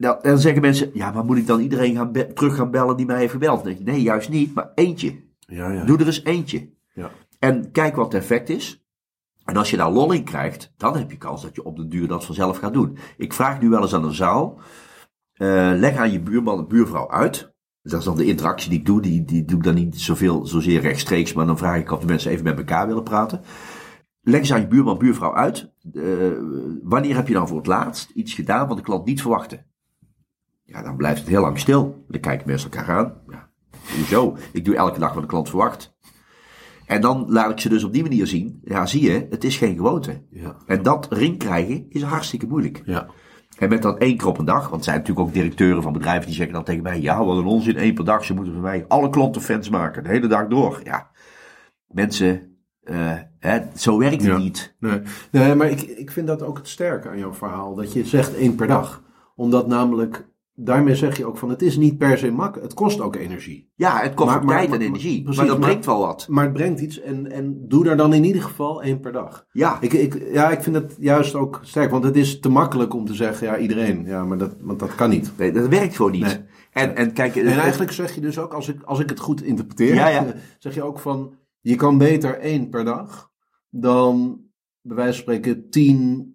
nou, 0.04 0.22
dan 0.22 0.39
zeggen 0.39 0.62
mensen, 0.62 0.89
ja, 0.94 1.12
maar 1.12 1.26
moet 1.26 1.38
ik 1.38 1.48
dan 1.48 1.60
iedereen 1.60 1.96
gaan 1.96 2.12
terug 2.34 2.56
gaan 2.56 2.72
bellen 2.72 2.98
die 2.98 3.06
mij 3.06 3.18
heeft 3.20 3.32
gebeld? 3.32 3.56
Dan 3.56 3.66
denk 3.66 3.78
je, 3.78 3.84
nee, 3.84 4.02
juist 4.02 4.30
niet, 4.30 4.54
maar 4.54 4.72
eentje. 4.76 5.16
Ja, 5.39 5.72
ja. 5.72 5.86
Doe 5.86 5.98
er 5.98 6.06
eens 6.06 6.24
eentje. 6.24 6.70
Ja. 6.94 7.12
En 7.39 7.72
kijk 7.72 7.96
wat 7.96 8.13
het 8.13 8.22
effect 8.22 8.50
is. 8.50 8.86
En 9.46 9.58
als 9.58 9.70
je 9.70 9.78
daar 9.78 9.92
lol 9.92 10.12
in 10.12 10.24
krijgt, 10.24 10.74
dan 10.78 10.98
heb 10.98 11.12
je 11.12 11.18
kans 11.18 11.42
dat 11.42 11.56
je 11.56 11.63
op 11.63 11.76
de 11.76 11.88
duur 11.88 12.08
dat 12.08 12.26
vanzelf 12.26 12.58
gaat 12.58 12.74
doen. 12.74 12.98
Ik 13.18 13.34
vraag 13.34 13.62
nu 13.62 13.70
wel 13.70 13.82
eens 13.82 13.94
aan 13.94 14.04
een 14.04 14.13
zaal, 14.13 14.60
eh, 15.34 15.72
leg 15.76 15.96
aan 15.96 16.12
je 16.12 16.22
buurman 16.22 16.60
en 16.60 16.68
buurvrouw 16.68 17.10
uit. 17.12 17.54
Dat 17.82 18.00
is 18.00 18.06
dan 18.06 18.16
de 18.16 18.26
interactie 18.26 18.70
die 18.70 18.80
ik 18.80 18.86
doe, 18.86 19.02
die, 19.02 19.26
die 19.26 19.46
doe 19.46 19.58
ik 19.58 19.63
dan 19.63 19.76
niet 19.76 20.02
zoveel, 20.02 20.46
zozeer 20.46 20.82
rechtstreeks, 20.82 21.34
maar 21.34 21.46
dan 21.46 21.58
vraag 21.58 21.80
ik 21.80 21.92
of 21.92 22.00
de 22.00 22.06
mensen 22.06 22.32
even 22.32 22.44
met 22.44 22.58
elkaar 22.58 22.88
willen 22.88 23.04
praten. 23.04 23.42
Leg 24.22 24.39
eens 24.39 24.54
aan 24.54 24.62
je 24.62 24.68
buurman, 24.68 24.98
buurvrouw 24.98 25.36
uit. 25.36 25.74
eh, 25.94 26.04
wanneer 26.84 27.16
heb 27.16 27.28
je 27.28 27.34
dan 27.34 27.48
voor 27.48 27.58
het 27.58 27.68
laatst 27.68 28.10
iets 28.10 28.34
gedaan 28.34 28.68
wat 28.68 28.78
de 28.78 28.84
klant 28.84 29.06
niet 29.06 29.22
verwachtte? 29.22 29.66
Ja, 30.63 30.82
dan 30.82 30.97
blijft 30.97 31.19
het 31.19 31.28
heel 31.30 31.41
lang 31.41 31.60
stil. 31.60 32.06
Dan 32.08 32.19
kijken 32.21 32.47
mensen 32.47 32.71
elkaar 32.71 32.95
aan. 32.97 33.13
Ja, 33.28 33.49
hoezo? 33.95 34.38
Ik 34.52 34.65
doe 34.65 34.76
elke 34.76 34.99
dag 34.99 35.13
wat 35.13 35.21
de 35.21 35.30
klant 35.30 35.49
verwacht. 35.49 35.95
En 36.86 37.02
dan 37.02 37.26
laat 37.28 37.52
ik 37.52 37.60
ze 37.60 37.69
dus 37.69 37.84
op 37.84 37.93
die 37.93 38.02
manier 38.02 38.28
zien. 38.28 38.60
Ja, 38.63 38.86
zie 38.86 39.02
je, 39.12 39.28
het 39.30 39.43
is 39.43 39.58
geen 39.58 39.76
gewoonte. 39.76 40.23
Ja. 40.30 40.56
En 40.65 40.84
dat 40.84 41.08
ring 41.12 41.38
krijgen 41.38 41.86
is 41.89 42.02
hartstikke 42.02 42.47
moeilijk. 42.47 42.82
Ja. 42.86 43.08
En 43.58 43.69
met 43.69 43.82
dat 43.82 43.97
één 43.97 44.17
keer 44.17 44.28
op 44.28 44.38
een 44.38 44.45
dag, 44.45 44.62
want 44.69 44.76
er 44.76 44.84
zijn 44.84 44.97
natuurlijk 44.97 45.28
ook 45.28 45.34
directeuren 45.34 45.82
van 45.84 45.93
bedrijven 45.93 46.26
die 46.26 46.36
zeggen 46.36 46.54
dan 46.54 46.63
tegen 46.63 46.84
mij: 46.84 47.02
Ja, 47.02 47.26
wat 47.26 47.38
een 47.38 47.45
onzin, 47.45 47.78
één 47.78 47.93
per 47.93 48.06
dag. 48.06 48.26
Ze 48.26 48.34
moeten 48.34 48.54
voor 48.54 48.62
mij 48.62 48.86
alle 48.88 49.10
klanten 49.10 49.41
fans 49.41 49.69
maken, 49.69 50.04
de 50.04 50.10
hele 50.10 50.28
dag 50.28 50.47
door. 50.47 50.82
Ja, 50.84 51.12
mensen, 51.88 52.58
eh, 52.84 53.17
hè, 53.39 53.60
zo 53.76 53.97
werkt 53.97 54.15
het 54.15 54.23
Ja. 54.32 54.38
niet. 54.38 54.76
Nee, 54.80 55.02
nee 55.32 55.56
maar 55.56 55.69
ik, 55.69 55.82
ik 55.82 56.12
vind 56.12 56.28
dat 56.28 56.41
ook 56.43 56.58
het 56.58 56.67
sterke 56.67 57.10
aan 57.10 57.17
jouw 57.17 57.34
verhaal. 57.34 57.76
Dat 57.76 57.93
je 57.93 58.06
zegt 58.06 58.36
één 58.36 58.56
per 58.56 58.67
dag. 58.67 59.04
Omdat 59.36 59.67
namelijk, 59.67 60.28
daarmee 60.56 60.96
zeg 60.96 61.18
je 61.18 61.26
ook 61.26 61.38
van 61.38 61.50
het 61.50 61.62
is 61.62 61.78
niet 61.78 61.98
per 61.98 62.18
se 62.18 62.32
makkelijk. 62.32 62.63
Het 62.68 62.74
kost 62.74 63.02
ook 63.02 63.16
energie. 63.16 63.72
Ja, 63.76 64.00
het 64.00 64.13
kost 64.13 64.28
Maar- 64.30 64.38
ook 64.38 64.44
maar- 64.44 64.56
tijd 64.58 64.70
maar- 64.70 64.80
en 64.80 64.86
energie, 64.86 65.22
precies, 65.24 65.39
maar 65.42 65.50
dat 65.50 65.60
brengt 65.60 65.86
wel 65.86 66.00
wat. 66.00 66.28
Maar 66.30 66.44
het 66.44 66.54
brengt 66.54 66.80
iets 66.80 67.00
en, 67.02 67.32
en 67.32 67.68
doe 67.68 67.89
er 67.89 67.98
dan 67.98 68.13
in 68.13 68.24
ieder 68.24 68.42
geval 68.42 68.84
één 68.84 69.00
per 69.00 69.12
dag. 69.12 69.46
Ja, 69.52 69.78
Ik, 69.82 69.94
ik, 69.94 70.24
ja, 70.32 70.50
ik 70.52 70.62
vind 70.63 70.76
het 70.76 70.96
juist 71.00 71.36
ook 71.36 71.60
sterk. 71.63 71.92
Want 71.92 72.04
het 72.04 72.16
is 72.16 72.39
te 72.39 72.50
makkelijk 72.50 72.94
om 72.94 73.06
te 73.06 73.13
zeggen, 73.13 73.48
ja 73.48 73.58
iedereen. 73.58 74.06
Ja, 74.06 74.26
maar 74.26 74.38
dat, 74.38 74.56
want 74.62 74.80
dat 74.80 74.96
kan 74.96 75.10
niet. 75.10 75.32
nee, 75.38 75.52
dat 75.52 75.68
werkt 75.68 75.96
gewoon 75.96 76.12
niet. 76.12 76.22
Nee. 76.22 76.38
En, 76.72 76.96
en 76.96 77.13
kijk, 77.13 77.36
En 77.36 77.48
het- 77.48 77.58
eigenlijk 77.60 77.92
zeg 77.92 78.16
je 78.16 78.22
dus 78.22 78.39
ook, 78.39 78.54
als 78.54 78.68
ik, 78.70 78.82
als 78.84 79.00
ik 79.00 79.10
het 79.10 79.20
goed 79.20 79.42
interpreteer, 79.44 79.94
Ja, 79.94 80.08
ja. 80.08 80.26
zeg 80.60 80.76
je 80.76 80.84
ook 80.84 81.00
van, 81.00 81.34
je 81.60 81.76
kan 81.76 81.98
beter 81.98 82.39
één 82.39 82.70
per 82.70 82.86
dag 82.86 83.32
dan 83.70 84.42
bij 84.82 84.96
wijze 84.96 85.12
van 85.13 85.22
spreken 85.22 85.70
tien 85.70 86.32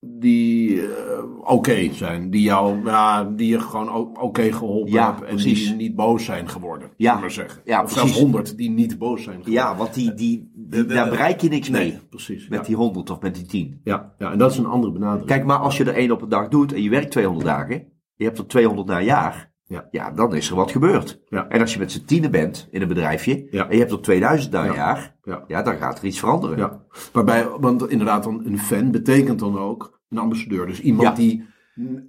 die 0.00 0.80
eh, 0.82 1.22
oké 1.40 1.92
zijn. 1.92 2.30
Die 2.30 2.42
jou, 2.42 2.84
ja, 2.84 3.24
die 3.24 3.48
je 3.48 3.60
gewoon 3.60 4.18
oké 4.18 4.52
geholpen 4.52 4.92
Ja, 4.92 5.06
hebt 5.06 5.20
en 5.22 5.26
precies. 5.34 5.66
die 5.66 5.76
niet 5.76 5.94
boos 5.96 6.24
zijn 6.24 6.48
geworden. 6.48 6.90
Ja. 6.96 7.18
maar 7.18 7.30
zeggen. 7.30 7.62
Ja, 7.64 7.82
of 7.82 7.92
zelfs 7.92 8.18
honderd 8.20 8.56
die 8.56 8.70
niet 8.70 8.98
boos 8.98 9.22
zijn 9.22 9.36
geworden. 9.36 9.52
ja, 9.62 9.76
want 9.76 9.94
die, 9.94 10.14
die, 10.14 10.50
die- 10.54 10.84
daar 10.86 11.08
bereik 11.10 11.40
je 11.40 11.48
niks 11.48 11.68
Nee, 11.68 11.90
mee. 11.90 12.00
precies. 12.10 12.48
Met 12.48 12.64
die 12.66 12.76
100 12.76 13.10
of 13.10 13.20
met 13.20 13.34
die 13.34 13.46
10. 13.46 13.80
Ja, 13.84 14.14
ja, 14.18 14.32
en 14.32 14.38
dat 14.38 14.50
is 14.50 14.58
een 14.58 14.66
andere 14.66 14.92
benadering. 14.92 15.26
Kijk, 15.26 15.44
maar 15.44 15.58
als 15.58 15.76
je 15.76 15.84
er 15.84 15.94
één 15.94 16.10
op 16.10 16.22
een 16.22 16.28
dag 16.28 16.48
doet 16.48 16.72
en 16.72 16.82
je 16.82 16.90
werkt 16.90 17.10
200 17.10 17.46
dagen, 17.46 17.84
je 18.14 18.24
hebt 18.24 18.38
er 18.38 18.46
200 18.46 18.88
na 18.88 18.98
een 18.98 19.04
jaar, 19.04 19.49
Ja. 19.70 19.88
ja, 19.90 20.10
dan 20.10 20.34
is 20.34 20.50
er 20.50 20.56
wat 20.56 20.70
gebeurd. 20.70 21.20
Ja. 21.28 21.48
En 21.48 21.60
als 21.60 21.72
je 21.72 21.78
met 21.78 21.92
z'n 21.92 22.04
tienen 22.04 22.30
bent 22.30 22.68
in 22.70 22.82
een 22.82 22.88
bedrijfje 22.88 23.46
Ja. 23.50 23.64
en 23.68 23.72
je 23.72 23.78
hebt 23.78 23.92
er 23.92 24.00
2000 24.00 24.52
na 24.52 24.60
een 24.60 24.66
Ja. 24.66 24.74
jaar, 24.74 25.16
Ja. 25.46 25.62
dan 25.62 25.76
gaat 25.76 25.98
er 25.98 26.04
iets 26.04 26.18
veranderen. 26.18 26.56
Ja, 26.58 26.80
waarbij, 27.12 27.46
want 27.60 27.88
inderdaad, 27.88 28.24
dan 28.24 28.42
een 28.44 28.58
fan 28.58 28.90
betekent 28.90 29.38
dan 29.38 29.58
ook 29.58 30.00
een 30.08 30.18
ambassadeur. 30.18 30.66
Dus 30.66 30.80
iemand 30.80 31.16
die 31.16 31.48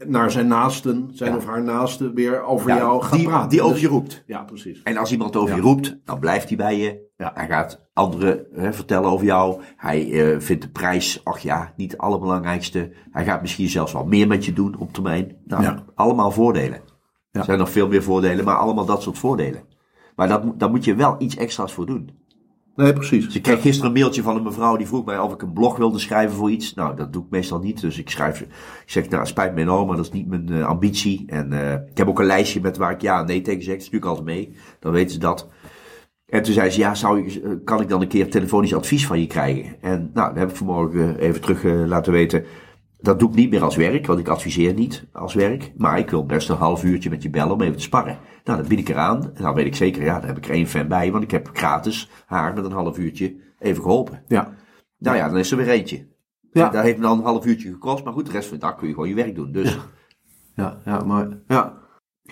naar 0.08 0.32
zijn 0.32 0.48
naasten, 0.48 1.10
zijn 1.14 1.36
of 1.36 1.46
haar 1.46 1.64
naasten, 1.64 2.14
weer 2.14 2.42
over 2.44 2.68
jou 2.76 3.02
gaat 3.04 3.12
die, 3.18 3.28
praten. 3.28 3.50
die 3.50 3.62
over 3.62 3.80
je 3.82 3.88
roept. 3.88 4.24
Ja, 4.26 4.44
precies. 4.44 4.82
En 4.84 4.98
als 4.98 5.12
iemand 5.12 5.36
over 5.36 5.56
je 5.56 5.62
roept, 5.62 5.98
dan 6.06 6.20
blijft 6.20 6.48
hij 6.48 6.58
bij 6.58 6.78
je. 6.78 7.10
Ja. 7.18 7.32
Hij 7.34 7.48
gaat 7.48 7.90
anderen 7.94 8.46
hè, 8.54 8.74
vertellen 8.74 9.10
over 9.10 9.26
jou. 9.26 9.62
Hij 9.78 10.32
eh, 10.34 10.40
vindt 10.40 10.62
de 10.62 10.70
prijs, 10.70 11.22
ach 11.24 11.40
ja, 11.40 11.74
niet 11.76 11.92
het 11.92 12.02
allerbelangrijkste. 12.02 12.92
Hij 13.12 13.24
gaat 13.26 13.42
misschien 13.42 13.70
zelfs 13.70 13.94
wel 13.94 14.06
meer 14.06 14.28
met 14.28 14.46
je 14.46 14.54
doen 14.54 14.76
op 14.78 14.94
termijn. 14.94 15.38
Nou, 15.46 15.78
allemaal 15.96 16.32
voordelen. 16.32 16.82
Er 17.32 17.44
zijn 17.44 17.60
nog 17.60 17.72
veel 17.72 17.88
meer 17.88 18.04
voordelen, 18.04 18.46
maar 18.46 18.56
allemaal 18.56 18.86
dat 18.86 19.02
soort 19.02 19.18
voordelen. 19.18 19.64
Maar 20.16 20.28
dat, 20.28 20.60
daar 20.60 20.70
moet 20.70 20.86
je 20.86 20.96
wel 20.96 21.16
iets 21.20 21.36
extra's 21.36 21.74
voor 21.74 21.86
doen. 21.86 22.20
Nee, 22.76 22.94
precies. 22.94 23.26
Dus 23.26 23.36
ik 23.36 23.42
kreeg 23.42 23.62
gisteren 23.62 23.92
een 23.92 24.00
mailtje 24.00 24.22
van 24.22 24.36
een 24.36 24.44
mevrouw 24.44 24.78
die 24.78 24.88
vroeg 24.88 25.06
mij 25.06 25.20
of 25.20 25.34
ik 25.34 25.42
een 25.42 25.54
blog 25.54 25.78
wilde 25.78 26.00
schrijven 26.00 26.36
voor 26.36 26.52
iets. 26.52 26.74
Nou, 26.74 26.96
dat 26.96 27.14
doe 27.14 27.24
ik 27.24 27.30
meestal 27.30 27.60
niet. 27.60 27.82
Dus 27.82 27.98
ik 27.98 28.10
schrijf, 28.10 28.42
ik 28.42 28.50
zeg, 28.86 29.10
nou, 29.10 29.26
spijt 29.26 29.54
me 29.54 29.62
enorm, 29.62 29.88
maar 29.88 29.96
dat 29.96 30.06
is 30.06 30.12
niet 30.12 30.28
mijn 30.28 30.52
uh, 30.52 30.66
ambitie. 30.66 31.24
En 31.28 31.52
uh, 31.52 31.74
ik 31.74 31.98
heb 31.98 32.08
ook 32.08 32.20
een 32.20 32.26
lijstje 32.26 32.62
met 32.62 32.78
waar 32.78 32.92
ik 32.92 33.02
ja 33.02 33.20
en 33.20 33.26
nee 33.26 33.42
tegen 33.42 33.64
zeg. 33.64 33.76
Dat 33.76 33.84
stuur 33.84 34.00
ik 34.00 34.06
altijd 34.06 34.26
mee. 34.26 34.56
Dan 34.80 34.92
weten 34.92 35.12
ze 35.12 35.20
dat. 35.20 35.50
En 36.26 36.44
toen 36.44 36.54
zei 36.54 36.70
ze, 36.70 36.80
ja, 36.80 36.96
zou 36.96 37.20
ik, 37.20 37.36
uh, 37.36 37.52
kan 37.64 37.82
ik 37.82 37.90
dan 37.90 38.02
een 38.02 38.08
keer 38.08 38.30
telefonisch 38.30 38.76
advies 38.76 39.08
van 39.08 39.20
je 39.20 39.28
krijgen? 39.28 39.82
En 39.82 40.12
nou, 40.14 40.30
dat 40.30 40.38
heb 40.38 40.50
ik 40.50 40.56
vanmorgen 40.56 41.18
even 41.18 41.42
terug 41.42 41.64
laten 41.88 42.14
weten. 42.14 42.46
Dat 43.02 43.20
doe 43.20 43.30
ik 43.30 43.36
niet 43.36 43.50
meer 43.50 43.64
als 43.64 43.76
werk, 43.76 44.06
want 44.06 44.20
ik 44.20 44.28
adviseer 44.28 44.74
niet 44.74 45.08
als 45.12 45.34
werk. 45.34 45.74
Maar 45.78 46.00
ik 46.00 46.10
wil 46.10 46.26
best 46.26 46.50
een 46.50 46.56
half 46.56 46.84
uurtje 46.84 47.10
met 47.10 47.24
je 47.24 47.30
bellen 47.30 47.54
om 47.54 47.62
even 47.62 47.76
te 47.76 47.82
sparren. 47.82 48.20
Nou, 48.44 48.58
dat 48.58 48.68
bied 48.68 48.80
ik 48.80 48.90
eraan. 48.90 49.24
En 49.24 49.44
dan 49.44 49.54
weet 49.54 49.66
ik 49.66 49.76
zeker, 49.76 50.04
ja, 50.04 50.20
daar 50.20 50.28
heb 50.28 50.38
ik 50.38 50.46
er 50.46 50.52
één 50.52 50.68
fan 50.68 50.88
bij. 50.88 51.12
Want 51.12 51.24
ik 51.24 51.32
heb 51.32 51.50
gratis 51.54 52.10
haar 52.26 52.54
met 52.54 52.66
een 52.66 52.72
half 52.72 52.98
uurtje 52.98 53.36
even 53.60 53.84
geholpen. 53.84 54.24
Ja. 54.28 54.54
Nou 54.98 55.18
ja, 55.18 55.30
dan 55.30 55.38
is 55.38 55.52
er 55.52 55.58
weer 55.58 55.70
eentje. 55.70 56.08
Ja. 56.52 56.66
En 56.66 56.72
dat 56.72 56.84
heeft 56.84 56.98
me 56.98 57.04
dan 57.04 57.18
een 57.18 57.24
half 57.24 57.46
uurtje 57.46 57.72
gekost. 57.72 58.04
Maar 58.04 58.14
goed, 58.14 58.26
de 58.26 58.32
rest 58.32 58.48
van 58.48 58.58
de 58.58 58.66
dag 58.66 58.76
kun 58.76 58.88
je 58.88 58.94
gewoon 58.94 59.10
je 59.10 59.16
werk 59.16 59.36
doen. 59.36 59.52
Dus. 59.52 59.78
Ja, 60.56 60.82
ja, 60.86 61.04
maar 61.04 61.28
ja. 61.48 61.80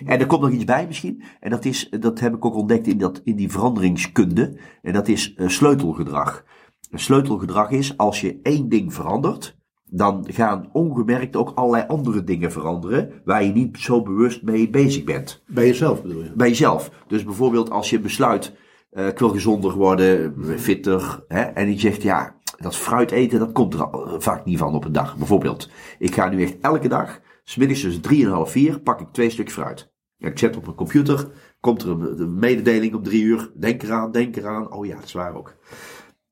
En 0.05 0.19
er 0.19 0.25
komt 0.25 0.41
nog 0.41 0.51
iets 0.51 0.63
bij 0.63 0.87
misschien. 0.87 1.23
En 1.39 1.49
dat 1.49 1.65
is, 1.65 1.89
dat 1.89 2.19
heb 2.19 2.35
ik 2.35 2.45
ook 2.45 2.55
ontdekt 2.55 2.87
in, 2.87 2.97
dat, 2.97 3.21
in 3.23 3.35
die 3.35 3.51
veranderingskunde. 3.51 4.59
En 4.81 4.93
dat 4.93 5.07
is 5.07 5.33
uh, 5.37 5.47
sleutelgedrag. 5.47 6.43
Een 6.89 6.99
sleutelgedrag 6.99 7.71
is 7.71 7.97
als 7.97 8.21
je 8.21 8.39
één 8.43 8.69
ding 8.69 8.93
verandert 8.93 9.58
dan 9.89 10.25
gaan 10.27 10.69
ongemerkt 10.71 11.35
ook 11.35 11.51
allerlei 11.55 11.83
andere 11.87 12.23
dingen 12.23 12.51
veranderen 12.51 13.11
waar 13.25 13.43
je 13.43 13.51
niet 13.51 13.77
zo 13.77 14.01
bewust 14.01 14.43
mee 14.43 14.69
bezig 14.69 15.03
bent. 15.03 15.43
Bij 15.47 15.67
jezelf 15.67 16.01
bedoel 16.01 16.23
je? 16.23 16.31
Bij 16.35 16.47
jezelf. 16.47 16.91
Dus 17.07 17.23
bijvoorbeeld 17.23 17.69
als 17.69 17.89
je 17.89 17.99
besluit, 17.99 18.55
uh, 18.91 19.07
ik 19.07 19.19
wil 19.19 19.29
gezonder 19.29 19.73
worden, 19.73 20.35
fitter, 20.57 21.23
hè, 21.27 21.41
en 21.41 21.71
je 21.71 21.79
zegt 21.79 22.01
ja, 22.01 22.35
dat 22.57 22.75
fruit 22.75 23.11
eten, 23.11 23.39
dat 23.39 23.51
komt 23.51 23.73
er 23.73 23.89
vaak 24.21 24.45
niet 24.45 24.57
van 24.57 24.75
op 24.75 24.85
een 24.85 24.91
dag. 24.91 25.17
Bijvoorbeeld, 25.17 25.69
ik 25.99 26.13
ga 26.13 26.29
nu 26.29 26.41
echt 26.41 26.57
elke 26.61 26.87
dag, 26.87 27.19
smiddags 27.43 27.81
tussen 27.81 28.01
drie 28.01 28.25
en 28.25 28.31
half 28.31 28.51
vier, 28.51 28.79
pak 28.79 29.01
ik 29.01 29.07
twee 29.11 29.29
stuk 29.29 29.51
fruit. 29.51 29.91
Ja, 30.17 30.27
ik 30.27 30.39
zet 30.39 30.57
op 30.57 30.63
mijn 30.63 30.75
computer, 30.75 31.27
komt 31.59 31.81
er 31.81 31.89
een, 31.89 32.21
een 32.21 32.39
mededeling 32.39 32.95
om 32.95 33.03
drie 33.03 33.23
uur, 33.23 33.51
denk 33.55 33.83
eraan, 33.83 34.11
denk 34.11 34.35
eraan, 34.35 34.73
oh 34.73 34.85
ja, 34.85 34.95
dat 34.95 35.03
is 35.03 35.13
waar 35.13 35.35
ook. 35.35 35.55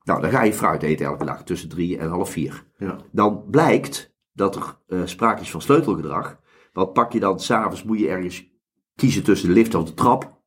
Nou, 0.08 0.22
dan 0.22 0.32
ga 0.32 0.44
je 0.44 0.54
fruit 0.54 0.84
eten 0.84 1.06
elke 1.06 1.26
dag 1.26 1.44
tussen 1.44 1.70
drie 1.70 1.98
en 1.98 2.10
half 2.10 2.30
vier. 2.30 2.64
Ja. 2.78 2.98
Dan 3.12 3.44
blijkt 3.50 4.16
dat 4.34 4.56
er 4.56 4.78
uh, 4.88 5.02
sprake 5.06 5.42
is 5.42 5.52
van 5.52 5.62
sleutelgedrag. 5.62 6.40
Want 6.74 6.94
pak 6.94 7.12
je 7.12 7.20
dan 7.20 7.40
s'avonds, 7.40 7.84
moet 7.84 8.00
je 8.00 8.08
ergens 8.08 8.50
kiezen 8.96 9.24
tussen 9.24 9.48
de 9.48 9.54
lift 9.54 9.76
of 9.76 9.86
de 9.86 9.94
trap. 9.94 10.42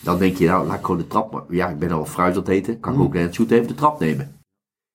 Dan 0.00 0.18
denk 0.18 0.36
je, 0.36 0.46
nou, 0.46 0.66
laat 0.66 0.78
ik 0.78 0.84
gewoon 0.84 1.00
de 1.00 1.06
trap 1.06 1.32
maar. 1.32 1.42
Ja, 1.48 1.68
ik 1.68 1.78
ben 1.78 1.90
al 1.90 2.04
fruit 2.04 2.34
aan 2.34 2.40
het 2.40 2.48
eten, 2.48 2.80
kan 2.80 2.94
ik 2.94 3.00
ook 3.00 3.12
net 3.12 3.36
goed 3.36 3.50
even 3.50 3.68
de 3.68 3.74
trap 3.74 4.00
nemen. 4.00 4.34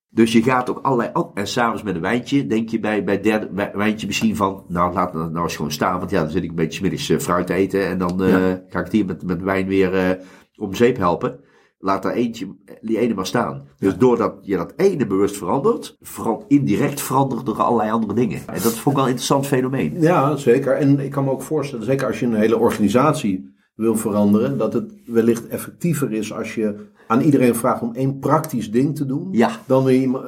Dus 0.09 0.31
je 0.31 0.43
gaat 0.43 0.69
ook 0.69 0.79
allerlei. 0.81 1.09
Oh, 1.13 1.31
en 1.33 1.47
s'avonds 1.47 1.83
met 1.83 1.95
een 1.95 2.01
wijntje, 2.01 2.47
denk 2.47 2.69
je 2.69 2.79
bij, 2.79 3.03
bij 3.03 3.21
derde 3.21 3.47
bij 3.47 3.71
wijntje 3.73 4.07
misschien 4.07 4.35
van. 4.35 4.65
Nou, 4.67 4.93
laat 4.93 5.13
het 5.13 5.31
nou 5.31 5.43
eens 5.43 5.55
gewoon 5.55 5.71
staan. 5.71 5.99
Want 5.99 6.11
ja, 6.11 6.21
dan 6.21 6.31
zit 6.31 6.43
ik 6.43 6.49
een 6.49 6.55
beetje 6.55 6.81
middags 6.81 7.09
uh, 7.09 7.19
fruit 7.19 7.49
eten. 7.49 7.87
En 7.87 7.97
dan 7.97 8.23
uh, 8.23 8.29
ja. 8.29 8.63
ga 8.67 8.79
ik 8.79 8.85
het 8.85 8.91
hier 8.91 9.05
met, 9.05 9.23
met 9.23 9.41
wijn 9.41 9.67
weer 9.67 10.19
om 10.55 10.73
zeep 10.73 10.97
helpen 10.97 11.43
laat 11.77 12.03
daar 12.03 12.13
eentje, 12.13 12.55
die 12.81 12.99
ene 12.99 13.13
maar 13.13 13.25
staan. 13.25 13.67
Dus 13.77 13.97
doordat 13.97 14.35
je 14.41 14.57
dat 14.57 14.73
ene 14.75 15.07
bewust 15.07 15.38
verandert, 15.38 15.97
veran 15.99 16.43
indirect 16.47 17.01
verandert 17.01 17.47
er 17.47 17.61
allerlei 17.61 17.91
andere 17.91 18.13
dingen. 18.13 18.39
En 18.47 18.61
dat 18.61 18.73
vond 18.73 18.85
ik 18.85 18.93
wel 18.93 19.03
een 19.03 19.07
interessant 19.07 19.47
fenomeen. 19.47 20.01
Ja, 20.01 20.35
zeker. 20.35 20.73
En 20.73 20.99
ik 20.99 21.11
kan 21.11 21.23
me 21.23 21.31
ook 21.31 21.41
voorstellen, 21.41 21.85
zeker 21.85 22.07
als 22.07 22.19
je 22.19 22.25
een 22.25 22.33
hele 22.33 22.57
organisatie 22.57 23.53
wil 23.75 23.95
veranderen, 23.95 24.57
dat 24.57 24.73
het 24.73 24.93
wellicht 25.05 25.47
effectiever 25.47 26.11
is 26.11 26.33
als 26.33 26.55
je 26.55 26.75
aan 27.07 27.21
iedereen 27.21 27.55
vraagt 27.55 27.81
om 27.81 27.93
één 27.93 28.19
praktisch 28.19 28.71
ding 28.71 28.95
te 28.95 29.05
doen. 29.05 29.27
Ja. 29.31 29.49
Dan, 29.65 29.85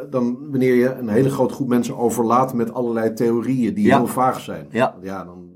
dan 0.10 0.49
wanneer 0.49 0.75
je 0.75 0.93
een 0.93 1.10
hele 1.10 1.29
grote 1.29 1.53
groep 1.53 1.67
mensen 1.67 1.97
overlaat 1.97 2.53
met 2.53 2.73
allerlei 2.73 3.13
theorieën 3.13 3.73
die 3.73 3.86
ja. 3.86 3.97
heel 3.97 4.07
vaag 4.07 4.39
zijn. 4.39 4.67
Ja. 4.71 4.95
ja 5.01 5.23
dan 5.23 5.46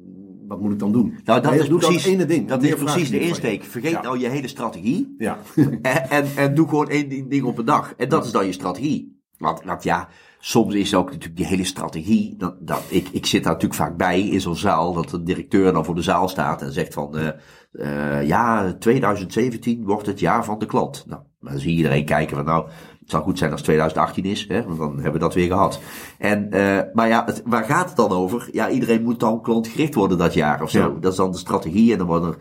wat 0.51 0.61
moet 0.61 0.71
ik 0.71 0.79
dan 0.79 0.91
doen? 0.91 1.19
Nou, 1.23 1.41
dat 1.41 1.51
Nee, 1.51 1.59
is 1.59 1.67
precies, 1.67 2.03
dat 2.03 2.11
ene 2.13 2.25
ding. 2.25 2.47
Dat 2.47 2.63
is 2.63 2.75
precies 2.75 3.09
de 3.09 3.19
insteek. 3.19 3.63
Vergeet 3.63 3.91
Ja. 3.91 4.01
nou 4.01 4.19
je 4.19 4.27
hele 4.27 4.47
strategie. 4.47 5.15
Ja. 5.17 5.37
En, 5.81 6.09
en, 6.09 6.25
en 6.35 6.55
doe 6.55 6.67
gewoon 6.67 6.89
één 6.89 7.29
ding, 7.29 7.43
op 7.43 7.57
een 7.57 7.65
dag. 7.65 7.93
En 7.97 8.09
dat 8.09 8.25
is 8.25 8.31
dan 8.31 8.45
je 8.45 8.51
strategie. 8.51 9.19
Want, 9.37 9.61
want 9.63 9.83
ja, 9.83 10.07
soms 10.39 10.73
is 10.73 10.95
ook 10.95 11.05
natuurlijk 11.11 11.37
die 11.37 11.45
hele 11.45 11.63
strategie. 11.63 12.35
Dat, 12.37 12.55
dat, 12.67 12.81
ik, 12.87 13.07
ik 13.11 13.25
zit 13.25 13.43
daar 13.43 13.53
natuurlijk 13.53 13.81
vaak 13.81 13.97
bij 13.97 14.21
in 14.21 14.41
zo'n 14.41 14.55
zaal. 14.55 14.93
Dat 14.93 15.09
de 15.09 15.23
directeur 15.23 15.73
dan 15.73 15.85
voor 15.85 15.95
de 15.95 16.01
zaal 16.01 16.27
staat 16.27 16.61
en 16.61 16.71
zegt 16.71 16.93
van. 16.93 17.17
eh 17.17 17.29
eh, 17.71 18.27
ja, 18.27 18.73
2017 18.73 19.85
wordt 19.85 20.07
het 20.07 20.19
jaar 20.19 20.45
van 20.45 20.59
de 20.59 20.65
klant. 20.65 21.03
Nou, 21.07 21.21
dan 21.39 21.57
zie 21.59 21.71
je 21.71 21.77
iedereen 21.77 22.05
kijken 22.05 22.35
van 22.35 22.45
nou. 22.45 22.67
Het 23.11 23.19
zou 23.19 23.31
goed 23.31 23.39
zijn 23.39 23.51
als 23.51 23.61
2018 23.61 24.25
is, 24.25 24.47
hè, 24.47 24.63
want 24.63 24.77
dan 24.77 24.93
hebben 24.93 25.13
we 25.13 25.19
dat 25.19 25.33
weer 25.33 25.47
gehad. 25.47 25.81
En, 26.17 26.51
eh, 26.51 26.79
maar 26.93 27.07
ja, 27.07 27.25
het, 27.25 27.41
waar 27.45 27.63
gaat 27.63 27.87
het 27.87 27.97
dan 27.97 28.11
over? 28.11 28.49
Ja, 28.51 28.69
iedereen 28.69 29.03
moet 29.03 29.19
dan 29.19 29.41
klantgericht 29.41 29.95
worden 29.95 30.17
dat 30.17 30.33
jaar 30.33 30.61
of 30.61 30.69
zo. 30.69 30.79
Ja. 30.79 30.99
Dat 30.99 31.11
is 31.11 31.17
dan 31.17 31.31
de 31.31 31.37
strategie. 31.37 31.91
En 31.91 31.97
dan, 31.97 32.07
worden 32.07 32.29
er, 32.29 32.37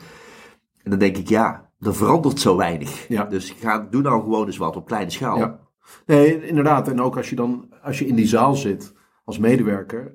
en 0.83 0.91
dan 0.91 0.99
denk 0.99 1.17
ik, 1.17 1.29
ja, 1.29 1.71
er 1.81 1.95
verandert 1.95 2.41
zo 2.41 2.57
weinig. 2.57 3.09
Ja. 3.09 3.25
Dus 3.25 3.55
ga, 3.59 3.87
doe 3.91 4.03
nou 4.03 4.23
gewoon 4.23 4.47
eens 4.47 4.57
wat 4.57 4.77
op 4.77 4.87
kleine 4.87 5.11
schaal. 5.11 5.39
Ja. 5.39 5.59
Nee, 6.07 6.47
inderdaad. 6.47 6.89
En 6.89 7.01
ook 7.01 7.17
als 7.17 7.31
je 7.31 7.37
dan, 7.37 7.69
als 7.83 7.99
je 7.99 8.07
in 8.07 8.15
die 8.15 8.27
zaal 8.27 8.55
zit 8.55 8.95
als 9.25 9.39
medewerker, 9.39 10.15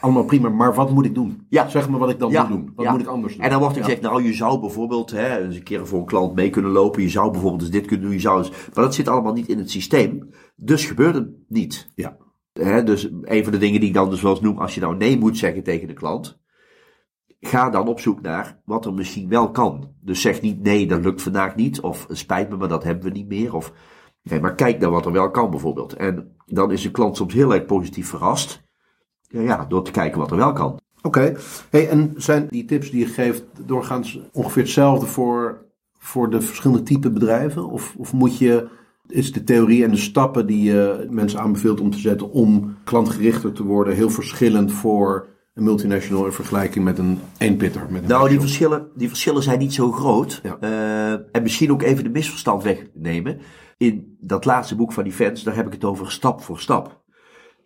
allemaal 0.00 0.24
prima, 0.24 0.48
maar 0.48 0.74
wat 0.74 0.90
moet 0.90 1.04
ik 1.04 1.14
doen? 1.14 1.46
Ja. 1.48 1.68
Zeg 1.68 1.90
me 1.90 1.98
wat 1.98 2.10
ik 2.10 2.18
dan 2.18 2.30
Ja. 2.30 2.40
moet 2.42 2.50
doen. 2.50 2.72
Wat 2.74 2.84
Ja. 2.84 2.92
moet 2.92 3.00
ik 3.00 3.06
anders 3.06 3.34
doen? 3.34 3.42
En 3.44 3.50
dan 3.50 3.60
wordt 3.60 3.76
er 3.76 3.82
gezegd, 3.84 4.02
nou, 4.02 4.22
je 4.22 4.34
zou 4.34 4.60
bijvoorbeeld 4.60 5.10
hè, 5.10 5.38
eens 5.38 5.56
een 5.56 5.62
keer 5.62 5.86
voor 5.86 5.98
een 5.98 6.06
klant 6.06 6.34
mee 6.34 6.50
kunnen 6.50 6.70
lopen. 6.70 7.02
Je 7.02 7.08
zou 7.08 7.30
bijvoorbeeld 7.30 7.62
eens 7.62 7.70
dit 7.70 7.86
kunnen 7.86 8.04
doen. 8.06 8.14
Je 8.14 8.20
zou 8.20 8.38
eens... 8.38 8.50
Maar 8.50 8.84
dat 8.84 8.94
zit 8.94 9.08
allemaal 9.08 9.32
niet 9.32 9.48
in 9.48 9.58
het 9.58 9.70
systeem. 9.70 10.28
Dus 10.56 10.86
gebeurt 10.86 11.14
het 11.14 11.28
niet. 11.48 11.90
Ja. 11.94 12.16
Hè, 12.52 12.82
dus 12.82 13.08
een 13.22 13.42
van 13.42 13.52
de 13.52 13.58
dingen 13.58 13.80
die 13.80 13.88
ik 13.88 13.94
dan 13.94 14.10
dus 14.10 14.22
wel 14.22 14.30
eens 14.30 14.40
noem, 14.40 14.58
als 14.58 14.74
je 14.74 14.80
nou 14.80 14.96
nee 14.96 15.18
moet 15.18 15.38
zeggen 15.38 15.62
tegen 15.62 15.88
de 15.88 15.94
klant, 15.94 16.40
ga 17.40 17.70
dan 17.70 17.88
op 17.88 18.00
zoek 18.00 18.20
naar 18.20 18.60
wat 18.64 18.86
er 18.86 18.94
misschien 18.94 19.28
wel 19.28 19.50
kan. 19.50 19.92
Dus 20.00 20.20
zeg 20.20 20.40
niet 20.40 20.62
nee, 20.62 20.86
dat 20.86 21.04
lukt 21.04 21.22
vandaag 21.22 21.56
niet, 21.56 21.80
of 21.80 22.06
spijt 22.08 22.48
me, 22.50 22.56
maar 22.56 22.68
dat 22.68 22.84
hebben 22.84 23.04
we 23.04 23.10
niet 23.10 23.28
meer. 23.28 23.54
Of, 23.54 23.72
nee, 24.22 24.40
maar 24.40 24.54
kijk 24.54 24.78
naar 24.78 24.90
wat 24.90 25.06
er 25.06 25.12
wel 25.12 25.30
kan 25.30 25.50
bijvoorbeeld. 25.50 25.92
En 25.92 26.36
dan 26.46 26.72
is 26.72 26.82
de 26.82 26.90
klant 26.90 27.16
soms 27.16 27.34
heel 27.34 27.54
erg 27.54 27.64
positief 27.64 28.08
verrast. 28.08 28.62
Ja, 29.30 29.64
door 29.68 29.84
te 29.84 29.90
kijken 29.90 30.18
wat 30.18 30.30
er 30.30 30.36
wel 30.36 30.52
kan. 30.52 30.78
Oké. 31.02 31.34
Hey, 31.70 31.88
en 31.88 32.14
zijn 32.16 32.46
die 32.50 32.64
tips 32.64 32.90
die 32.90 33.00
je 33.00 33.12
geeft 33.12 33.44
doorgaans 33.66 34.20
ongeveer 34.32 34.62
hetzelfde 34.62 35.06
voor, 35.06 35.64
voor 35.98 36.30
de 36.30 36.40
verschillende 36.40 36.82
type 36.82 37.10
bedrijven? 37.10 37.68
Of, 37.68 37.94
of 37.98 38.12
moet 38.12 38.38
je, 38.38 38.68
is 39.06 39.32
de 39.32 39.44
theorie 39.44 39.84
en 39.84 39.90
de 39.90 39.96
stappen 39.96 40.46
die 40.46 40.62
je 40.62 41.06
mensen 41.10 41.40
aanbeveelt 41.40 41.80
om 41.80 41.90
te 41.90 41.98
zetten 41.98 42.30
om 42.30 42.76
klantgerichter 42.84 43.52
te 43.52 43.64
worden 43.64 43.94
heel 43.94 44.10
verschillend 44.10 44.72
voor 44.72 45.28
een 45.54 45.64
multinational 45.64 46.24
in 46.24 46.32
vergelijking 46.32 46.84
met 46.84 46.98
een 46.98 47.18
eenpitter? 47.38 47.86
Met 47.90 48.02
een 48.02 48.08
Nou, 48.08 48.28
die 48.28 48.40
verschillen, 48.40 48.88
die 48.94 49.08
verschillen 49.08 49.42
zijn 49.42 49.58
niet 49.58 49.74
zo 49.74 49.92
groot. 49.92 50.40
Ja. 50.42 50.56
Eh, 50.60 51.12
en 51.32 51.42
misschien 51.42 51.72
ook 51.72 51.82
even 51.82 52.04
de 52.04 52.10
misverstand 52.10 52.62
wegnemen. 52.62 53.38
In 53.76 54.16
dat 54.20 54.44
laatste 54.44 54.76
boek 54.76 54.92
van 54.92 55.04
die 55.04 55.12
fans, 55.12 55.42
daar 55.42 55.56
heb 55.56 55.66
ik 55.66 55.72
het 55.72 55.84
over 55.84 56.10
stap 56.10 56.42
voor 56.42 56.60
stap. 56.60 56.99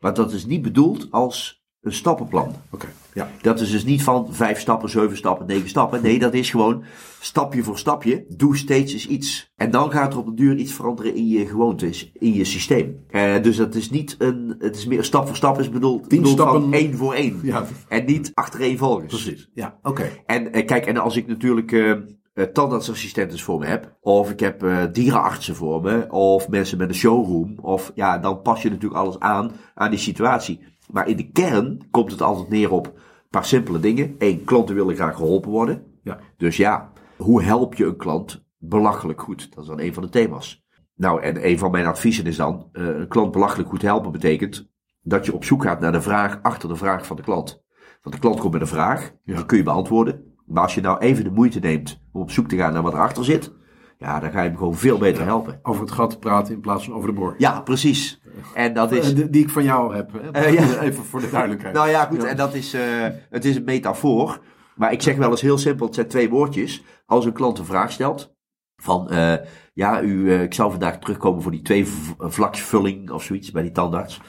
Maar 0.00 0.14
dat 0.14 0.32
is 0.32 0.46
niet 0.46 0.62
bedoeld 0.62 1.06
als 1.10 1.62
een 1.80 1.92
stappenplan. 1.92 2.54
Oké, 2.70 2.86
ja. 3.14 3.30
Dat 3.42 3.60
is 3.60 3.70
dus 3.70 3.84
niet 3.84 4.02
van 4.02 4.28
vijf 4.34 4.60
stappen, 4.60 4.88
zeven 4.90 5.16
stappen, 5.16 5.46
negen 5.46 5.68
stappen. 5.68 6.02
Nee, 6.02 6.18
dat 6.18 6.34
is 6.34 6.50
gewoon 6.50 6.84
stapje 7.20 7.62
voor 7.62 7.78
stapje. 7.78 8.24
Doe 8.28 8.56
steeds 8.56 8.92
eens 8.92 9.06
iets. 9.06 9.52
En 9.56 9.70
dan 9.70 9.90
gaat 9.90 10.12
er 10.12 10.18
op 10.18 10.26
de 10.26 10.34
duur 10.34 10.56
iets 10.56 10.72
veranderen 10.72 11.14
in 11.14 11.28
je 11.28 11.46
gewoontes, 11.46 12.10
in 12.12 12.32
je 12.32 12.44
systeem. 12.44 13.04
Eh, 13.10 13.42
dus 13.42 13.56
dat 13.56 13.74
is 13.74 13.90
niet 13.90 14.14
een, 14.18 14.54
het 14.58 14.76
is 14.76 14.86
meer 14.86 15.04
stap 15.04 15.26
voor 15.26 15.36
stap 15.36 15.60
is 15.60 15.68
bedoeld, 15.70 16.08
Tien 16.08 16.18
bedoeld 16.20 16.38
van 16.40 16.48
stappen. 16.48 16.72
één 16.72 16.96
voor 16.96 17.14
één. 17.14 17.40
Ja, 17.42 17.66
En 17.88 18.04
niet 18.04 18.30
achtereenvolgens. 18.34 19.22
precies. 19.22 19.50
Ja, 19.54 19.78
oké. 19.82 20.10
En 20.26 20.52
eh, 20.52 20.66
kijk, 20.66 20.86
en 20.86 20.96
als 20.96 21.16
ik 21.16 21.26
natuurlijk 21.26 21.72
eh 21.72 21.92
eh, 22.34 22.44
tandartsassistenten 22.44 23.38
voor 23.38 23.58
me 23.58 23.66
heb, 23.66 23.96
of 24.00 24.30
ik 24.30 24.40
heb 24.40 24.62
eh, 24.62 24.84
dierenartsen 24.92 25.54
voor 25.54 25.82
me, 25.82 26.06
of 26.10 26.48
mensen 26.48 26.78
met 26.78 26.88
een 26.88 26.94
showroom, 26.94 27.58
of 27.58 27.92
ja, 27.94 28.18
dan 28.18 28.42
pas 28.42 28.62
je 28.62 28.70
natuurlijk 28.70 29.00
alles 29.00 29.18
aan 29.18 29.52
aan 29.74 29.90
die 29.90 29.98
situatie. 29.98 30.60
Maar 30.90 31.08
in 31.08 31.16
de 31.16 31.30
kern 31.30 31.88
komt 31.90 32.10
het 32.10 32.22
altijd 32.22 32.48
neer 32.48 32.70
op 32.70 32.86
een 32.86 32.92
paar 33.30 33.44
simpele 33.44 33.80
dingen. 33.80 34.14
Eén, 34.18 34.44
klanten 34.44 34.74
willen 34.74 34.94
graag 34.94 35.16
geholpen 35.16 35.50
worden. 35.50 35.82
Ja. 36.02 36.18
Dus 36.36 36.56
ja, 36.56 36.92
hoe 37.16 37.42
help 37.42 37.74
je 37.74 37.84
een 37.84 37.96
klant 37.96 38.44
belachelijk 38.58 39.20
goed? 39.20 39.54
Dat 39.54 39.62
is 39.62 39.68
dan 39.68 39.80
een 39.80 39.94
van 39.94 40.02
de 40.02 40.08
thema's. 40.08 40.64
Nou, 40.94 41.22
en 41.22 41.48
een 41.48 41.58
van 41.58 41.70
mijn 41.70 41.86
adviezen 41.86 42.26
is 42.26 42.36
dan, 42.36 42.68
eh, 42.72 42.86
een 42.86 43.08
klant 43.08 43.32
belachelijk 43.32 43.68
goed 43.68 43.82
helpen 43.82 44.12
betekent 44.12 44.70
dat 45.00 45.26
je 45.26 45.34
op 45.34 45.44
zoek 45.44 45.62
gaat 45.62 45.80
naar 45.80 45.92
de 45.92 46.02
vraag 46.02 46.38
achter 46.42 46.68
de 46.68 46.76
vraag 46.76 47.06
van 47.06 47.16
de 47.16 47.22
klant. 47.22 47.62
Want 48.02 48.14
de 48.14 48.20
klant 48.20 48.40
komt 48.40 48.52
met 48.52 48.60
een 48.60 48.66
vraag, 48.66 49.12
Ja. 49.24 49.36
die 49.36 49.46
kun 49.46 49.56
je 49.56 49.62
beantwoorden. 49.62 50.33
Maar 50.46 50.62
als 50.62 50.74
je 50.74 50.80
nou 50.80 50.98
even 50.98 51.24
de 51.24 51.30
moeite 51.30 51.58
neemt 51.58 52.00
om 52.12 52.20
op 52.20 52.30
zoek 52.30 52.48
te 52.48 52.56
gaan 52.56 52.72
naar 52.72 52.82
wat 52.82 52.92
erachter 52.92 53.24
zit, 53.24 53.52
ja, 53.98 54.20
dan 54.20 54.30
ga 54.30 54.42
je 54.42 54.48
hem 54.48 54.58
gewoon 54.58 54.74
veel 54.74 54.98
beter 54.98 55.24
helpen. 55.24 55.58
Over 55.62 55.80
het 55.82 55.90
gat 55.90 56.20
praten 56.20 56.54
in 56.54 56.60
plaats 56.60 56.84
van 56.84 56.94
over 56.94 57.08
de 57.08 57.14
boor. 57.14 57.34
Ja, 57.38 57.60
precies. 57.60 58.20
En 58.54 58.74
dat 58.74 58.92
is. 58.92 59.12
Eh, 59.12 59.26
die, 59.30 59.42
ik 59.42 59.50
van 59.50 59.64
jou 59.64 59.94
heb. 59.94 60.12
Hè? 60.12 60.30
Eh, 60.30 60.52
ja. 60.52 60.80
Even 60.80 61.04
voor 61.04 61.20
de 61.20 61.30
duidelijkheid. 61.30 61.74
Nou 61.74 61.88
ja, 61.88 62.04
goed, 62.04 62.22
Ja. 62.22 62.28
en 62.28 62.36
dat 62.36 62.54
is, 62.54 62.74
eh, 62.74 62.82
het 63.30 63.44
is 63.44 63.56
een 63.56 63.64
metafoor. 63.64 64.40
Maar 64.76 64.92
ik 64.92 65.02
zeg 65.02 65.16
wel 65.16 65.30
eens 65.30 65.40
heel 65.40 65.58
simpel, 65.58 65.86
het 65.86 65.94
zijn 65.94 66.08
twee 66.08 66.30
woordjes. 66.30 66.82
Als 67.06 67.24
een 67.24 67.32
klant 67.32 67.58
een 67.58 67.64
vraag 67.64 67.92
stelt, 67.92 68.32
Van, 68.76 69.08
uh, 69.12 69.34
ja, 69.74 70.02
u, 70.02 70.32
ik 70.32 70.54
zou 70.54 70.70
vandaag 70.70 70.98
terugkomen 70.98 71.42
voor 71.42 71.50
die 71.50 71.62
twee 71.62 71.86
vlaksvulling 72.18 73.10
of 73.10 73.22
zoiets 73.22 73.50
bij 73.50 73.62
die 73.62 73.72
tandarts. 73.72 74.20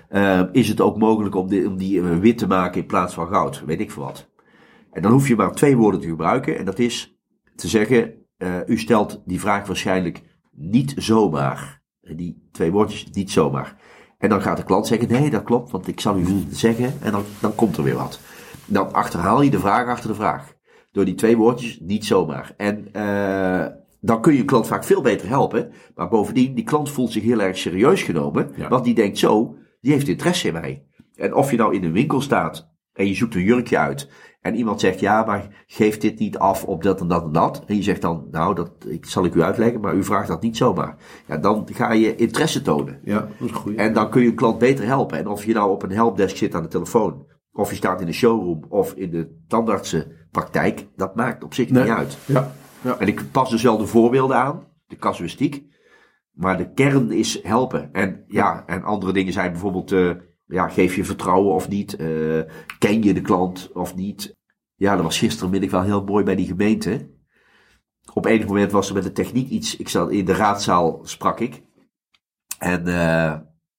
Is 0.52 0.68
het 0.68 0.80
ook 0.80 0.98
mogelijk 0.98 1.34
om, 1.34 1.48
die, 1.48 1.66
om 1.68 1.76
die 1.76 2.02
wit 2.02 2.38
te 2.38 2.46
maken 2.46 2.80
in 2.80 2.86
plaats 2.86 3.14
van 3.14 3.28
goud? 3.28 3.62
Weet 3.66 3.80
ik 3.80 3.90
veel 3.90 4.02
wat. 4.02 4.27
En 4.98 5.04
dan 5.04 5.12
hoef 5.12 5.28
je 5.28 5.36
maar 5.36 5.52
twee 5.52 5.76
woorden 5.76 6.00
te 6.00 6.08
gebruiken. 6.08 6.58
En 6.58 6.64
dat 6.64 6.78
is 6.78 7.18
te 7.56 7.68
zeggen, 7.68 8.14
u 8.66 8.78
stelt 8.78 9.22
die 9.24 9.40
vraag 9.40 9.66
waarschijnlijk 9.66 10.22
niet 10.52 10.94
zomaar. 10.96 11.82
Die 12.00 12.48
twee 12.52 12.70
woordjes, 12.70 13.10
niet 13.10 13.30
zomaar. 13.30 13.76
En 14.18 14.28
dan 14.28 14.42
gaat 14.42 14.56
de 14.56 14.64
klant 14.64 14.86
zeggen, 14.86 15.08
nee, 15.08 15.30
dat 15.30 15.42
klopt, 15.42 15.70
want 15.70 15.88
ik 15.88 16.00
zal 16.00 16.18
u 16.18 16.24
zeggen. 16.50 16.92
En 17.02 17.12
dan, 17.12 17.22
dan 17.40 17.54
komt 17.54 17.76
er 17.76 17.82
weer 17.82 17.94
wat. 17.94 18.20
Dan 18.66 18.92
achterhaal 18.92 19.42
je 19.42 19.50
de 19.50 19.58
vraag 19.58 19.86
achter 19.86 20.08
de 20.08 20.14
vraag. 20.14 20.54
Door 20.92 21.04
die 21.04 21.14
twee 21.14 21.36
woordjes, 21.36 21.78
niet 21.80 22.04
zomaar. 22.04 22.54
En 22.56 22.88
uh, 22.92 23.66
dan 24.00 24.20
kun 24.20 24.32
je 24.32 24.40
een 24.40 24.46
klant 24.46 24.66
vaak 24.66 24.84
veel 24.84 25.02
beter 25.02 25.28
helpen. 25.28 25.72
Maar 25.94 26.08
bovendien, 26.08 26.54
die 26.54 26.64
klant 26.64 26.90
voelt 26.90 27.12
zich 27.12 27.22
heel 27.22 27.40
erg 27.40 27.58
serieus 27.58 28.02
genomen. 28.02 28.50
Want 28.68 28.84
die 28.84 28.94
denkt 28.94 29.18
zo, 29.18 29.56
die 29.80 29.92
heeft 29.92 30.08
interesse 30.08 30.46
in 30.46 30.52
mij. 30.52 30.86
En 31.14 31.34
of 31.34 31.50
je 31.50 31.56
nou 31.56 31.74
in 31.74 31.84
een 31.84 31.92
winkel 31.92 32.20
staat 32.20 32.76
en 32.92 33.06
je 33.06 33.14
zoekt 33.14 33.34
een 33.34 33.42
jurkje 33.42 33.78
uit. 33.78 34.10
En 34.40 34.54
iemand 34.54 34.80
zegt, 34.80 35.00
ja, 35.00 35.24
maar 35.24 35.64
geef 35.66 35.98
dit 35.98 36.18
niet 36.18 36.38
af 36.38 36.64
op 36.64 36.82
dat 36.82 37.00
en 37.00 37.08
dat 37.08 37.24
en 37.24 37.32
dat. 37.32 37.62
En 37.66 37.76
je 37.76 37.82
zegt 37.82 38.00
dan, 38.00 38.28
nou, 38.30 38.54
dat 38.54 38.70
ik, 38.86 39.06
zal 39.06 39.24
ik 39.24 39.34
u 39.34 39.42
uitleggen, 39.42 39.80
maar 39.80 39.94
u 39.94 40.04
vraagt 40.04 40.28
dat 40.28 40.42
niet 40.42 40.56
zomaar. 40.56 40.96
Ja, 41.26 41.36
dan 41.36 41.68
ga 41.72 41.92
je 41.92 42.14
interesse 42.14 42.62
tonen. 42.62 43.00
Ja, 43.04 43.28
dat 43.38 43.48
is 43.48 43.52
goed. 43.54 43.74
En 43.74 43.92
dan 43.92 44.10
kun 44.10 44.22
je 44.22 44.28
een 44.28 44.34
klant 44.34 44.58
beter 44.58 44.84
helpen. 44.84 45.18
En 45.18 45.26
of 45.26 45.44
je 45.44 45.52
nou 45.52 45.70
op 45.70 45.82
een 45.82 45.92
helpdesk 45.92 46.36
zit 46.36 46.54
aan 46.54 46.62
de 46.62 46.68
telefoon, 46.68 47.26
of 47.52 47.70
je 47.70 47.76
staat 47.76 48.00
in 48.00 48.06
de 48.06 48.12
showroom, 48.12 48.64
of 48.68 48.92
in 48.92 49.10
de 49.10 49.42
tandartsenpraktijk, 49.48 50.86
dat 50.96 51.14
maakt 51.14 51.44
op 51.44 51.54
zich 51.54 51.70
niet 51.70 51.88
uit. 51.88 52.18
Ja. 52.24 52.52
Ja. 52.80 52.98
En 52.98 53.06
ik 53.06 53.30
pas 53.30 53.50
dus 53.50 53.62
wel 53.62 53.78
de 53.78 53.86
voorbeelden 53.86 54.36
aan, 54.36 54.66
de 54.86 54.96
casuïstiek. 54.96 55.66
Maar 56.32 56.56
de 56.56 56.72
kern 56.72 57.12
is 57.12 57.42
helpen. 57.42 57.92
En 57.92 58.24
ja, 58.26 58.62
en 58.66 58.82
andere 58.82 59.12
dingen 59.12 59.32
zijn 59.32 59.50
bijvoorbeeld, 59.50 59.92
uh, 59.92 60.10
ja, 60.48 60.68
geef 60.68 60.96
je 60.96 61.04
vertrouwen 61.04 61.54
of 61.54 61.68
niet? 61.68 62.00
Uh, 62.00 62.42
ken 62.78 63.02
je 63.02 63.14
de 63.14 63.20
klant 63.20 63.70
of 63.72 63.94
niet? 63.94 64.36
Ja, 64.74 64.94
dat 64.94 65.04
was 65.04 65.18
gistermiddag 65.18 65.70
wel 65.70 65.82
heel 65.82 66.04
mooi 66.04 66.24
bij 66.24 66.36
die 66.36 66.46
gemeente. 66.46 67.10
Op 68.12 68.26
enig 68.26 68.46
moment 68.46 68.72
was 68.72 68.88
er 68.88 68.94
met 68.94 69.02
de 69.02 69.12
techniek 69.12 69.48
iets. 69.48 69.76
Ik 69.76 69.88
zat 69.88 70.10
in 70.10 70.24
de 70.24 70.34
raadzaal, 70.34 71.00
sprak 71.02 71.40
ik. 71.40 71.62
En, 72.58 72.88
uh, 72.88 73.32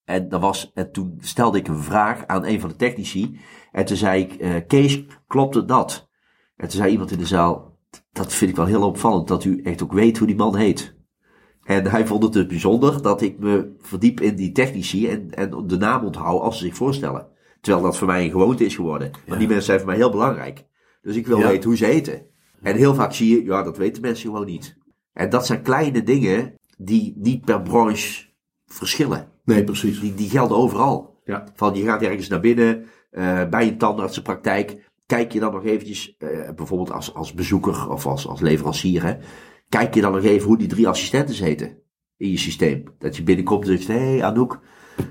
en, 0.03 0.29
dat 0.29 0.41
was, 0.41 0.71
en 0.73 0.91
toen 0.91 1.17
stelde 1.21 1.57
ik 1.57 1.67
een 1.67 1.79
vraag 1.79 2.27
aan 2.27 2.45
een 2.45 2.59
van 2.59 2.69
de 2.69 2.75
technici. 2.75 3.39
En 3.71 3.85
toen 3.85 3.97
zei 3.97 4.21
ik, 4.21 4.67
Kees, 4.67 5.05
klopte 5.27 5.65
dat? 5.65 6.09
En 6.55 6.67
toen 6.67 6.79
zei 6.79 6.91
iemand 6.91 7.11
in 7.11 7.17
de 7.17 7.25
zaal, 7.25 7.77
dat 8.11 8.33
vind 8.33 8.49
ik 8.49 8.57
wel 8.57 8.65
heel 8.65 8.87
opvallend, 8.87 9.27
dat 9.27 9.43
u 9.43 9.61
echt 9.61 9.83
ook 9.83 9.93
weet 9.93 10.17
hoe 10.17 10.27
die 10.27 10.35
man 10.35 10.55
heet. 10.55 10.98
En 11.69 11.87
hij 11.87 12.07
vond 12.07 12.23
het 12.23 12.33
dus 12.33 12.45
bijzonder 12.45 13.01
dat 13.01 13.21
ik 13.21 13.39
me 13.39 13.75
verdiep 13.79 14.21
in 14.21 14.35
die 14.35 14.51
technici 14.51 15.07
en, 15.07 15.33
en 15.33 15.67
de 15.67 15.77
naam 15.77 16.05
onthoud 16.05 16.41
als 16.41 16.57
ze 16.57 16.65
zich 16.65 16.75
voorstellen. 16.75 17.27
Terwijl 17.61 17.83
dat 17.83 17.97
voor 17.97 18.07
mij 18.07 18.23
een 18.23 18.31
gewoonte 18.31 18.65
is 18.65 18.75
geworden. 18.75 19.11
Maar 19.27 19.37
die 19.37 19.47
mensen 19.47 19.65
zijn 19.65 19.77
voor 19.77 19.87
mij 19.87 19.95
heel 19.95 20.11
belangrijk. 20.11 20.65
Dus 21.01 21.15
ik 21.15 21.27
wil 21.27 21.37
weten 21.37 21.69
hoe 21.69 21.77
ze 21.77 21.85
heten. 21.85 22.25
En 22.61 22.75
heel 22.75 22.95
vaak 22.95 23.13
zie 23.13 23.29
je, 23.29 23.45
ja, 23.45 23.63
dat 23.63 23.77
weten 23.77 24.01
mensen 24.01 24.29
gewoon 24.29 24.45
niet. 24.45 24.77
En 25.13 25.29
dat 25.29 25.45
zijn 25.45 25.61
kleine 25.61 26.03
dingen 26.03 26.53
die 26.77 27.13
niet 27.17 27.45
per 27.45 27.61
branche 27.61 28.25
verschillen. 28.65 29.27
Nee, 29.43 29.63
precies. 29.63 29.99
Die, 29.99 30.13
die 30.13 30.29
gelden 30.29 30.57
overal. 30.57 31.21
Ja. 31.25 31.43
Van 31.55 31.75
je 31.75 31.83
gaat 31.83 32.01
ergens 32.01 32.27
naar 32.27 32.39
binnen, 32.39 32.85
uh, 33.11 33.49
bij 33.49 33.67
een 33.67 33.77
tandartsenpraktijk 33.77 34.89
kijk 35.05 35.31
je 35.31 35.39
dan 35.39 35.53
nog 35.53 35.65
eventjes, 35.65 36.15
uh, 36.19 36.49
bijvoorbeeld 36.55 36.91
als, 36.91 37.13
als 37.13 37.33
bezoeker 37.33 37.89
of 37.89 38.05
als, 38.05 38.27
als 38.27 38.41
leverancier, 38.41 39.03
hè, 39.03 39.13
kijk 39.69 39.93
je 39.93 40.01
dan 40.01 40.11
nog 40.11 40.23
even 40.23 40.47
hoe 40.47 40.57
die 40.57 40.67
drie 40.67 40.87
assistenten 40.87 41.35
heten 41.35 41.77
in 42.17 42.31
je 42.31 42.37
systeem. 42.37 42.83
Dat 42.97 43.17
je 43.17 43.23
binnenkomt 43.23 43.67
en 43.67 43.77
zegt, 43.77 43.87
hé 43.87 43.93
hey, 43.93 44.23
Anouk, 44.23 44.59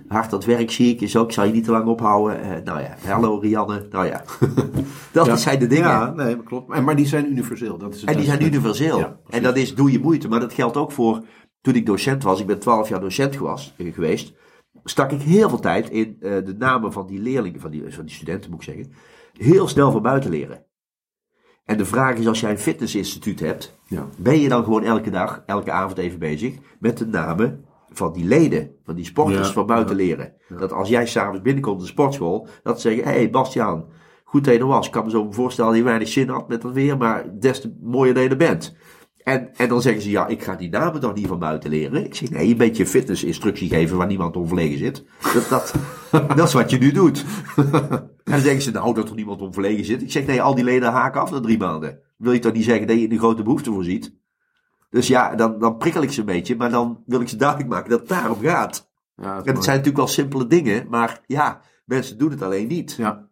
hard 0.08 0.32
aan 0.32 0.38
het 0.38 0.44
werk 0.44 0.70
zie 0.70 0.94
ik, 0.94 1.00
is 1.00 1.16
ook, 1.16 1.26
ik 1.26 1.32
zal 1.32 1.44
je 1.44 1.52
niet 1.52 1.64
te 1.64 1.70
lang 1.70 1.86
ophouden. 1.86 2.40
Uh, 2.40 2.64
nou 2.64 2.80
ja, 2.80 2.96
hallo 3.06 3.38
Rianne, 3.38 3.86
nou 3.90 4.06
ja. 4.06 4.24
dat 5.12 5.26
ja. 5.26 5.36
zijn 5.36 5.58
de 5.58 5.66
dingen. 5.66 5.88
Ja, 5.88 6.10
nee, 6.10 6.42
klopt. 6.42 6.80
Maar 6.80 6.96
die 6.96 7.06
zijn 7.06 7.30
universeel. 7.30 7.78
Dat 7.78 7.94
is 7.94 8.00
het 8.00 8.10
en 8.10 8.16
die 8.16 8.24
zijn 8.24 8.42
universeel. 8.42 8.98
Ja, 8.98 9.20
en 9.28 9.42
dat 9.42 9.56
is, 9.56 9.74
doe 9.74 9.92
je 9.92 9.98
moeite. 9.98 10.28
Maar 10.28 10.40
dat 10.40 10.52
geldt 10.52 10.76
ook 10.76 10.92
voor, 10.92 11.24
toen 11.60 11.74
ik 11.74 11.86
docent 11.86 12.22
was, 12.22 12.40
ik 12.40 12.46
ben 12.46 12.58
twaalf 12.58 12.88
jaar 12.88 13.00
docent 13.00 13.36
gewas, 13.36 13.74
geweest, 13.78 14.32
stak 14.84 15.12
ik 15.12 15.20
heel 15.20 15.48
veel 15.48 15.60
tijd 15.60 15.90
in 15.90 16.16
uh, 16.20 16.30
de 16.44 16.54
namen 16.58 16.92
van 16.92 17.06
die 17.06 17.20
leerlingen, 17.20 17.60
van 17.60 17.70
die, 17.70 17.82
van 17.88 18.04
die 18.04 18.14
studenten 18.14 18.50
moet 18.50 18.62
ik 18.62 18.74
zeggen 18.74 18.92
heel 19.38 19.68
snel 19.68 19.92
van 19.92 20.02
buiten 20.02 20.30
leren. 20.30 20.66
En 21.64 21.76
de 21.76 21.84
vraag 21.84 22.16
is, 22.16 22.26
als 22.26 22.40
jij 22.40 22.50
een 22.50 22.58
fitnessinstituut 22.58 23.40
hebt, 23.40 23.77
ja. 23.88 24.08
ben 24.16 24.40
je 24.40 24.48
dan 24.48 24.64
gewoon 24.64 24.82
elke 24.82 25.10
dag, 25.10 25.42
elke 25.46 25.72
avond 25.72 25.98
even 25.98 26.18
bezig 26.18 26.54
met 26.80 26.98
de 26.98 27.06
namen 27.06 27.64
van 27.90 28.12
die 28.12 28.24
leden, 28.24 28.70
van 28.84 28.94
die 28.94 29.04
sporters 29.04 29.46
Ja, 29.46 29.52
van 29.52 29.66
buiten 29.66 29.96
ja, 29.96 30.02
leren. 30.02 30.32
Dat 30.58 30.72
als 30.72 30.88
jij 30.88 31.06
s'avonds 31.06 31.42
binnenkomt 31.42 31.78
in 31.78 31.84
de 31.84 31.90
sportschool, 31.90 32.48
dat 32.62 32.80
ze 32.80 32.88
zeggen, 32.88 33.06
hé 33.12 33.18
hey, 33.18 33.30
Bastiaan, 33.30 33.84
goed 34.24 34.44
dat 34.44 34.54
je 34.54 34.60
er 34.60 34.66
was. 34.66 34.86
Ik 34.86 34.92
kan 34.92 35.04
me 35.04 35.10
zo 35.10 35.32
voorstellen 35.32 35.70
dat 35.70 35.80
je 35.80 35.86
weinig 35.86 36.08
zin 36.08 36.28
had 36.28 36.48
met 36.48 36.62
dat 36.62 36.72
weer, 36.72 36.96
maar 36.96 37.24
des 37.38 37.60
te 37.60 37.76
mooier 37.80 38.14
dat 38.14 38.22
je 38.22 38.28
er 38.28 38.36
bent. 38.36 38.76
En, 39.28 39.50
en 39.56 39.68
dan 39.68 39.82
zeggen 39.82 40.02
ze, 40.02 40.10
ja, 40.10 40.26
ik 40.26 40.42
ga 40.42 40.54
die 40.54 40.70
namen 40.70 41.00
toch 41.00 41.14
niet 41.14 41.26
van 41.26 41.38
buiten 41.38 41.70
leren. 41.70 42.04
Ik 42.04 42.14
zeg, 42.14 42.30
nee, 42.30 42.50
een 42.50 42.56
beetje 42.56 42.86
fitnessinstructie 42.86 43.68
geven 43.68 43.96
waar 43.96 44.06
niemand 44.06 44.36
onverlegen 44.36 44.78
zit. 44.78 45.04
Dat, 45.34 45.48
dat, 45.48 45.74
dat 46.36 46.46
is 46.46 46.52
wat 46.52 46.70
je 46.70 46.78
nu 46.78 46.92
doet. 46.92 47.24
en 47.56 48.10
dan 48.24 48.40
zeggen 48.40 48.62
ze, 48.62 48.70
nou, 48.70 48.94
dat 48.94 49.08
er 49.08 49.14
niemand 49.14 49.42
onverlegen 49.42 49.84
zit. 49.84 50.02
Ik 50.02 50.10
zeg, 50.10 50.26
nee, 50.26 50.42
al 50.42 50.54
die 50.54 50.64
leden 50.64 50.92
haken 50.92 51.20
af 51.20 51.30
na 51.30 51.40
drie 51.40 51.58
maanden. 51.58 51.98
Wil 52.18 52.32
je 52.32 52.38
toch 52.38 52.52
niet 52.52 52.64
zeggen 52.64 52.86
dat 52.86 53.00
je 53.00 53.08
de 53.08 53.18
grote 53.18 53.42
behoefte 53.42 53.72
voorziet? 53.72 54.16
Dus 54.90 55.06
ja, 55.06 55.34
dan, 55.34 55.58
dan 55.58 55.76
prikkel 55.76 56.02
ik 56.02 56.12
ze 56.12 56.20
een 56.20 56.26
beetje, 56.26 56.56
maar 56.56 56.70
dan 56.70 57.02
wil 57.06 57.20
ik 57.20 57.28
ze 57.28 57.36
duidelijk 57.36 57.68
maken 57.68 57.90
dat 57.90 58.00
het 58.00 58.08
daarom 58.08 58.40
gaat. 58.40 58.90
Ja, 59.14 59.30
En 59.30 59.36
het 59.36 59.44
mooi. 59.46 59.62
zijn 59.62 59.76
natuurlijk 59.76 59.96
wel 59.96 60.06
simpele 60.06 60.46
dingen, 60.46 60.86
maar 60.88 61.20
ja, 61.26 61.60
mensen 61.84 62.18
doen 62.18 62.30
het 62.30 62.42
alleen 62.42 62.68
niet. 62.68 62.94
Ja. 62.98 63.28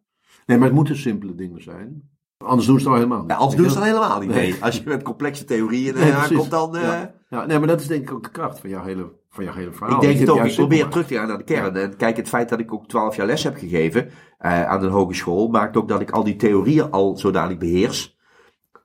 Nee, 0.46 0.58
maar 0.58 0.66
het 0.66 0.76
moeten 0.76 0.96
simpele 0.96 1.34
dingen 1.34 1.62
zijn. 1.62 2.14
Anders 2.38 2.66
doen 2.66 2.78
ze 2.78 2.84
het 2.84 2.92
al 2.92 2.98
helemaal 3.00 3.20
niet. 3.20 3.30
Ja, 3.30 3.36
anders 3.36 3.56
doen 3.60 3.70
ze 3.70 3.78
het 3.78 3.84
dan 3.84 3.94
helemaal 3.94 4.20
niet. 4.20 4.30
Nee. 4.30 4.56
Als 4.60 4.76
je 4.76 4.82
met 4.84 5.02
complexe 5.02 5.44
theorieën 5.44 5.94
Nee, 5.94 6.12
aankomt, 6.12 6.50
dan... 6.50 6.76
eh? 6.76 6.82
Ja. 6.82 7.14
ja, 7.28 7.46
nee, 7.46 7.58
maar 7.58 7.68
dat 7.68 7.80
is 7.80 7.86
denk 7.86 8.02
ik 8.02 8.12
ook 8.12 8.22
de 8.22 8.30
kracht 8.30 8.60
van 8.60 8.70
jouw 8.70 8.84
hele, 8.84 9.12
van 9.30 9.44
jouw 9.44 9.54
hele 9.54 9.72
verhaal. 9.72 9.94
Ik 9.94 10.00
denk 10.00 10.18
het 10.18 10.28
ook. 10.28 10.44
Ik 10.44 10.54
probeer 10.54 10.88
terug 10.88 11.06
te 11.06 11.14
gaan 11.14 11.28
naar 11.28 11.38
de 11.38 11.44
kern. 11.44 11.76
En 11.76 11.96
kijk, 11.96 12.16
het 12.16 12.28
feit 12.28 12.48
dat 12.48 12.58
ik 12.60 12.72
ook 12.72 12.88
twaalf 12.88 13.16
jaar 13.16 13.26
les 13.26 13.42
heb 13.42 13.56
gegeven 13.56 14.10
eh, 14.38 14.64
aan 14.66 14.84
een 14.84 14.90
hogeschool, 14.90 15.48
maakt 15.48 15.76
ook 15.76 15.88
dat 15.88 16.00
ik 16.00 16.10
al 16.10 16.24
die 16.24 16.36
theorieën 16.36 16.90
al 16.90 17.16
zodanig 17.16 17.58
beheers. 17.58 18.15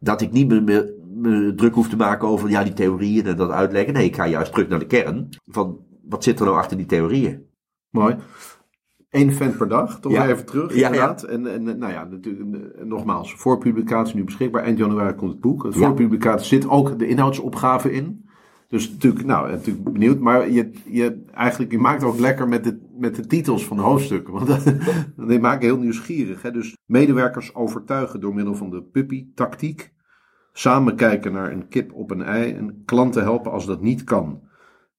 Dat 0.03 0.21
ik 0.21 0.31
niet 0.31 0.47
meer 0.47 0.63
me, 0.63 0.99
me 1.15 1.53
druk 1.55 1.73
hoef 1.73 1.89
te 1.89 1.95
maken 1.95 2.27
over 2.27 2.49
ja, 2.49 2.63
die 2.63 2.73
theorieën 2.73 3.25
en 3.25 3.35
dat 3.35 3.49
uitleggen. 3.49 3.93
Nee, 3.93 4.05
ik 4.05 4.15
ga 4.15 4.27
juist 4.27 4.51
terug 4.53 4.67
naar 4.69 4.79
de 4.79 4.85
kern. 4.85 5.29
Van 5.45 5.79
wat 6.03 6.23
zit 6.23 6.39
er 6.39 6.45
nou 6.45 6.57
achter 6.57 6.77
die 6.77 6.85
theorieën? 6.85 7.45
Mooi. 7.89 8.15
Eén 9.09 9.33
vent 9.33 9.57
per 9.57 9.67
dag, 9.67 9.99
toch 9.99 10.11
Ja. 10.11 10.27
even 10.27 10.45
terug, 10.45 10.75
Ja, 10.75 10.87
inderdaad. 10.87 11.23
En, 11.23 11.47
en 11.53 11.63
nou 11.63 11.91
ja, 11.91 12.03
natuurlijk, 12.03 12.85
nogmaals, 12.85 13.33
voor 13.33 13.57
publicatie 13.57 14.15
nu 14.15 14.23
beschikbaar. 14.23 14.63
Eind 14.63 14.77
januari 14.77 15.15
komt 15.15 15.31
het 15.31 15.41
boek. 15.41 15.63
Ja. 15.63 15.71
Voor 15.71 15.93
publicatie 15.93 16.45
zit 16.47 16.69
ook 16.69 16.99
de 16.99 17.07
inhoudsopgave 17.07 17.91
in. 17.91 18.29
Dus 18.67 18.89
natuurlijk, 18.91 19.25
nou, 19.25 19.51
natuurlijk 19.51 19.91
benieuwd. 19.91 20.19
Maar 20.19 20.49
je, 20.51 20.71
je, 20.85 21.23
eigenlijk, 21.33 21.71
je 21.71 21.77
maakt 21.79 22.03
ook 22.03 22.19
lekker 22.19 22.47
met 22.47 22.63
de, 22.63 22.79
met 23.01 23.15
de 23.15 23.25
titels 23.27 23.65
van 23.65 23.77
de 23.77 23.83
hoofdstukken. 23.83 24.33
Want 24.33 24.63
die 25.29 25.39
maken 25.39 25.65
heel 25.67 25.77
nieuwsgierig. 25.77 26.41
Hè? 26.41 26.51
Dus 26.51 26.77
medewerkers 26.85 27.55
overtuigen 27.55 28.19
door 28.19 28.33
middel 28.33 28.55
van 28.55 28.69
de 28.69 28.83
puppy-tactiek. 28.83 29.93
Samen 30.53 30.95
kijken 30.95 31.31
naar 31.33 31.51
een 31.51 31.67
kip 31.67 31.93
op 31.93 32.11
een 32.11 32.21
ei. 32.21 32.53
En 32.53 32.81
klanten 32.85 33.23
helpen 33.23 33.51
als 33.51 33.65
dat 33.65 33.81
niet 33.81 34.03
kan. 34.03 34.41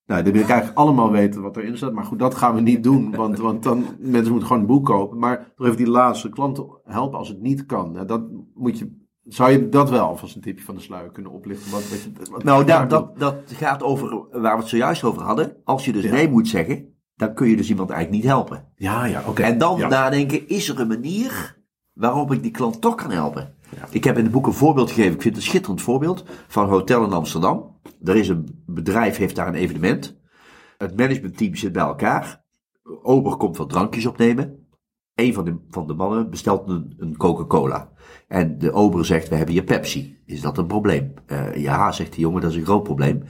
Nou, 0.07 0.23
dan 0.23 0.33
wil 0.33 0.43
ik 0.43 0.49
eigenlijk 0.49 0.79
allemaal 0.79 1.11
weten 1.11 1.43
wat 1.43 1.57
erin 1.57 1.77
staat. 1.77 1.93
Maar 1.93 2.05
goed, 2.05 2.19
dat 2.19 2.35
gaan 2.35 2.55
we 2.55 2.61
niet 2.61 2.83
doen. 2.83 3.15
Want, 3.17 3.39
want 3.39 3.63
dan, 3.63 3.85
mensen 3.99 4.31
moeten 4.31 4.47
gewoon 4.47 4.63
een 4.63 4.69
boek 4.69 4.85
kopen. 4.87 5.19
Maar 5.19 5.53
nog 5.57 5.67
even 5.67 5.79
die 5.79 5.91
laatste. 5.91 6.29
Klanten 6.29 6.67
helpen 6.85 7.19
als 7.19 7.29
het 7.29 7.41
niet 7.41 7.67
kan. 7.67 7.93
Nou, 7.93 8.07
dat 8.07 8.23
moet 8.55 8.79
je, 8.79 9.01
zou 9.25 9.51
je 9.51 9.69
dat 9.69 9.91
wel 9.91 10.07
alvast 10.07 10.35
een 10.37 10.41
tipje 10.43 10.65
van 10.65 10.75
de 10.75 10.81
sluier 10.81 11.11
kunnen 11.11 11.33
oplichten? 11.33 11.71
Wat, 11.71 11.89
wat, 11.91 12.03
je- 12.03 12.31
wat 12.31 12.45
Nou, 12.45 12.65
dat, 12.65 12.91
dat, 12.91 13.19
dat 13.19 13.37
gaat 13.47 13.83
over 13.83 14.09
waar 14.41 14.55
we 14.55 14.61
het 14.61 14.69
zojuist 14.69 15.05
over 15.05 15.23
hadden. 15.23 15.57
Als 15.65 15.85
je 15.85 15.93
dus 15.93 16.05
Ja. 16.05 16.11
nee 16.13 16.29
moet 16.31 16.49
zeggen, 16.49 16.95
dan 17.17 17.35
kun 17.35 17.49
je 17.49 17.57
dus 17.57 17.69
iemand 17.71 17.91
eigenlijk 17.91 18.23
niet 18.23 18.33
helpen. 18.33 18.65
Ja, 18.75 19.05
ja, 19.05 19.23
oké. 19.27 19.43
En 19.43 19.59
dan 19.59 19.79
Ja. 19.79 19.89
nadenken, 19.89 20.49
is 20.49 20.69
er 20.69 20.81
een 20.81 20.89
manier 20.89 21.61
waarop 21.93 22.33
ik 22.33 22.43
die 22.43 22.51
klant 22.51 22.81
toch 22.81 22.95
kan 22.95 23.11
helpen? 23.11 23.55
Ik 23.91 24.05
heb 24.05 24.17
in 24.19 24.23
het 24.23 24.33
boek 24.33 24.47
een 24.47 24.53
voorbeeld 24.53 24.89
gegeven, 24.91 25.15
ik 25.15 25.23
vind 25.23 25.35
het 25.35 25.45
een 25.45 25.51
schitterend 25.51 25.83
voorbeeld, 25.83 26.25
van 26.49 26.65
een 26.65 26.71
hotel 26.71 27.05
in 27.05 27.13
Amsterdam. 27.13 27.81
Er 28.05 28.17
is 28.17 28.29
een 28.29 28.63
bedrijf, 28.67 29.17
heeft 29.17 29.37
daar 29.37 29.49
een 29.49 29.55
evenement. 29.55 30.21
Het 30.79 30.97
managementteam 30.97 31.55
zit 31.55 31.73
bij 31.73 31.83
elkaar. 31.83 32.45
Ober 33.03 33.37
komt 33.37 33.57
wat 33.57 33.69
drankjes 33.69 34.07
opnemen. 34.07 34.67
Een 35.15 35.35
van 35.35 35.45
de, 35.45 35.57
van 35.69 35.87
de 35.87 35.95
mannen 35.95 36.31
bestelt 36.31 36.69
een, 36.69 36.95
een 36.99 37.17
Coca-Cola. 37.17 37.91
En 38.29 38.59
de 38.59 38.73
ober 38.73 39.05
zegt, 39.05 39.29
we 39.29 39.35
hebben 39.35 39.55
hier 39.55 39.65
Pepsi. 39.65 40.19
Is 40.27 40.41
dat 40.41 40.59
een 40.59 40.67
probleem? 40.67 41.15
Eh, 41.27 41.57
ja, 41.57 41.93
zegt 41.93 42.15
de 42.15 42.21
jongen, 42.21 42.41
dat 42.43 42.51
is 42.51 42.57
een 42.57 42.65
groot 42.65 42.83
probleem. 42.83 43.23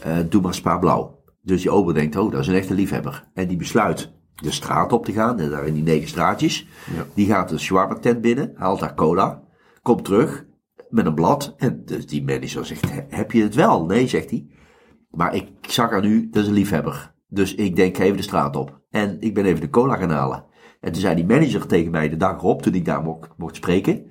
Eh, 0.00 0.16
doe 0.28 0.42
maar 0.42 0.54
Spa 0.54 0.78
Blauw. 0.78 1.24
Dus 1.46 1.62
die 1.62 1.70
ober 1.70 1.94
denkt, 1.94 2.16
oh, 2.16 2.30
dat 2.32 2.40
is 2.40 2.46
een 2.46 2.54
echte 2.54 2.74
liefhebber. 2.74 3.28
En 3.34 3.48
die 3.48 3.56
besluit 3.56 4.12
de 4.34 4.50
straat 4.50 4.92
op 4.92 5.04
te 5.04 5.12
gaan, 5.12 5.40
en 5.40 5.50
daar 5.50 5.66
in 5.66 5.74
die 5.74 5.82
negen 5.82 6.08
straatjes. 6.08 6.66
Ja. 6.94 7.06
Die 7.14 7.26
gaat 7.26 7.48
de 7.48 7.58
shawarma 7.58 7.94
tent 7.94 8.20
binnen, 8.20 8.52
haalt 8.54 8.80
daar 8.80 8.94
cola, 8.94 9.42
komt 9.82 10.04
terug. 10.04 10.44
met 10.90 11.06
een 11.06 11.14
blad. 11.14 11.54
En 11.56 11.82
dus 11.84 12.06
die 12.06 12.24
manager 12.24 12.66
zegt, 12.66 12.90
"He- 12.90 13.04
heb 13.08 13.32
je 13.32 13.42
het 13.42 13.54
wel? 13.54 13.84
Nee, 13.84 14.06
zegt 14.08 14.30
hij. 14.30 14.46
Maar 15.10 15.34
ik 15.34 15.46
zag 15.60 15.92
aan 15.92 16.04
u, 16.04 16.28
dat 16.30 16.42
is 16.42 16.48
een 16.48 16.54
liefhebber. 16.54 17.14
Dus 17.28 17.54
ik 17.54 17.76
denk, 17.76 17.98
even 17.98 18.16
de 18.16 18.22
straat 18.22 18.56
op. 18.56 18.80
En 18.90 19.16
ik 19.20 19.34
ben 19.34 19.44
even 19.44 19.60
de 19.60 19.70
cola 19.70 19.96
gaan 19.96 20.10
halen. 20.10 20.44
En 20.80 20.92
toen 20.92 21.00
zei 21.00 21.14
die 21.14 21.26
manager 21.26 21.66
tegen 21.66 21.90
mij 21.90 22.08
de 22.08 22.16
dag 22.16 22.36
erop, 22.36 22.62
toen 22.62 22.74
ik 22.74 22.84
daar 22.84 23.02
mocht, 23.02 23.28
mocht 23.36 23.56
spreken. 23.56 24.04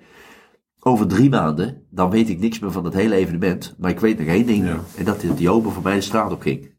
Over 0.79 1.07
drie 1.07 1.29
maanden, 1.29 1.83
dan 1.89 2.09
weet 2.09 2.29
ik 2.29 2.39
niks 2.39 2.59
meer 2.59 2.71
van 2.71 2.85
het 2.85 2.93
hele 2.93 3.15
evenement. 3.15 3.75
Maar 3.77 3.91
ik 3.91 3.99
weet 3.99 4.17
nog 4.19 4.27
één 4.27 4.45
ding. 4.45 4.65
Ja. 4.65 4.79
En 4.97 5.05
dat 5.05 5.23
is 5.23 5.27
dat 5.29 5.37
die 5.37 5.49
ober 5.49 5.71
voor 5.71 5.83
mij 5.83 5.95
de 5.95 6.01
straat 6.01 6.31
op 6.31 6.41
ging. 6.41 6.73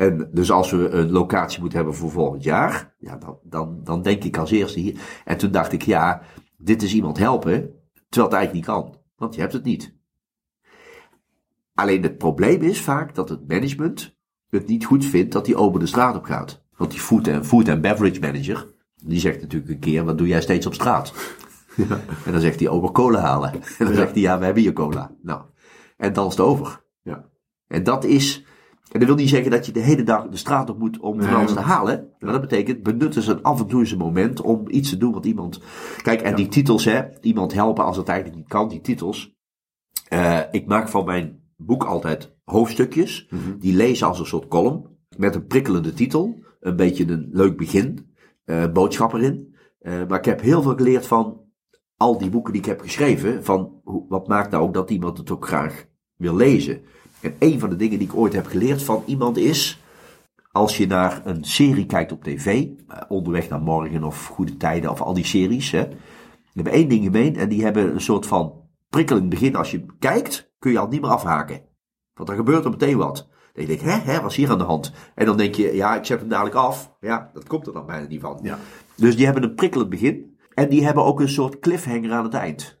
En 0.00 0.28
dus 0.32 0.50
als 0.50 0.70
we 0.70 0.88
een 0.88 1.10
locatie 1.10 1.60
moeten 1.60 1.78
hebben 1.78 1.96
voor 1.96 2.10
volgend 2.10 2.42
jaar, 2.42 2.94
ja, 2.98 3.16
dan, 3.16 3.38
dan, 3.42 3.80
dan 3.84 4.02
denk 4.02 4.24
ik 4.24 4.36
als 4.36 4.50
eerste 4.50 4.80
hier. 4.80 5.00
En 5.24 5.36
toen 5.38 5.50
dacht 5.50 5.72
ik, 5.72 5.82
ja, 5.82 6.22
dit 6.56 6.82
is 6.82 6.94
iemand 6.94 7.18
helpen, 7.18 7.50
terwijl 8.08 8.30
het 8.32 8.40
eigenlijk 8.40 8.52
niet 8.52 8.64
kan. 8.64 8.96
Want 9.16 9.34
je 9.34 9.40
hebt 9.40 9.52
het 9.52 9.64
niet. 9.64 9.94
Alleen 11.74 12.02
het 12.02 12.18
probleem 12.18 12.62
is 12.62 12.80
vaak 12.80 13.14
dat 13.14 13.28
het 13.28 13.48
management 13.48 14.16
het 14.48 14.66
niet 14.66 14.84
goed 14.84 15.04
vindt 15.04 15.32
dat 15.32 15.44
die 15.44 15.56
ober 15.56 15.80
de 15.80 15.86
straat 15.86 16.16
op 16.16 16.24
gaat. 16.24 16.64
Want 16.76 16.90
die 16.90 17.00
food 17.00 17.26
en, 17.26 17.44
food 17.44 17.68
en 17.68 17.80
beverage 17.80 18.20
manager, 18.20 18.66
die 19.04 19.20
zegt 19.20 19.40
natuurlijk 19.40 19.70
een 19.70 19.78
keer, 19.78 20.04
wat 20.04 20.18
doe 20.18 20.26
jij 20.26 20.40
steeds 20.40 20.66
op 20.66 20.74
straat? 20.74 21.12
En 22.24 22.32
dan 22.32 22.40
zegt 22.40 22.60
hij, 22.60 22.68
ober 22.68 22.92
cola 22.92 23.20
halen. 23.20 23.52
En 23.52 23.60
dan 23.78 23.88
Ja. 23.88 23.94
zegt 23.94 24.12
hij, 24.12 24.20
ja, 24.20 24.38
we 24.38 24.44
hebben 24.44 24.62
hier 24.62 24.72
cola. 24.72 25.10
Nou, 25.22 25.42
en 25.96 26.12
dan 26.12 26.26
is 26.26 26.32
het 26.36 26.40
over. 26.46 26.84
Ja. 27.02 27.28
En 27.66 27.82
dat 27.82 28.04
is, 28.04 28.44
en 28.90 28.98
dat 28.98 29.08
wil 29.08 29.16
niet 29.16 29.28
zeggen 29.28 29.50
dat 29.50 29.66
je 29.66 29.72
de 29.72 29.80
hele 29.80 30.02
dag 30.02 30.28
de 30.28 30.36
straat 30.36 30.70
op 30.70 30.78
moet 30.78 30.98
om 31.00 31.22
van 31.22 31.34
alles 31.34 31.52
te 31.52 31.60
halen. 31.60 32.08
Maar 32.18 32.32
dat 32.32 32.40
betekent, 32.40 32.82
benutten 32.82 33.22
ze 33.22 33.42
af 33.42 33.60
en 33.60 33.66
toe 33.66 33.80
eens 33.80 33.90
een 33.92 33.98
moment 33.98 34.40
om 34.40 34.64
iets 34.68 34.88
te 34.90 34.96
doen 34.96 35.12
wat 35.12 35.26
iemand... 35.26 35.60
Kijk, 36.02 36.20
en 36.20 36.34
die 36.36 36.48
titels, 36.48 36.84
hè, 36.84 37.02
iemand 37.20 37.52
helpen 37.52 37.84
als 37.84 37.96
het 37.96 38.08
eigenlijk 38.08 38.38
niet 38.38 38.48
kan, 38.48 38.68
die 38.68 38.80
titels. 38.80 39.34
Eh, 40.08 40.38
ik 40.50 40.66
maak 40.66 40.88
van 40.88 41.04
mijn 41.04 41.40
boek 41.56 41.84
altijd 41.84 42.36
hoofdstukjes, 42.44 43.26
Mhm. 43.30 43.58
die 43.58 43.74
lezen 43.76 44.06
als 44.06 44.18
een 44.18 44.26
soort 44.26 44.48
column, 44.48 44.86
met 45.16 45.34
een 45.34 45.46
prikkelende 45.46 45.92
titel, 45.92 46.38
een 46.60 46.76
beetje 46.76 47.08
een 47.08 47.28
leuk 47.32 47.56
begin, 47.56 48.14
eh, 48.44 48.72
boodschap 48.72 49.12
erin. 49.12 49.54
Eh, 49.78 49.92
maar 50.08 50.18
ik 50.18 50.24
heb 50.24 50.40
heel 50.40 50.62
veel 50.62 50.76
geleerd 50.76 51.06
van 51.06 51.40
al 51.96 52.18
die 52.18 52.30
boeken 52.30 52.52
die 52.52 52.62
ik 52.62 52.68
heb 52.68 52.80
geschreven, 52.80 53.44
van 53.44 53.80
wat 54.08 54.28
maakt 54.28 54.50
nou 54.50 54.62
ook 54.62 54.74
dat 54.74 54.90
iemand 54.90 55.18
het 55.18 55.30
ook 55.30 55.46
graag 55.46 55.86
wil 56.16 56.36
lezen. 56.36 56.80
En 57.20 57.34
een 57.38 57.58
van 57.58 57.70
de 57.70 57.76
dingen 57.76 57.98
die 57.98 58.08
ik 58.08 58.16
ooit 58.16 58.32
heb 58.32 58.46
geleerd 58.46 58.82
van 58.82 59.02
iemand 59.06 59.36
is, 59.36 59.80
als 60.52 60.76
je 60.76 60.86
naar 60.86 61.20
een 61.24 61.44
serie 61.44 61.86
kijkt 61.86 62.12
op 62.12 62.24
tv, 62.24 62.46
eh, 62.46 63.00
Onderweg 63.08 63.48
naar 63.48 63.62
Morgen 63.62 64.04
of 64.04 64.26
Goede 64.26 64.56
Tijden 64.56 64.90
of 64.90 65.00
al 65.00 65.14
die 65.14 65.24
series, 65.24 65.70
hè, 65.70 65.88
die 65.88 65.98
hebben 66.52 66.72
één 66.72 66.88
ding 66.88 67.04
gemeen 67.04 67.36
en 67.36 67.48
die 67.48 67.62
hebben 67.62 67.94
een 67.94 68.00
soort 68.00 68.26
van 68.26 68.60
prikkelend 68.88 69.28
begin. 69.28 69.56
Als 69.56 69.70
je 69.70 69.86
kijkt, 69.98 70.52
kun 70.58 70.72
je 70.72 70.78
al 70.78 70.88
niet 70.88 71.00
meer 71.00 71.10
afhaken. 71.10 71.60
Want 72.14 72.28
dan 72.28 72.36
gebeurt 72.36 72.64
er 72.64 72.70
meteen 72.70 72.96
wat. 72.96 73.28
Dan 73.52 73.64
denk 73.64 73.80
je, 73.80 73.86
hè, 73.86 74.12
hè, 74.12 74.20
wat 74.20 74.30
is 74.30 74.36
hier 74.36 74.50
aan 74.50 74.58
de 74.58 74.64
hand? 74.64 74.92
En 75.14 75.26
dan 75.26 75.36
denk 75.36 75.54
je, 75.54 75.74
ja, 75.74 75.96
ik 75.96 76.04
zet 76.04 76.20
hem 76.20 76.28
dadelijk 76.28 76.56
af. 76.56 76.96
Ja, 77.00 77.30
dat 77.32 77.46
komt 77.46 77.66
er 77.66 77.72
dan 77.72 77.86
bijna 77.86 78.06
niet 78.06 78.20
van. 78.20 78.38
Ja. 78.42 78.58
Dus 78.94 79.16
die 79.16 79.24
hebben 79.24 79.42
een 79.42 79.54
prikkelend 79.54 79.90
begin. 79.90 80.38
En 80.54 80.68
die 80.68 80.84
hebben 80.84 81.04
ook 81.04 81.20
een 81.20 81.28
soort 81.28 81.58
cliffhanger 81.58 82.12
aan 82.12 82.24
het 82.24 82.34
eind. 82.34 82.79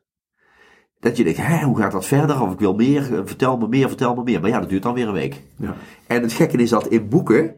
Dat 1.00 1.16
je 1.16 1.24
denkt, 1.24 1.38
hè, 1.46 1.64
hoe 1.64 1.76
gaat 1.78 1.92
dat 1.92 2.06
verder? 2.06 2.42
Of 2.42 2.52
ik 2.52 2.58
wil 2.58 2.74
meer, 2.74 3.14
eh, 3.14 3.20
vertel 3.24 3.56
me 3.58 3.68
meer, 3.68 3.88
vertel 3.88 4.14
me 4.14 4.22
meer. 4.22 4.40
Maar 4.40 4.50
ja, 4.50 4.60
dat 4.60 4.68
duurt 4.68 4.82
dan 4.82 4.94
weer 4.94 5.06
een 5.06 5.12
week. 5.12 5.42
Ja. 5.56 5.76
En 6.06 6.22
het 6.22 6.32
gekke 6.32 6.56
is 6.56 6.70
dat 6.70 6.86
in 6.86 7.08
boeken 7.08 7.54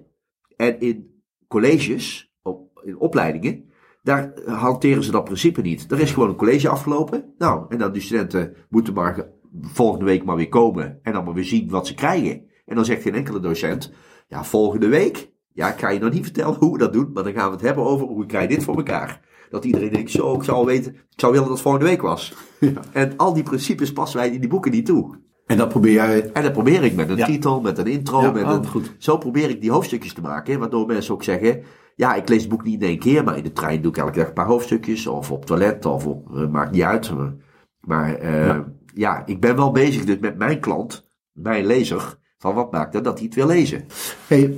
en 0.56 0.80
in 0.80 1.22
colleges, 1.48 2.34
op, 2.42 2.80
in 2.84 2.98
opleidingen, 2.98 3.64
daar 4.02 4.32
hanteren 4.46 5.04
ze 5.04 5.10
dat 5.10 5.24
principe 5.24 5.60
niet. 5.60 5.90
Er 5.90 6.00
is 6.00 6.12
gewoon 6.12 6.28
een 6.28 6.36
college 6.36 6.68
afgelopen. 6.68 7.24
Nou, 7.38 7.64
en 7.68 7.78
dan 7.78 7.92
die 7.92 8.02
studenten 8.02 8.54
moeten 8.68 8.94
maar 8.94 9.14
ge- 9.14 9.30
volgende 9.60 10.04
week 10.04 10.24
maar 10.24 10.36
weer 10.36 10.48
komen 10.48 10.98
en 11.02 11.12
dan 11.12 11.24
maar 11.24 11.34
weer 11.34 11.44
zien 11.44 11.70
wat 11.70 11.86
ze 11.86 11.94
krijgen. 11.94 12.42
En 12.66 12.74
dan 12.74 12.84
zegt 12.84 13.02
geen 13.02 13.14
enkele 13.14 13.40
docent, 13.40 13.92
ja, 14.28 14.44
volgende 14.44 14.88
week, 14.88 15.30
ja, 15.52 15.72
ik 15.72 15.78
ga 15.78 15.88
je 15.90 15.98
nog 15.98 16.12
niet 16.12 16.24
vertellen 16.24 16.54
hoe 16.58 16.72
we 16.72 16.78
dat 16.78 16.92
doen, 16.92 17.10
maar 17.14 17.22
dan 17.24 17.32
gaan 17.32 17.46
we 17.46 17.52
het 17.56 17.64
hebben 17.64 17.84
over 17.84 18.06
hoe 18.06 18.26
krijg 18.26 18.48
je 18.48 18.54
dit 18.56 18.64
voor 18.64 18.76
elkaar. 18.76 19.20
Dat 19.52 19.64
iedereen 19.64 19.92
denkt, 19.92 20.10
zo, 20.10 20.34
ik 20.34 20.42
zou 20.42 20.66
weten, 20.66 20.92
ik 20.94 21.20
zou 21.20 21.32
willen 21.32 21.46
dat 21.46 21.56
het 21.56 21.66
volgende 21.66 21.86
week 21.86 22.02
was. 22.02 22.32
En 22.92 23.16
al 23.16 23.32
die 23.34 23.42
principes 23.42 23.92
passen 23.92 24.18
wij 24.18 24.30
in 24.30 24.40
die 24.40 24.48
boeken 24.48 24.70
niet 24.70 24.86
toe. 24.86 25.20
En 25.46 25.56
dat 25.56 25.68
probeer 25.68 25.92
jij. 25.92 26.30
En 26.32 26.42
dat 26.42 26.52
probeer 26.52 26.82
ik 26.84 26.94
met 26.94 27.08
een 27.08 27.16
Ja. 27.16 27.26
titel, 27.26 27.60
met 27.60 27.78
een 27.78 27.86
intro. 27.86 28.20
Ja, 28.22 28.30
met 28.30 28.44
oh, 28.44 28.50
een, 28.52 28.66
goed. 28.66 28.94
Zo 28.98 29.16
probeer 29.18 29.50
ik 29.50 29.60
die 29.60 29.70
hoofdstukjes 29.70 30.12
te 30.12 30.20
maken. 30.20 30.58
Waardoor 30.58 30.86
mensen 30.86 31.14
ook 31.14 31.22
zeggen: 31.22 31.62
Ja, 31.96 32.14
ik 32.14 32.28
lees 32.28 32.40
het 32.40 32.50
boek 32.50 32.64
niet 32.64 32.82
in 32.82 32.88
één 32.88 32.98
keer. 32.98 33.24
Maar 33.24 33.36
in 33.36 33.42
de 33.42 33.52
trein 33.52 33.82
doe 33.82 33.90
ik 33.90 33.96
elke 33.96 34.18
dag 34.18 34.26
een 34.26 34.32
paar 34.32 34.46
hoofdstukjes. 34.46 35.06
Of 35.06 35.30
op 35.30 35.44
toilet. 35.46 35.86
Of 35.86 36.06
op. 36.06 36.36
eh, 36.36 36.48
maakt 36.48 36.72
niet 36.72 36.82
uit. 36.82 37.10
Maar 37.80 38.14
eh, 38.14 38.46
Ja. 38.46 38.64
ja. 38.94 39.22
ik 39.26 39.40
ben 39.40 39.56
wel 39.56 39.70
bezig 39.72 40.04
dus 40.04 40.18
met 40.18 40.38
mijn 40.38 40.60
klant, 40.60 41.10
mijn 41.32 41.66
lezer. 41.66 42.18
Van 42.38 42.54
wat 42.54 42.72
maakt 42.72 42.94
het 42.94 43.04
dat 43.04 43.16
hij 43.18 43.26
het 43.26 43.34
wil 43.34 43.46
lezen? 43.46 43.86
Hey, 44.26 44.54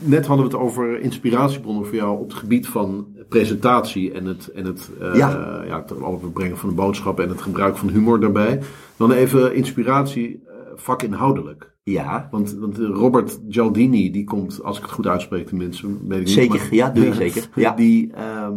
net 0.00 0.26
hadden 0.26 0.46
we 0.46 0.52
het 0.52 0.60
over 0.62 1.00
inspiratiebronnen 1.00 1.86
voor 1.86 1.94
jou 1.94 2.18
op 2.18 2.28
het 2.28 2.38
gebied 2.38 2.66
van 2.68 3.06
presentatie 3.28 4.12
en 4.12 4.24
het, 4.24 4.48
en 4.48 4.64
het, 4.64 4.90
eh, 5.00 5.14
Ja. 5.14 5.62
ja, 5.66 5.78
het 5.80 6.02
overbrengen 6.02 6.56
van 6.58 6.68
de 6.68 6.74
boodschap 6.74 7.20
en 7.20 7.28
het 7.28 7.40
gebruik 7.42 7.76
van 7.76 7.88
humor 7.88 8.20
daarbij. 8.20 8.60
Dan 8.96 9.12
even 9.12 9.54
inspiratie 9.54 10.42
eh, 10.46 10.52
vakinhoudelijk. 10.74 11.68
Ja, 11.82 12.28
Want, 12.30 12.56
want 12.60 12.78
Robert 12.78 13.40
Gialdini, 13.48 14.10
die 14.10 14.24
komt, 14.24 14.62
als 14.64 14.76
ik 14.76 14.82
het 14.82 14.92
goed 14.92 15.06
uitspreek 15.06 15.46
tenminste, 15.46 15.86
weet 15.86 16.18
ik 16.20 16.24
niet. 16.26 16.28
Zeker, 16.28 16.58
maar- 16.58 16.74
ja, 16.74 16.90
doe 16.90 17.04
je 17.04 17.14
zeker, 17.14 17.48
ja. 17.54 17.74
Die, 17.74 18.12
ehm, 18.12 18.54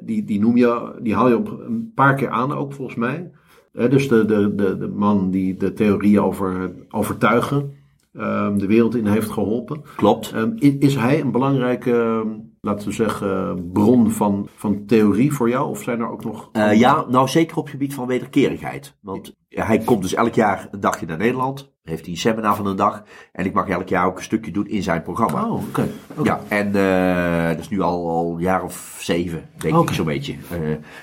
die, 0.00 0.24
die 0.24 0.40
noem 0.40 0.56
je, 0.56 0.92
die 1.02 1.14
haal 1.14 1.28
je 1.28 1.36
op 1.36 1.60
een 1.66 1.92
paar 1.94 2.14
keer 2.14 2.28
aan 2.30 2.52
ook 2.52 2.72
volgens 2.72 2.96
mij. 2.96 3.30
Dus 3.72 4.08
de, 4.08 4.24
de, 4.24 4.54
de, 4.54 4.78
de 4.78 4.88
man 4.88 5.30
die 5.30 5.56
de 5.56 5.72
theorieën 5.72 6.20
over 6.20 6.72
overtuigen 6.90 7.72
de 8.12 8.66
wereld 8.66 8.94
in 8.96 9.06
heeft 9.06 9.30
geholpen. 9.30 9.82
klopt. 9.96 10.32
Ehm, 10.32 10.50
is 10.58 10.94
hij 10.94 11.20
een 11.20 11.30
belangrijke, 11.30 11.92
ehm, 11.92 12.28
laten 12.60 12.88
we 12.88 12.94
zeggen, 12.94 13.70
bron 13.72 14.10
van, 14.10 14.48
van 14.56 14.86
theorie 14.86 15.32
voor 15.32 15.48
jou? 15.48 15.68
Of 15.68 15.82
zijn 15.82 16.00
er 16.00 16.10
ook 16.10 16.24
nog... 16.24 16.48
Eh, 16.52 16.78
ja, 16.78 17.04
nou 17.08 17.28
zeker 17.28 17.56
op 17.56 17.62
het 17.62 17.72
gebied 17.72 17.94
van 17.94 18.06
wederkerigheid. 18.06 18.96
Want 19.00 19.36
hij 19.48 19.78
komt 19.78 20.02
dus 20.02 20.14
elk 20.14 20.34
jaar 20.34 20.68
een 20.70 20.80
dagje 20.80 21.06
naar 21.06 21.16
Nederland. 21.16 21.72
Heeft 21.82 22.04
hij 22.04 22.10
een 22.10 22.20
seminar 22.20 22.56
van 22.56 22.66
een 22.66 22.76
dag. 22.76 23.02
En 23.32 23.44
ik 23.44 23.52
mag 23.52 23.68
elk 23.68 23.88
jaar 23.88 24.06
ook 24.06 24.16
een 24.16 24.22
stukje 24.22 24.50
doen 24.50 24.66
in 24.66 24.82
zijn 24.82 25.02
programma. 25.02 25.50
Oh, 25.50 25.68
oké. 25.68 25.88
Ja, 26.22 26.40
en 26.48 26.74
eh, 26.74 27.48
dat 27.48 27.58
is 27.58 27.68
nu 27.68 27.80
al, 27.80 28.08
al 28.08 28.34
een 28.34 28.42
jaar 28.42 28.62
of 28.62 28.96
zeven, 29.00 29.48
denk 29.56 29.76
Oké. 29.76 29.88
ik 29.88 29.96
zo'n 29.96 30.06
beetje. 30.06 30.32
Eh, 30.50 30.58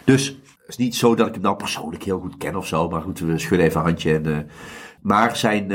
dus 0.05 0.27
het 0.27 0.67
is 0.67 0.77
niet 0.77 0.95
zo 0.95 1.15
dat 1.15 1.27
ik 1.27 1.33
hem 1.33 1.41
nou 1.41 1.55
persoonlijk 1.55 2.03
heel 2.03 2.19
goed 2.19 2.37
ken 2.37 2.55
of 2.55 2.67
zo. 2.67 2.89
Maar 2.89 3.01
goed, 3.01 3.19
we 3.19 3.39
schudden 3.39 3.67
even 3.67 3.79
een 3.79 3.85
handje. 3.85 4.19
En, 4.19 4.49
maar 5.01 5.35
zijn, 5.35 5.71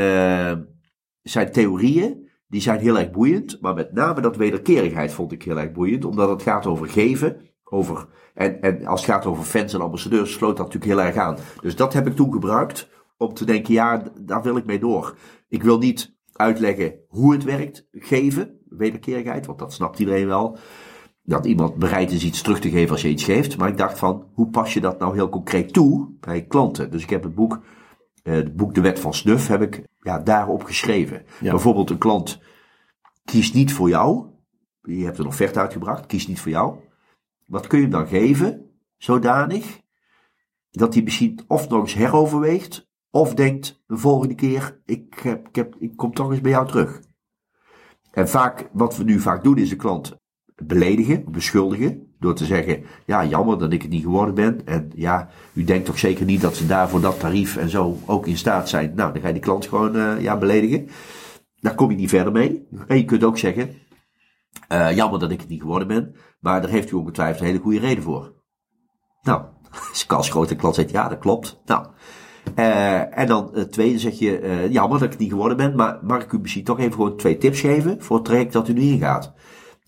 zijn 1.23 1.53
theorieën, 1.53 2.29
die 2.49 2.61
zijn 2.61 2.81
heel 2.81 2.99
erg 2.99 3.11
boeiend. 3.11 3.59
Maar 3.61 3.75
met 3.75 3.93
name 3.93 4.21
dat 4.21 4.37
wederkerigheid 4.37 5.13
vond 5.13 5.33
ik 5.33 5.43
heel 5.43 5.59
erg 5.59 5.73
boeiend. 5.73 6.05
Omdat 6.05 6.29
het 6.29 6.43
gaat 6.43 6.67
over 6.67 6.89
geven. 6.89 7.49
Over, 7.65 8.07
en, 8.35 8.61
en 8.61 8.87
als 8.87 9.01
het 9.01 9.11
gaat 9.11 9.27
over 9.27 9.45
fans 9.45 9.75
en 9.75 9.81
ambassadeurs, 9.81 10.33
sloot 10.33 10.57
dat 10.57 10.67
natuurlijk 10.67 10.93
heel 10.93 11.07
erg 11.07 11.17
aan. 11.17 11.37
Dus 11.61 11.77
dat 11.77 11.93
heb 11.93 12.07
ik 12.07 12.17
toen 12.17 12.33
gebruikt 12.33 12.89
om 13.17 13.35
te 13.35 13.45
denken, 13.45 13.75
ja, 13.75 14.03
daar 14.21 14.43
wil 14.43 14.57
ik 14.57 14.65
mee 14.65 14.79
door. 14.79 15.17
Ik 15.49 15.63
wil 15.63 15.79
niet 15.79 16.17
uitleggen 16.33 16.95
hoe 17.09 17.33
het 17.33 17.45
werkt, 17.45 17.89
geven, 17.93 18.61
wederkerigheid, 18.69 19.47
want 19.47 19.59
dat 19.59 19.73
snapt 19.73 19.99
iedereen 19.99 20.27
wel. 20.27 20.59
Dat 21.23 21.47
iemand 21.47 21.75
bereid 21.75 22.11
is 22.11 22.25
iets 22.25 22.43
terug 22.43 22.61
te 22.61 22.71
geven 22.71 22.91
als 22.91 23.03
je 23.03 23.09
iets 23.09 23.25
geeft. 23.25 23.57
Maar 23.57 23.69
ik 23.69 23.77
dacht 23.77 23.99
van, 23.99 24.27
hoe 24.35 24.51
pas 24.51 24.75
je 24.75 24.81
dat 24.81 24.99
nou 24.99 25.15
heel 25.15 25.29
concreet 25.29 25.73
toe 25.73 26.09
bij 26.21 26.45
klanten? 26.45 26.91
Dus 26.91 27.03
ik 27.03 27.11
heb 27.11 27.23
het 27.23 27.35
boek, 27.35 27.61
eh, 28.23 28.35
het 28.35 28.57
boek 28.57 28.75
De 28.75 28.81
Wet 28.81 29.01
van 29.01 29.15
Snuf, 29.15 29.47
heb 29.47 29.63
ik 29.63 29.83
ja, 30.01 30.19
daarop 30.19 30.65
geschreven. 30.65 31.25
Ja. 31.41 31.51
Bijvoorbeeld 31.51 31.91
een 31.91 31.99
klant 31.99 32.41
kiest 33.25 33.55
niet 33.55 33.73
voor 33.73 33.89
jou. 33.89 34.27
Je 34.83 35.05
hebt 35.05 35.19
een 35.19 35.27
offerte 35.27 35.61
uitgebracht, 35.61 36.07
kiest 36.07 36.29
niet 36.29 36.41
voor 36.41 36.51
jou. 36.51 36.79
Wat 37.47 37.67
kun 37.67 37.79
je 37.79 37.85
hem 37.85 37.93
dan 37.93 38.07
geven, 38.07 38.71
zodanig, 38.97 39.81
dat 40.71 40.95
hij 40.95 41.03
misschien 41.03 41.41
of 41.47 41.69
nog 41.69 41.81
eens 41.81 41.95
heroverweegt, 41.95 42.89
of 43.11 43.35
denkt 43.35 43.83
de 43.87 43.97
volgende 43.97 44.35
keer, 44.35 44.81
ik, 44.85 45.15
heb, 45.23 45.49
ik, 45.49 45.55
heb, 45.55 45.77
ik 45.79 45.97
kom 45.97 46.15
toch 46.15 46.31
eens 46.31 46.41
bij 46.41 46.51
jou 46.51 46.67
terug. 46.67 47.01
En 48.11 48.29
vaak, 48.29 48.69
wat 48.73 48.97
we 48.97 49.05
nu 49.05 49.21
vaak 49.21 49.43
doen, 49.43 49.59
is 49.59 49.69
de 49.69 49.77
klant 49.77 50.17
beledigen, 50.55 51.33
beschuldigen, 51.33 52.10
door 52.21 52.35
te 52.35 52.45
zeggen, 52.45 52.85
ja, 53.07 53.25
jammer 53.25 53.59
dat 53.59 53.73
ik 53.73 53.83
het 53.83 53.91
niet 53.91 54.03
geworden 54.03 54.35
ben. 54.35 54.67
En 54.67 54.91
ja, 54.95 55.29
u 55.53 55.65
denkt 55.65 55.87
toch 55.87 55.99
zeker 55.99 56.25
niet 56.25 56.41
dat 56.41 56.57
ze 56.57 56.67
daar 56.67 56.89
voor 56.89 57.01
dat 57.01 57.21
tarief 57.21 57.57
en 57.57 57.69
zo 57.69 57.99
ook 58.07 58.27
in 58.27 58.37
staat 58.37 58.69
zijn. 58.69 58.93
Nou, 58.95 59.13
dan 59.13 59.23
ga 59.23 59.27
je 59.27 59.33
die 59.33 59.43
klant 59.43 59.67
gewoon 59.67 59.97
eh, 59.97 60.21
ja, 60.21 60.37
beledigen. 60.37 60.89
Daar 61.61 61.75
kom 61.75 61.91
je 61.91 61.97
niet 61.97 62.09
verder 62.09 62.33
mee. 62.33 62.67
En 62.87 62.97
je 62.97 63.05
kunt 63.05 63.25
ook 63.25 63.39
zeggen, 63.39 63.71
eh, 64.69 64.97
jammer 64.97 65.19
dat 65.19 65.31
ik 65.31 65.41
het 65.41 65.49
niet 65.49 65.61
geworden 65.61 65.89
ben, 65.89 66.15
maar 66.41 66.61
daar 66.61 66.71
heeft 66.71 66.91
u 66.91 66.95
ongetwijfeld 66.95 67.41
een 67.41 67.47
hele 67.47 67.59
goede 67.59 67.79
reden 67.79 68.03
voor. 68.03 68.33
Nou, 69.23 69.43
als 69.91 70.07
kans 70.07 70.31
groot 70.31 70.49
de 70.49 70.57
klant 70.57 70.75
zegt, 70.75 70.91
ja, 70.91 71.09
dat 71.09 71.19
klopt. 71.19 71.61
Nou, 71.65 71.87
eh, 72.55 73.19
en 73.19 73.27
dan 73.27 73.51
het 73.53 73.73
tweede 73.73 73.99
zeg 73.99 74.19
je, 74.19 74.67
jammer 74.71 74.99
dat 74.99 75.07
ik 75.07 75.13
het 75.13 75.21
niet 75.21 75.31
geworden 75.31 75.57
ben, 75.57 75.77
maar 75.77 75.99
mag 76.03 76.23
ik 76.23 76.33
u 76.33 76.39
misschien 76.39 76.65
toch 76.65 76.79
even 76.79 76.93
gewoon 76.93 77.17
twee 77.17 77.39
tips 77.39 77.61
geven 77.61 78.03
voor 78.03 78.17
het 78.17 78.25
traject 78.25 78.53
dat 78.53 78.69
u 78.69 78.73
nu 78.73 78.81
ingaat? 78.81 79.35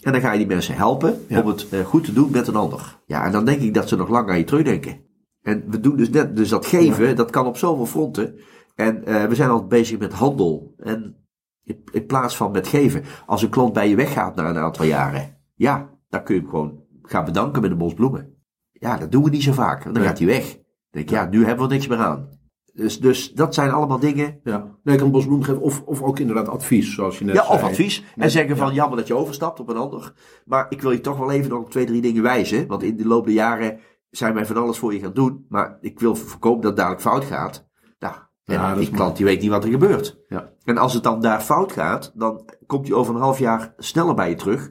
En 0.02 0.12
dan 0.12 0.20
ga 0.20 0.32
je 0.32 0.38
die 0.38 0.46
mensen 0.46 0.74
helpen 0.74 1.24
Ja. 1.28 1.40
om 1.40 1.46
het 1.46 1.68
eh, 1.68 1.80
goed 1.84 2.04
te 2.04 2.12
doen 2.12 2.30
met 2.30 2.46
een 2.46 2.56
ander. 2.56 2.98
Ja, 3.06 3.24
en 3.24 3.32
dan 3.32 3.44
denk 3.44 3.60
ik 3.60 3.74
dat 3.74 3.88
ze 3.88 3.96
nog 3.96 4.08
lang 4.08 4.28
aan 4.30 4.38
je 4.38 4.44
terugdenken. 4.44 5.00
En 5.42 5.64
we 5.68 5.80
doen 5.80 5.96
dus 5.96 6.10
net, 6.10 6.36
dus 6.36 6.48
dat 6.48 6.66
geven, 6.66 7.16
dat 7.16 7.30
kan 7.30 7.46
op 7.46 7.56
zoveel 7.56 7.86
fronten. 7.86 8.34
En 8.74 9.04
eh, 9.04 9.24
we 9.24 9.34
zijn 9.34 9.50
al 9.50 9.66
bezig 9.66 9.98
met 9.98 10.12
handel. 10.12 10.74
En 10.78 11.16
in, 11.64 11.82
in 11.92 12.06
plaats 12.06 12.36
van 12.36 12.50
met 12.50 12.66
geven. 12.66 13.04
Als 13.26 13.42
een 13.42 13.48
klant 13.50 13.72
bij 13.72 13.88
je 13.88 13.96
weggaat 13.96 14.34
na 14.36 14.48
een 14.48 14.58
aantal 14.58 14.84
jaren. 14.84 15.36
Ja, 15.54 15.90
dan 16.08 16.22
kun 16.24 16.34
je 16.34 16.40
hem 16.40 16.50
gewoon 16.50 16.80
gaan 17.02 17.24
bedanken 17.24 17.62
met 17.62 17.70
een 17.70 17.78
bos 17.78 17.94
bloemen. 17.94 18.34
Ja, 18.72 18.96
dat 18.96 19.12
doen 19.12 19.24
we 19.24 19.30
niet 19.30 19.42
zo 19.42 19.52
vaak. 19.52 19.84
Dan 19.84 19.92
Nee. 19.92 20.02
gaat 20.04 20.18
hij 20.18 20.26
weg. 20.26 20.44
Dan 20.52 20.60
denk 20.90 21.04
ik, 21.04 21.10
ja, 21.10 21.28
nu 21.30 21.44
hebben 21.44 21.68
we 21.68 21.72
niks 21.74 21.86
meer 21.86 21.98
aan. 21.98 22.28
Dus, 22.74 23.00
dus 23.00 23.32
dat 23.32 23.54
zijn 23.54 23.70
allemaal 23.70 23.98
dingen. 23.98 24.40
Ja. 24.44 24.76
Nee, 24.82 24.94
ik 24.94 25.00
kan 25.00 25.10
bos 25.10 25.26
bloem 25.26 25.42
geven. 25.42 25.60
Of, 25.60 25.82
of 25.84 26.02
ook 26.02 26.18
inderdaad 26.18 26.48
advies, 26.48 26.94
zoals 26.94 27.18
je 27.18 27.24
net 27.24 27.34
Ja, 27.34 27.44
zei. 27.44 27.54
of 27.58 27.62
advies. 27.62 28.04
En 28.16 28.30
zeggen 28.30 28.56
van, 28.56 28.68
ja. 28.68 28.74
jammer 28.74 28.98
dat 28.98 29.06
je 29.06 29.14
overstapt 29.14 29.60
op 29.60 29.68
een 29.68 29.76
ander. 29.76 30.12
Maar 30.44 30.66
ik 30.68 30.82
wil 30.82 30.90
je 30.90 31.00
toch 31.00 31.18
wel 31.18 31.30
even 31.30 31.50
nog 31.50 31.60
op 31.60 31.70
twee, 31.70 31.84
drie 31.86 32.00
dingen 32.02 32.22
wijzen. 32.22 32.66
Want 32.66 32.82
in 32.82 32.96
de 32.96 33.06
loop 33.06 33.24
der 33.24 33.34
jaren 33.34 33.78
zijn 34.10 34.34
wij 34.34 34.46
van 34.46 34.56
alles 34.56 34.78
voor 34.78 34.94
je 34.94 35.00
gaan 35.00 35.12
doen. 35.12 35.46
Maar 35.48 35.78
ik 35.80 36.00
wil 36.00 36.14
voorkomen 36.16 36.60
dat 36.60 36.70
het 36.70 36.76
dadelijk 36.78 37.02
fout 37.02 37.24
gaat. 37.24 37.68
Nou, 37.98 38.14
en 38.44 38.54
Ja, 38.54 38.74
die 38.74 38.90
klant 38.90 39.16
die 39.16 39.24
weet 39.26 39.40
niet 39.40 39.50
wat 39.50 39.64
er 39.64 39.70
gebeurt. 39.70 40.20
Ja. 40.28 40.52
En 40.64 40.78
als 40.78 40.94
het 40.94 41.02
dan 41.02 41.20
daar 41.20 41.40
fout 41.40 41.72
gaat, 41.72 42.12
dan 42.14 42.48
komt 42.66 42.86
hij 42.88 42.96
over 42.96 43.14
een 43.14 43.20
half 43.20 43.38
jaar 43.38 43.74
sneller 43.78 44.14
bij 44.14 44.28
je 44.28 44.34
terug. 44.34 44.70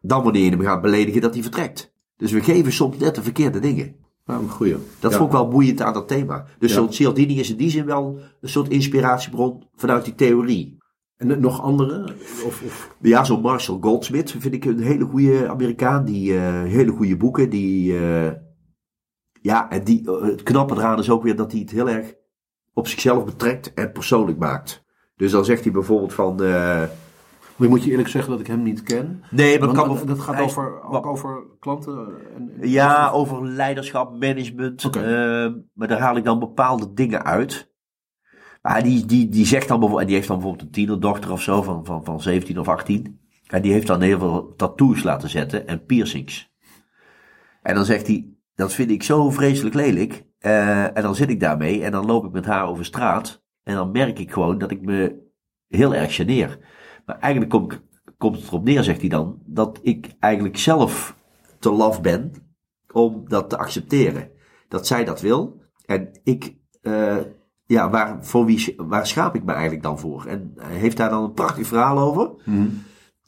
Dan 0.00 0.22
wanneer 0.22 0.44
je 0.44 0.50
hem 0.50 0.60
gaat 0.60 0.82
beledigen 0.82 1.20
dat 1.20 1.32
hij 1.34 1.42
vertrekt. 1.42 1.92
Dus 2.16 2.32
we 2.32 2.40
geven 2.42 2.72
soms 2.72 2.98
net 2.98 3.14
de 3.14 3.22
verkeerde 3.22 3.58
dingen. 3.58 3.96
Ja, 4.28 4.34
een 4.34 4.48
goeie. 4.50 4.76
Dat 5.00 5.10
Ja. 5.10 5.16
vond 5.16 5.30
ik 5.32 5.36
wel 5.36 5.48
boeiend 5.48 5.80
aan 5.82 5.92
dat 5.92 6.08
thema. 6.08 6.44
Dus 6.58 6.70
Ja. 6.70 6.76
zo'n 6.76 6.92
Cialdini 6.92 7.38
is 7.40 7.50
in 7.50 7.56
die 7.56 7.70
zin 7.70 7.84
wel 7.84 8.18
een 8.40 8.48
soort 8.48 8.68
inspiratiebron 8.68 9.62
vanuit 9.74 10.04
die 10.04 10.14
theorie. 10.14 10.76
En 11.16 11.40
nog 11.40 11.62
andere? 11.62 12.04
Of, 12.44 12.62
of, 12.64 12.96
Ja, 13.00 13.24
zo'n 13.24 13.40
Marshall 13.40 13.78
Goldsmith 13.80 14.30
vind 14.38 14.54
ik 14.54 14.64
een 14.64 14.80
hele 14.80 15.04
goede 15.04 15.48
Amerikaan. 15.48 16.04
Die 16.04 16.34
eh, 16.38 16.62
hele 16.62 16.90
goede 16.90 17.16
boeken. 17.16 17.50
Die, 17.50 17.98
eh, 17.98 18.32
ja, 19.40 19.70
en 19.70 19.84
die, 19.84 20.10
eh, 20.10 20.22
het 20.22 20.42
knappe 20.42 20.74
eraan 20.74 20.98
is 20.98 21.10
ook 21.10 21.22
weer 21.22 21.36
dat 21.36 21.52
hij 21.52 21.60
het 21.60 21.70
heel 21.70 21.88
erg 21.88 22.14
op 22.72 22.88
zichzelf 22.88 23.24
betrekt 23.24 23.74
en 23.74 23.92
persoonlijk 23.92 24.38
maakt. 24.38 24.84
Dus 25.16 25.30
dan 25.30 25.44
zegt 25.44 25.62
hij 25.64 25.72
bijvoorbeeld 25.72 26.14
van... 26.14 26.40
maar 27.58 27.68
moet 27.68 27.84
je 27.84 27.90
eerlijk 27.90 28.08
zeggen 28.08 28.30
dat 28.30 28.40
ik 28.40 28.46
hem 28.46 28.62
niet 28.62 28.82
ken? 28.82 29.22
nee, 29.30 29.58
maar 29.58 29.72
kan 29.72 29.88
dat, 29.88 30.06
dat 30.06 30.18
gaat 30.18 30.34
is- 30.38 30.44
over, 30.44 30.82
ook 30.82 31.06
over 31.06 31.42
klanten? 31.58 32.08
En, 32.36 32.52
en- 32.60 32.68
Ja, 32.68 33.10
over 33.10 33.46
leiderschap, 33.46 34.10
management. 34.18 34.84
Oké. 34.84 34.98
eh, 35.00 35.52
maar 35.72 35.88
daar 35.88 36.00
haal 36.00 36.16
ik 36.16 36.24
dan 36.24 36.38
bepaalde 36.38 36.92
dingen 36.92 37.24
uit. 37.24 37.72
Maar 38.62 38.82
die, 38.82 39.06
die, 39.06 39.28
die 39.28 39.46
zegt 39.46 39.68
dan 39.68 39.78
bijvoorbeeld, 39.78 40.00
en 40.00 40.06
die 40.06 40.14
heeft 40.16 40.28
dan 40.28 40.36
bijvoorbeeld 40.38 40.66
een 40.66 40.72
tienerdochter 40.74 41.32
of 41.32 41.42
zo 41.42 41.62
van, 41.62 41.84
van, 41.84 42.04
van 42.04 42.20
17 42.20 42.58
of 42.58 42.68
18. 42.68 43.20
En 43.46 43.62
die 43.62 43.72
heeft 43.72 43.86
dan 43.86 44.00
heel 44.00 44.18
veel 44.18 44.54
tattoos 44.56 45.02
laten 45.02 45.28
zetten 45.28 45.66
en 45.66 45.84
piercings. 45.84 46.52
En 47.62 47.74
dan 47.74 47.84
zegt 47.84 48.06
hij, 48.06 48.26
dat 48.54 48.72
vind 48.72 48.90
ik 48.90 49.02
zo 49.02 49.30
vreselijk 49.30 49.74
lelijk. 49.74 50.24
Eh, 50.38 50.96
en 50.96 51.02
dan 51.02 51.14
zit 51.14 51.30
ik 51.30 51.40
daarmee 51.40 51.84
en 51.84 51.92
dan 51.92 52.06
loop 52.06 52.24
ik 52.24 52.32
met 52.32 52.44
haar 52.46 52.66
over 52.68 52.84
straat. 52.84 53.42
En 53.62 53.74
dan 53.74 53.90
merk 53.90 54.18
ik 54.18 54.32
gewoon 54.32 54.58
dat 54.58 54.70
ik 54.70 54.82
me 54.82 55.26
heel 55.68 55.94
erg 55.94 56.14
geneer. 56.14 56.58
Maar 57.08 57.18
eigenlijk 57.18 57.52
kom 57.52 57.64
ik, 57.64 57.80
komt 58.18 58.36
het 58.36 58.46
erop 58.46 58.64
neer, 58.64 58.82
zegt 58.82 59.00
hij 59.00 59.08
dan, 59.08 59.38
dat 59.44 59.78
ik 59.82 60.14
eigenlijk 60.20 60.56
zelf 60.56 61.16
te 61.58 61.70
laf 61.72 62.00
ben 62.00 62.32
om 62.92 63.24
dat 63.28 63.50
te 63.50 63.58
accepteren. 63.58 64.30
Dat 64.68 64.86
zij 64.86 65.04
dat 65.04 65.20
wil. 65.20 65.60
En 65.86 66.10
ik, 66.24 66.54
eh, 66.82 67.16
ja, 67.66 67.90
waar, 67.90 68.24
voor 68.24 68.44
wie, 68.44 68.74
waar 68.76 69.06
schaap 69.06 69.34
ik 69.34 69.44
me 69.44 69.52
eigenlijk 69.52 69.82
dan 69.82 69.98
voor? 69.98 70.24
En 70.26 70.52
hij 70.56 70.76
heeft 70.76 70.96
daar 70.96 71.10
dan 71.10 71.24
een 71.24 71.32
prachtig 71.32 71.66
verhaal 71.66 71.98
over. 71.98 72.30
Mhm. 72.44 72.66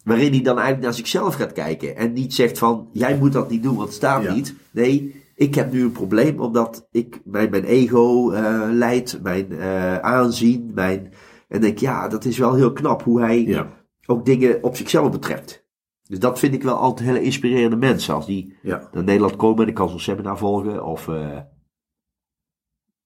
Waarin 0.04 0.32
hij 0.32 0.42
dan 0.42 0.54
eigenlijk 0.54 0.84
naar 0.84 0.94
zichzelf 0.94 1.34
gaat 1.34 1.52
kijken. 1.52 1.96
En 1.96 2.12
niet 2.12 2.34
zegt 2.34 2.58
van, 2.58 2.88
jij 2.92 3.18
moet 3.18 3.32
dat 3.32 3.50
niet 3.50 3.62
doen, 3.62 3.74
want 3.74 3.86
het 3.86 3.96
staat 3.96 4.22
Ja. 4.22 4.32
niet. 4.34 4.54
Nee, 4.70 5.22
ik 5.34 5.54
heb 5.54 5.72
nu 5.72 5.82
een 5.82 5.92
probleem 5.92 6.40
omdat 6.40 6.88
ik 6.90 7.20
mijn, 7.24 7.50
mijn 7.50 7.64
ego 7.64 8.30
eh 8.30 8.68
leid, 8.70 9.18
mijn 9.22 9.52
eh, 9.52 9.98
aanzien, 9.98 10.70
mijn... 10.74 11.12
En 11.50 11.60
denk, 11.60 11.78
ja, 11.78 12.08
dat 12.08 12.24
is 12.24 12.38
wel 12.38 12.54
heel 12.54 12.72
knap 12.72 13.02
hoe 13.02 13.20
hij 13.20 13.42
Ja. 13.46 13.68
ook 14.06 14.24
dingen 14.24 14.62
op 14.62 14.76
zichzelf 14.76 15.10
betrekt. 15.10 15.64
Dus 16.02 16.18
dat 16.18 16.38
vind 16.38 16.54
ik 16.54 16.62
wel 16.62 16.76
altijd 16.76 17.08
hele 17.08 17.22
inspirerende 17.22 17.76
mensen. 17.76 18.14
Als 18.14 18.26
die 18.26 18.56
Ja. 18.62 18.88
naar 18.92 19.04
Nederland 19.04 19.36
komen 19.36 19.62
en 19.62 19.68
ik 19.68 19.74
kan 19.74 19.88
zo'n 19.88 20.00
seminar 20.00 20.38
volgen. 20.38 20.84
Of, 20.86 21.08
eh, 21.08 21.38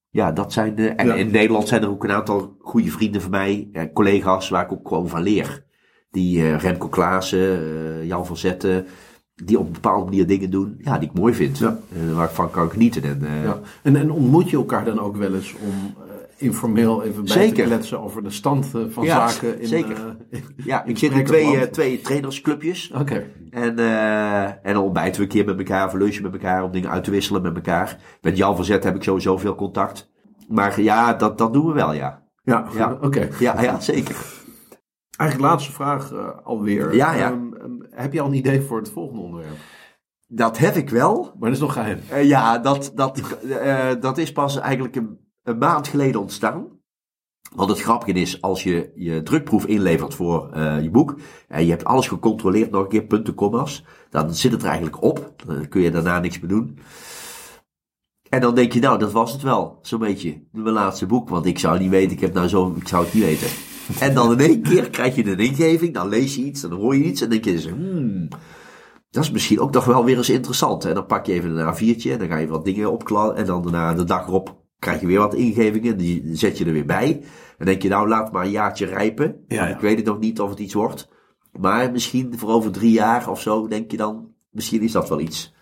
ja, 0.09 0.31
dat 0.31 0.53
zijn 0.53 0.75
de. 0.75 0.87
En 0.87 1.07
Ja. 1.07 1.13
in 1.13 1.31
Nederland 1.31 1.67
zijn 1.67 1.83
er 1.83 1.89
ook 1.89 2.03
een 2.03 2.11
aantal 2.11 2.55
goede 2.59 2.91
vrienden 2.91 3.21
van 3.21 3.31
mij, 3.31 3.69
eh, 3.73 3.83
collega's, 3.93 4.49
waar 4.49 4.65
ik 4.65 4.71
ook 4.71 4.87
gewoon 4.87 5.07
van 5.09 5.21
leer. 5.21 5.65
Die 6.11 6.41
eh, 6.41 6.57
Remco 6.59 6.87
Klaassen, 6.87 7.59
eh, 7.59 8.07
Jan 8.07 8.25
van 8.25 8.37
Zetten, 8.37 8.85
die 9.43 9.59
op 9.59 9.65
een 9.65 9.71
bepaalde 9.73 10.05
manier 10.05 10.27
dingen 10.27 10.49
doen, 10.49 10.75
ja, 10.77 10.97
die 10.97 11.09
ik 11.09 11.15
mooi 11.17 11.33
vind. 11.33 11.57
Ja. 11.57 11.77
Waar 12.13 12.25
ik 12.29 12.35
van 12.35 12.51
kan 12.51 12.69
genieten. 12.69 13.03
En, 13.03 13.21
Ja. 13.43 13.59
En, 13.83 13.95
en 13.95 14.11
ontmoet 14.11 14.49
je 14.49 14.57
elkaar 14.57 14.85
dan 14.85 14.99
ook 14.99 15.15
wel 15.15 15.33
eens 15.35 15.53
om 15.53 16.03
informeel 16.37 17.03
even 17.03 17.23
bij 17.23 17.33
Zeker. 17.33 17.55
te 17.55 17.61
kletsen 17.63 17.99
over 17.99 18.23
de 18.23 18.29
stand 18.29 18.65
eh, 18.75 18.81
van 18.89 19.03
Ja, 19.05 19.27
zaken? 19.27 19.59
In, 19.59 19.67
zeker. 19.67 19.91
eh, 19.95 20.39
in- 20.39 20.43
ja, 20.57 20.83
in 20.83 20.89
ik 20.89 20.97
zit 20.97 21.11
in 21.11 21.25
twee, 21.25 21.57
eh, 21.57 21.61
twee 21.61 22.01
trainersclubjes. 22.01 22.91
Oké. 22.91 23.25
En, 23.49 23.79
eh, 23.79 24.43
en 24.43 24.73
dan 24.73 24.83
ontbijten 24.83 25.15
we 25.15 25.21
een 25.21 25.27
keer 25.31 25.45
met 25.45 25.57
elkaar, 25.57 25.85
of 25.87 25.93
lunchen 25.93 26.23
met 26.23 26.33
elkaar, 26.33 26.63
om 26.63 26.71
dingen 26.71 26.89
uit 26.89 27.03
te 27.03 27.11
wisselen 27.11 27.41
met 27.41 27.55
elkaar. 27.55 27.97
Met 28.21 28.37
Jan 28.37 28.55
van 28.55 28.65
Zet 28.65 28.83
heb 28.83 28.95
ik 28.95 29.03
sowieso 29.03 29.37
veel 29.37 29.55
contact. 29.55 30.11
Maar 30.47 30.81
ja, 30.81 31.13
dat, 31.13 31.37
dat 31.37 31.53
doen 31.53 31.65
we 31.67 31.73
wel, 31.73 31.93
ja. 31.93 32.23
Ja, 32.43 32.67
Ja. 32.75 32.97
oké. 33.01 33.27
Ja, 33.39 33.61
ja 33.61 33.79
zeker. 33.79 34.15
Eigenlijk 35.17 35.49
laatste 35.51 35.71
vraag 35.71 36.13
alweer. 36.43 36.95
Ja, 36.95 37.13
ja. 37.13 37.31
Ehm, 37.31 37.53
ehm, 37.53 37.71
heb 37.89 38.13
je 38.13 38.21
al 38.21 38.27
een 38.27 38.33
idee 38.33 38.61
voor 38.61 38.77
het 38.77 38.91
volgende 38.91 39.21
onderwerp? 39.21 39.55
Dat 40.27 40.57
heb 40.57 40.75
ik 40.75 40.89
wel. 40.89 41.21
Maar 41.23 41.49
dat 41.49 41.57
is 41.57 41.59
nog 41.63 41.73
geheim. 41.73 41.99
Eh, 42.09 42.23
ja, 42.23 42.57
dat, 42.57 42.91
dat, 42.95 43.21
dat 43.99 44.17
is 44.17 44.31
pas 44.31 44.59
eigenlijk 44.59 44.95
een, 44.95 45.19
een 45.45 45.57
maand 45.57 45.87
geleden 45.87 46.21
ontstaan. 46.21 46.67
Want 47.55 47.69
het 47.69 47.81
grappige 47.81 48.19
is, 48.19 48.41
als 48.41 48.63
je 48.63 48.91
je 48.95 49.23
drukproef 49.23 49.65
inlevert 49.65 50.13
voor 50.13 50.49
eh, 50.51 50.81
je 50.81 50.89
boek. 50.89 51.15
en 51.47 51.63
je 51.63 51.69
hebt 51.69 51.85
alles 51.85 52.07
gecontroleerd, 52.07 52.71
nog 52.71 52.83
een 52.83 52.89
keer 52.89 53.03
punten, 53.03 53.33
commas. 53.33 53.83
dan 54.09 54.33
zit 54.33 54.51
het 54.51 54.61
er 54.61 54.67
eigenlijk 54.67 55.03
op. 55.03 55.33
Dan 55.45 55.67
kun 55.67 55.81
je 55.81 55.91
daarna 55.91 56.19
niks 56.19 56.39
meer 56.39 56.49
doen. 56.49 56.77
En 58.29 58.41
dan 58.41 58.55
denk 58.55 58.71
je, 58.73 58.79
nou, 58.79 58.99
dat 58.99 59.11
was 59.11 59.31
het 59.31 59.41
wel. 59.41 59.79
Zo'n 59.81 59.99
beetje. 59.99 60.43
Mijn 60.51 60.73
laatste 60.73 61.05
boek. 61.05 61.29
Want 61.29 61.45
ik 61.45 61.59
zou 61.59 61.79
niet 61.79 61.89
weten, 61.89 62.11
ik 62.11 62.19
heb 62.19 62.33
nou 62.33 62.47
zo, 62.47 62.73
ik 62.77 62.87
zou 62.87 63.03
het 63.03 63.13
niet 63.13 63.23
weten. 63.23 63.47
En 63.99 64.13
dan 64.13 64.31
in 64.31 64.39
één 64.39 64.61
keer 64.61 64.89
krijg 64.89 65.15
je 65.15 65.25
een 65.25 65.39
ingeving. 65.39 65.93
Dan 65.93 66.09
lees 66.09 66.35
je 66.35 66.41
iets, 66.41 66.61
dan 66.61 66.71
hoor 66.71 66.95
je 66.95 67.03
iets. 67.03 67.21
En 67.21 67.29
dan 67.29 67.39
denk 67.39 67.55
je, 67.57 67.61
dus, 67.61 67.71
hmm, 67.71 68.27
dat 69.09 69.23
is 69.23 69.31
misschien 69.31 69.59
ook 69.59 69.71
nog 69.71 69.85
wel 69.85 70.05
weer 70.05 70.17
eens 70.17 70.29
interessant. 70.29 70.85
En 70.85 70.93
dan 70.93 71.05
pak 71.05 71.25
je 71.25 71.33
even 71.33 71.57
een 71.57 71.73
A4'tje 71.73 72.11
en 72.11 72.19
dan 72.19 72.27
ga 72.27 72.37
je 72.37 72.47
wat 72.47 72.65
dingen 72.65 72.91
opklappen. 72.91 73.35
En 73.35 73.45
dan 73.45 73.61
daarna 73.61 73.93
de 73.93 74.03
dag 74.03 74.27
erop 74.27 74.64
krijg 74.85 75.01
je 75.01 75.07
weer 75.07 75.19
wat 75.19 75.33
ingevingen. 75.33 75.97
Die 75.97 76.35
zet 76.35 76.57
je 76.57 76.65
er 76.65 76.73
weer 76.73 76.85
bij. 76.85 77.23
Dan 77.57 77.67
denk 77.67 77.81
je, 77.81 77.89
nou 77.89 78.07
laat 78.07 78.31
maar 78.31 78.45
een 78.45 78.51
jaartje 78.51 78.85
rijpen. 78.85 79.43
Ja, 79.47 79.67
ja. 79.67 79.75
Ik 79.75 79.79
weet 79.79 79.97
het 79.97 80.05
nog 80.05 80.19
niet 80.19 80.41
of 80.41 80.49
het 80.49 80.59
iets 80.59 80.73
wordt. 80.73 81.09
Maar 81.59 81.91
misschien 81.91 82.37
voor 82.37 82.49
over 82.49 82.71
drie 82.71 82.91
jaar 82.91 83.29
of 83.29 83.41
zo 83.41 83.67
denk 83.67 83.91
je 83.91 83.97
dan, 83.97 84.33
misschien 84.49 84.81
is 84.81 84.91
dat 84.91 85.09
wel 85.09 85.19
iets. 85.19 85.53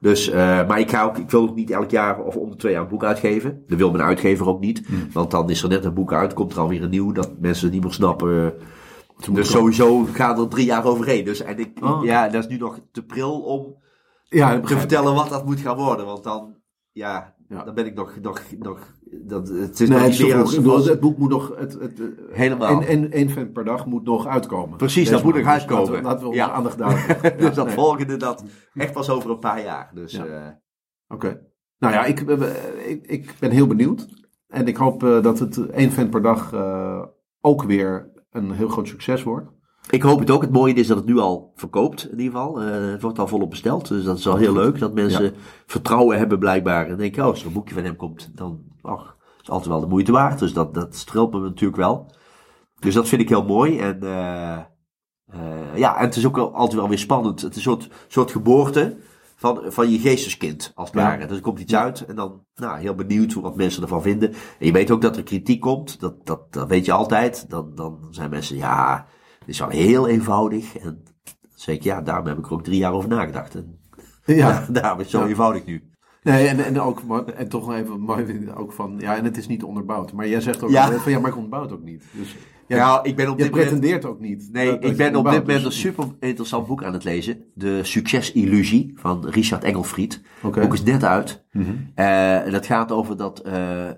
Dus, 0.00 0.28
eh, 0.30 0.68
maar 0.68 0.80
ik, 0.80 0.90
ga 0.90 1.02
ook, 1.04 1.18
ik 1.18 1.30
wil 1.30 1.42
ook 1.42 1.54
niet 1.54 1.70
elk 1.70 1.90
jaar 1.90 2.22
of 2.24 2.36
om 2.36 2.50
de 2.50 2.56
twee 2.56 2.72
jaar 2.72 2.82
een 2.82 2.88
boek 2.88 3.04
uitgeven. 3.04 3.62
Dat 3.66 3.78
wil 3.78 3.90
mijn 3.90 4.04
uitgever 4.04 4.46
ook 4.46 4.60
niet. 4.60 4.88
Want 5.12 5.30
dan 5.30 5.50
is 5.50 5.62
er 5.62 5.68
net 5.68 5.84
een 5.84 5.94
boek 5.94 6.12
uit, 6.12 6.34
komt 6.34 6.52
er 6.52 6.58
alweer 6.58 6.82
een 6.82 6.90
nieuw, 6.90 7.12
dat 7.12 7.38
mensen 7.38 7.64
het 7.64 7.74
niet 7.74 7.82
meer 7.82 7.92
snappen. 7.92 8.54
Dus 9.32 9.50
sowieso 9.50 10.04
gaan 10.04 10.40
er 10.40 10.48
drie 10.48 10.66
jaar 10.66 10.84
overheen. 10.84 11.24
Dus 11.24 11.40
en 11.42 11.58
ik, 11.58 11.84
Oh, 11.84 12.04
ja, 12.04 12.28
dat 12.28 12.42
is 12.42 12.48
nu 12.48 12.56
nog 12.56 12.80
te 12.92 13.04
pril 13.04 13.40
om 13.40 13.76
Ja, 14.24 14.60
te 14.60 14.78
vertellen 14.78 15.14
wat 15.14 15.28
dat 15.28 15.44
moet 15.44 15.60
gaan 15.60 15.76
worden. 15.76 16.06
Want 16.06 16.24
dan, 16.24 16.54
ja, 16.92 17.34
Ja. 17.48 17.64
dan 17.64 17.74
ben 17.74 17.86
ik 17.86 17.94
nog, 17.94 18.18
nog, 18.20 18.40
nog 18.58 18.94
dat, 19.10 19.48
het 19.48 19.80
is 19.80 19.88
Nee, 19.88 19.98
nog 19.98 20.18
het, 20.18 20.40
als- 20.40 20.54
ik 20.56 20.66
als- 20.66 20.98
boek 20.98 21.18
moet 21.18 21.30
nog. 21.30 21.52
Het, 21.56 21.78
Helemaal. 22.30 22.80
En, 22.80 22.88
en 22.88 23.12
één 23.12 23.30
vent 23.30 23.52
per 23.52 23.64
dag 23.64 23.86
moet 23.86 24.04
nog 24.04 24.26
uitkomen. 24.26 24.76
Precies, 24.76 24.94
Deze 25.02 25.10
dat 25.10 25.22
moet 25.24 25.34
nog 25.34 25.42
Dus 25.42 25.52
uitkomen. 25.52 26.02
Laten 26.02 26.28
we 26.28 26.34
Ja. 26.34 26.50
aandacht 26.50 26.78
daar. 26.78 27.18
dus 27.38 27.54
dat 27.54 27.72
volgende, 27.72 28.16
dat 28.16 28.44
echt 28.74 28.92
pas 28.92 29.10
over 29.10 29.30
een 29.30 29.38
paar 29.38 29.62
jaar. 29.62 29.90
Dus, 29.94 30.12
Ja. 30.12 30.24
eh, 30.26 30.48
Oké. 31.08 31.40
Nou 31.78 31.92
ja, 31.94 32.04
ik, 32.04 32.20
eh, 32.20 32.90
ik, 32.90 33.06
ik 33.06 33.34
ben 33.40 33.50
heel 33.50 33.66
benieuwd. 33.66 34.08
En 34.48 34.66
ik 34.66 34.76
hoop 34.76 35.02
eh, 35.02 35.22
dat 35.22 35.38
het 35.38 35.66
één 35.70 35.90
vent 35.90 36.10
per 36.10 36.22
dag 36.22 36.52
eh, 36.52 37.04
ook 37.40 37.62
weer 37.62 38.10
een 38.30 38.50
heel 38.52 38.68
groot 38.68 38.88
succes 38.88 39.22
wordt. 39.22 39.50
Ik 39.90 40.02
hoop 40.02 40.18
het 40.18 40.30
ook. 40.30 40.42
Het 40.42 40.52
mooie 40.52 40.74
is 40.74 40.86
dat 40.86 40.96
het 40.96 41.06
nu 41.06 41.18
al 41.18 41.52
verkoopt, 41.54 42.04
in 42.10 42.18
ieder 42.20 42.32
geval. 42.32 42.60
Eh, 42.62 42.90
het 42.90 43.02
wordt 43.02 43.18
al 43.18 43.26
volop 43.28 43.50
besteld. 43.50 43.88
Dus 43.88 44.04
dat 44.04 44.18
is 44.18 44.28
al 44.28 44.36
heel 44.36 44.52
leuk. 44.52 44.78
Dat 44.78 44.94
mensen 44.94 45.34
vertrouwen 45.66 46.18
hebben 46.18 46.38
blijkbaar. 46.38 46.88
En 46.88 46.96
denken, 46.96 47.22
oh, 47.22 47.28
als 47.28 47.40
er 47.40 47.46
een 47.46 47.52
boekje 47.52 47.74
van 47.74 47.84
hem 47.84 47.96
komt, 47.96 48.30
dan 48.34 48.60
ach, 48.82 49.16
is 49.20 49.36
het 49.36 49.50
altijd 49.50 49.68
wel 49.68 49.80
de 49.80 49.86
moeite 49.86 50.12
waard. 50.12 50.38
Dus 50.38 50.52
dat, 50.52 50.74
dat 50.74 50.94
streelt 50.96 51.32
me 51.32 51.40
natuurlijk 51.40 51.78
wel. 51.78 52.12
Dus 52.78 52.94
dat 52.94 53.08
vind 53.08 53.22
ik 53.22 53.28
heel 53.28 53.44
mooi. 53.44 53.78
En 53.78 54.02
eh, 54.02 54.58
ja, 55.74 55.96
en 55.96 56.04
het 56.04 56.16
is 56.16 56.26
ook 56.26 56.38
altijd 56.38 56.72
wel 56.74 56.88
weer 56.88 56.98
spannend. 56.98 57.40
Het 57.40 57.50
is 57.50 57.56
een 57.56 57.62
soort, 57.62 57.88
soort 58.08 58.30
geboorte 58.30 58.96
van, 59.36 59.60
van 59.66 59.90
je 59.90 59.98
geesteskind, 59.98 60.72
als 60.74 60.88
het 60.90 60.98
Ja. 60.98 61.04
ware. 61.04 61.26
Dus 61.26 61.36
er 61.36 61.42
komt 61.42 61.60
iets 61.60 61.74
uit 61.74 62.04
en 62.04 62.16
dan 62.16 62.44
nou, 62.54 62.78
heel 62.78 62.94
benieuwd 62.94 63.32
hoe 63.32 63.42
wat 63.42 63.56
mensen 63.56 63.82
ervan 63.82 64.02
vinden. 64.02 64.32
En 64.32 64.66
je 64.66 64.72
weet 64.72 64.90
ook 64.90 65.00
dat 65.00 65.16
er 65.16 65.22
kritiek 65.22 65.60
komt. 65.60 66.00
Dat, 66.00 66.26
dat, 66.26 66.52
dat 66.52 66.68
weet 66.68 66.84
je 66.84 66.92
altijd. 66.92 67.50
Dan, 67.50 67.74
dan 67.74 68.06
zijn 68.10 68.30
mensen, 68.30 68.56
ja, 68.56 69.06
is 69.48 69.58
wel 69.58 69.68
heel 69.68 70.08
eenvoudig. 70.08 70.76
En 70.78 70.84
dan 70.84 70.98
zeg 71.54 71.74
ik, 71.74 71.82
ja, 71.82 72.00
daarom 72.02 72.26
heb 72.26 72.38
ik 72.38 72.46
er 72.46 72.52
ook 72.52 72.64
drie 72.64 72.78
jaar 72.78 72.92
over 72.92 73.08
nagedacht. 73.08 73.54
En 73.54 73.78
Ja. 74.36 74.66
daarom 74.70 74.98
is 74.98 75.04
het 75.04 75.14
zo 75.14 75.20
Ja. 75.22 75.26
eenvoudig 75.28 75.64
nu. 75.64 75.82
Nee, 76.22 76.46
en, 76.48 76.64
en, 76.64 76.80
ook, 76.80 77.04
maar- 77.04 77.24
en 77.24 77.48
toch 77.48 77.72
even 77.74 78.00
mooi 78.00 78.50
ook 78.56 78.72
van, 78.72 78.94
ja, 78.98 79.16
en 79.16 79.24
het 79.24 79.36
is 79.36 79.46
niet 79.46 79.62
onderbouwd. 79.62 80.12
Maar 80.12 80.28
jij 80.28 80.40
zegt 80.40 80.62
ook 80.62 80.70
Ja. 80.70 80.92
van, 80.92 81.12
ja, 81.12 81.18
maar 81.20 81.30
ik 81.30 81.36
ontbouw 81.36 81.62
het 81.62 81.72
ook 81.72 81.82
niet. 81.82 82.04
Dus 82.12 82.36
ja, 82.66 82.76
Ja, 82.76 83.02
ik 83.02 83.16
ben 83.16 83.30
op 83.30 83.38
dit 83.38 83.50
moment... 83.50 83.68
pretendeert 83.68 84.04
ook 84.04 84.20
niet. 84.20 84.48
Nee, 84.52 84.70
dat- 84.70 84.82
dat 84.82 84.90
ik 84.90 84.96
ben 84.96 85.16
op 85.16 85.30
dit 85.30 85.40
moment 85.40 85.64
een 85.64 85.72
super 85.72 86.04
interessant 86.20 86.66
boek 86.66 86.84
aan 86.84 86.92
het 86.92 87.04
lezen. 87.04 87.44
De 87.54 87.84
Succesillusie 87.84 88.92
van 88.94 89.26
Richard 89.28 89.64
Engelfried. 89.64 90.22
Oké. 90.42 90.60
Ook 90.62 90.72
is 90.72 90.82
net 90.82 91.04
uit. 91.04 91.44
En 91.94 92.50
dat 92.50 92.66
gaat 92.66 92.92
over 92.92 93.16
dat, 93.16 93.38
eh, 93.40 93.90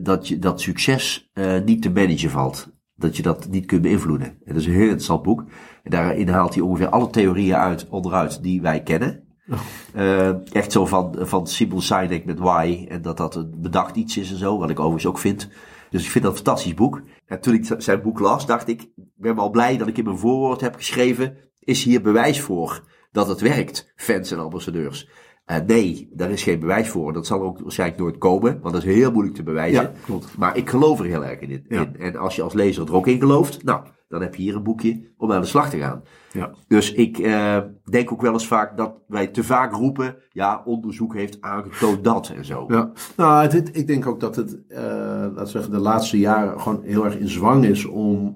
dat, 0.00 0.28
je, 0.28 0.38
dat 0.38 0.60
succes 0.60 1.30
eh, 1.32 1.60
niet 1.64 1.82
te 1.82 1.90
managen 1.90 2.30
valt. 2.30 2.72
Dat 3.00 3.16
je 3.16 3.22
dat 3.22 3.48
niet 3.48 3.66
kunt 3.66 3.82
beïnvloeden. 3.82 4.26
En 4.26 4.38
dat 4.44 4.56
is 4.56 4.66
een 4.66 4.72
heel 4.72 4.82
interessant 4.82 5.22
boek. 5.22 5.44
En 5.82 5.90
daarin 5.90 6.28
haalt 6.28 6.54
hij 6.54 6.62
ongeveer 6.62 6.88
alle 6.88 7.10
theorieën 7.10 7.56
uit, 7.56 7.88
onderuit 7.88 8.42
die 8.42 8.60
wij 8.60 8.82
kennen. 8.82 9.28
Eh, 9.94 10.54
echt 10.54 10.72
zo 10.72 10.86
van, 10.86 11.16
van 11.18 11.46
Simon 11.46 11.82
Sinek 11.82 12.24
met 12.24 12.38
Why. 12.38 12.86
En 12.88 13.02
dat 13.02 13.16
dat 13.16 13.34
een 13.34 13.54
bedacht 13.56 13.96
iets 13.96 14.16
is 14.16 14.30
en 14.30 14.36
zo. 14.36 14.58
Wat 14.58 14.70
ik 14.70 14.78
overigens 14.78 15.06
ook 15.06 15.18
vind. 15.18 15.48
Dus 15.90 16.04
ik 16.04 16.10
vind 16.10 16.24
dat 16.24 16.32
een 16.32 16.44
fantastisch 16.44 16.74
boek. 16.74 17.02
En 17.26 17.40
toen 17.40 17.54
ik 17.54 17.74
zijn 17.78 18.02
boek 18.02 18.18
las, 18.18 18.46
dacht 18.46 18.68
ik, 18.68 18.82
ik 18.82 19.04
ben 19.16 19.36
wel 19.36 19.50
blij 19.50 19.76
dat 19.76 19.88
ik 19.88 19.98
in 19.98 20.04
mijn 20.04 20.18
voorwoord 20.18 20.60
heb 20.60 20.74
geschreven. 20.74 21.36
Is 21.58 21.84
hier 21.84 22.02
bewijs 22.02 22.40
voor 22.40 22.84
dat 23.12 23.28
het 23.28 23.40
werkt, 23.40 23.92
fans 23.96 24.30
en 24.30 24.38
ambassadeurs? 24.38 25.08
Eh, 25.50 25.56
nee, 25.66 26.08
daar 26.12 26.30
is 26.30 26.42
geen 26.42 26.60
bewijs 26.60 26.88
voor. 26.88 27.12
Dat 27.12 27.26
zal 27.26 27.42
ook 27.42 27.60
waarschijnlijk 27.60 28.00
nooit 28.00 28.18
komen, 28.18 28.58
want 28.60 28.74
dat 28.74 28.84
is 28.84 28.94
heel 28.94 29.12
moeilijk 29.12 29.36
te 29.36 29.42
bewijzen. 29.42 29.82
Ja, 29.82 29.92
klopt. 30.04 30.36
Maar 30.38 30.56
ik 30.56 30.70
geloof 30.70 30.98
er 30.98 31.04
heel 31.04 31.24
erg 31.24 31.40
in. 31.40 31.64
Ja. 31.68 31.80
in. 31.80 31.96
En 31.98 32.16
als 32.16 32.36
je 32.36 32.42
als 32.42 32.52
lezer 32.52 32.86
er 32.86 32.94
ook 32.94 33.06
in 33.06 33.18
gelooft, 33.18 33.64
nou, 33.64 33.82
dan 34.08 34.20
heb 34.20 34.34
je 34.34 34.42
hier 34.42 34.54
een 34.54 34.62
boekje 34.62 35.12
om 35.16 35.32
aan 35.32 35.40
de 35.40 35.46
slag 35.46 35.70
te 35.70 35.78
gaan. 35.78 36.02
Ja. 36.32 36.50
Dus 36.68 36.92
ik 36.92 37.18
eh, 37.18 37.58
denk 37.84 38.12
ook 38.12 38.20
wel 38.20 38.32
eens 38.32 38.46
vaak 38.46 38.76
dat 38.76 38.94
wij 39.06 39.26
te 39.26 39.44
vaak 39.44 39.72
roepen, 39.72 40.16
ja, 40.32 40.62
onderzoek 40.64 41.14
heeft 41.14 41.40
aangetoond 41.40 42.04
dat 42.04 42.28
en 42.36 42.44
zo. 42.44 42.64
Ja, 42.68 42.92
nou, 43.16 43.56
ik 43.72 43.86
denk 43.86 44.06
ook 44.06 44.20
dat 44.20 44.36
het, 44.36 44.58
eh, 44.68 44.82
laten 44.82 45.44
we 45.44 45.46
zeggen, 45.46 45.70
de 45.70 45.78
laatste 45.78 46.18
jaren 46.18 46.60
gewoon 46.60 46.82
heel 46.82 47.04
erg 47.04 47.18
in 47.18 47.28
zwang 47.28 47.64
is 47.64 47.84
om, 47.84 48.34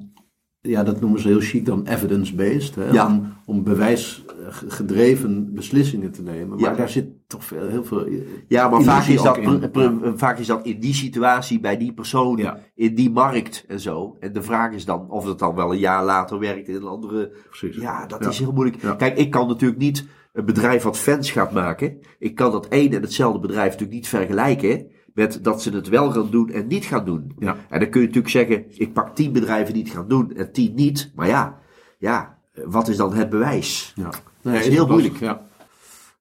ja, 0.69 0.83
dat 0.85 1.01
noemen 1.01 1.21
ze 1.21 1.29
heel 1.29 1.41
chic 1.41 1.67
dan 1.67 1.87
evidence-based, 1.87 2.75
Ja. 2.93 3.07
om, 3.07 3.33
om 3.45 3.62
bewijsgedreven 3.65 5.55
beslissingen 5.55 6.11
te 6.12 6.23
nemen. 6.23 6.49
Maar 6.49 6.71
Ja. 6.71 6.77
daar 6.77 6.89
zit 6.89 7.07
toch 7.27 7.45
veel, 7.45 7.69
heel 7.69 7.85
veel. 7.85 8.07
Ja, 8.49 8.69
maar 8.69 8.83
vaak 8.83 9.07
is, 9.07 9.23
dat, 9.23 9.37
in. 9.39 9.71
pr- 9.71 9.91
vaak 10.17 10.39
is 10.39 10.47
dat 10.47 10.67
in 10.67 10.81
die 10.81 10.95
situatie, 10.95 11.61
bij 11.61 11.77
die 11.77 11.93
persoon, 11.93 12.41
in 12.75 12.95
die 12.95 13.11
markt 13.11 13.65
en 13.69 13.81
zo. 13.81 14.17
En 14.21 14.33
de 14.33 14.43
vraag 14.43 14.73
is 14.73 14.85
dan 14.85 15.11
of 15.11 15.27
het 15.27 15.39
dan 15.39 15.55
wel 15.55 15.73
een 15.73 15.79
jaar 15.79 16.05
later 16.05 16.39
werkt 16.39 16.69
in 16.69 16.75
een 16.75 16.85
andere. 16.85 17.33
Precies. 17.49 17.77
Ja, 17.83 18.07
dat 18.07 18.27
is 18.27 18.39
heel 18.39 18.53
moeilijk. 18.53 18.97
Kijk, 18.99 19.19
ik 19.19 19.31
kan 19.31 19.49
natuurlijk 19.49 19.81
niet 19.81 20.07
een 20.33 20.45
bedrijf 20.45 20.83
wat 20.83 20.99
fans 20.99 21.31
gaat 21.31 21.53
maken. 21.53 21.99
Ik 22.19 22.35
kan 22.35 22.53
dat 22.53 22.69
één 22.69 22.93
en 22.93 23.03
hetzelfde 23.03 23.39
bedrijf 23.39 23.65
natuurlijk 23.71 23.93
niet 23.99 24.09
vergelijken 24.09 24.87
met 25.15 25.39
dat 25.43 25.62
ze 25.62 25.71
het 25.71 25.89
wel 25.89 26.11
gaan 26.11 26.31
doen 26.31 26.51
en 26.51 26.67
niet 26.67 26.85
gaan 26.85 27.05
doen. 27.05 27.33
Ja. 27.39 27.57
En 27.69 27.81
dan 27.81 27.91
kun 27.91 28.01
je 28.01 28.07
natuurlijk 28.07 28.35
zeggen, 28.35 28.65
ik 28.69 28.93
pak 28.93 29.15
tien 29.15 29.33
bedrijven 29.33 29.75
die 29.75 29.83
het 29.83 29.93
gaan 29.93 30.09
doen 30.09 30.37
en 30.37 30.53
tien 30.53 30.75
niet. 30.75 31.12
Maar 31.15 31.29
ja, 31.29 31.59
ja, 31.99 32.39
wat 32.65 32.89
is 32.89 32.97
dan 32.97 33.15
het 33.15 33.31
bewijs? 33.31 33.93
Ja. 33.97 34.11
Dat 34.43 34.55
is 34.55 34.69
heel 34.69 34.87
moeilijk. 34.87 35.17
Ja. 35.17 35.47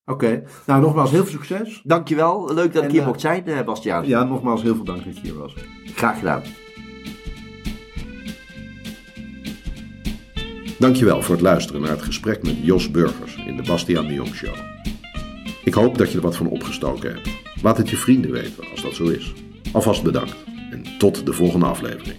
Oké, 0.06 0.44
nou 0.66 0.82
nogmaals 0.82 1.12
heel 1.12 1.26
veel 1.26 1.32
succes. 1.32 1.82
Dankjewel, 1.84 2.54
leuk 2.54 2.74
dat 2.74 2.84
ik 2.84 2.91
hier 2.91 3.02
eh, 3.02 3.08
mocht 3.08 3.22
zijn, 3.22 3.46
eh, 3.46 3.64
Bastiaan. 3.66 4.08
Ja, 4.08 4.24
nogmaals 4.24 4.62
heel 4.62 4.76
veel 4.76 4.84
dank 4.84 5.06
dat 5.06 5.16
je 5.16 5.22
hier 5.22 5.38
was. 5.38 5.56
Graag 5.86 6.18
gedaan. 6.18 6.41
Dankjewel 10.80 11.22
voor 11.22 11.36
het 11.36 11.44
luisteren 11.44 11.82
naar 11.82 11.89
het 11.89 12.02
gesprek 12.02 12.44
met 12.44 12.56
Jos 12.62 12.91
Burgers 12.91 13.36
in 13.36 13.56
de 13.56 13.64
Bastiaan 13.64 14.08
de 14.08 14.14
Jong 14.14 14.36
Show. 14.36 14.56
Ik 15.64 15.74
hoop 15.74 15.98
dat 15.98 16.12
je 16.12 16.18
er 16.18 16.24
wat 16.24 16.36
van 16.36 16.48
opgestoken 16.48 17.14
hebt. 17.14 17.53
Laat 17.64 17.78
het 17.78 17.89
je 17.89 17.97
vrienden 17.97 18.32
weten 18.32 18.70
als 18.72 18.82
dat 18.82 18.93
zo 18.93 19.03
is. 19.03 19.34
Alvast 19.72 20.03
bedankt 20.03 20.36
en 20.72 20.86
tot 20.97 21.26
de 21.26 21.34
volgende 21.34 21.66
aflevering. 21.66 22.18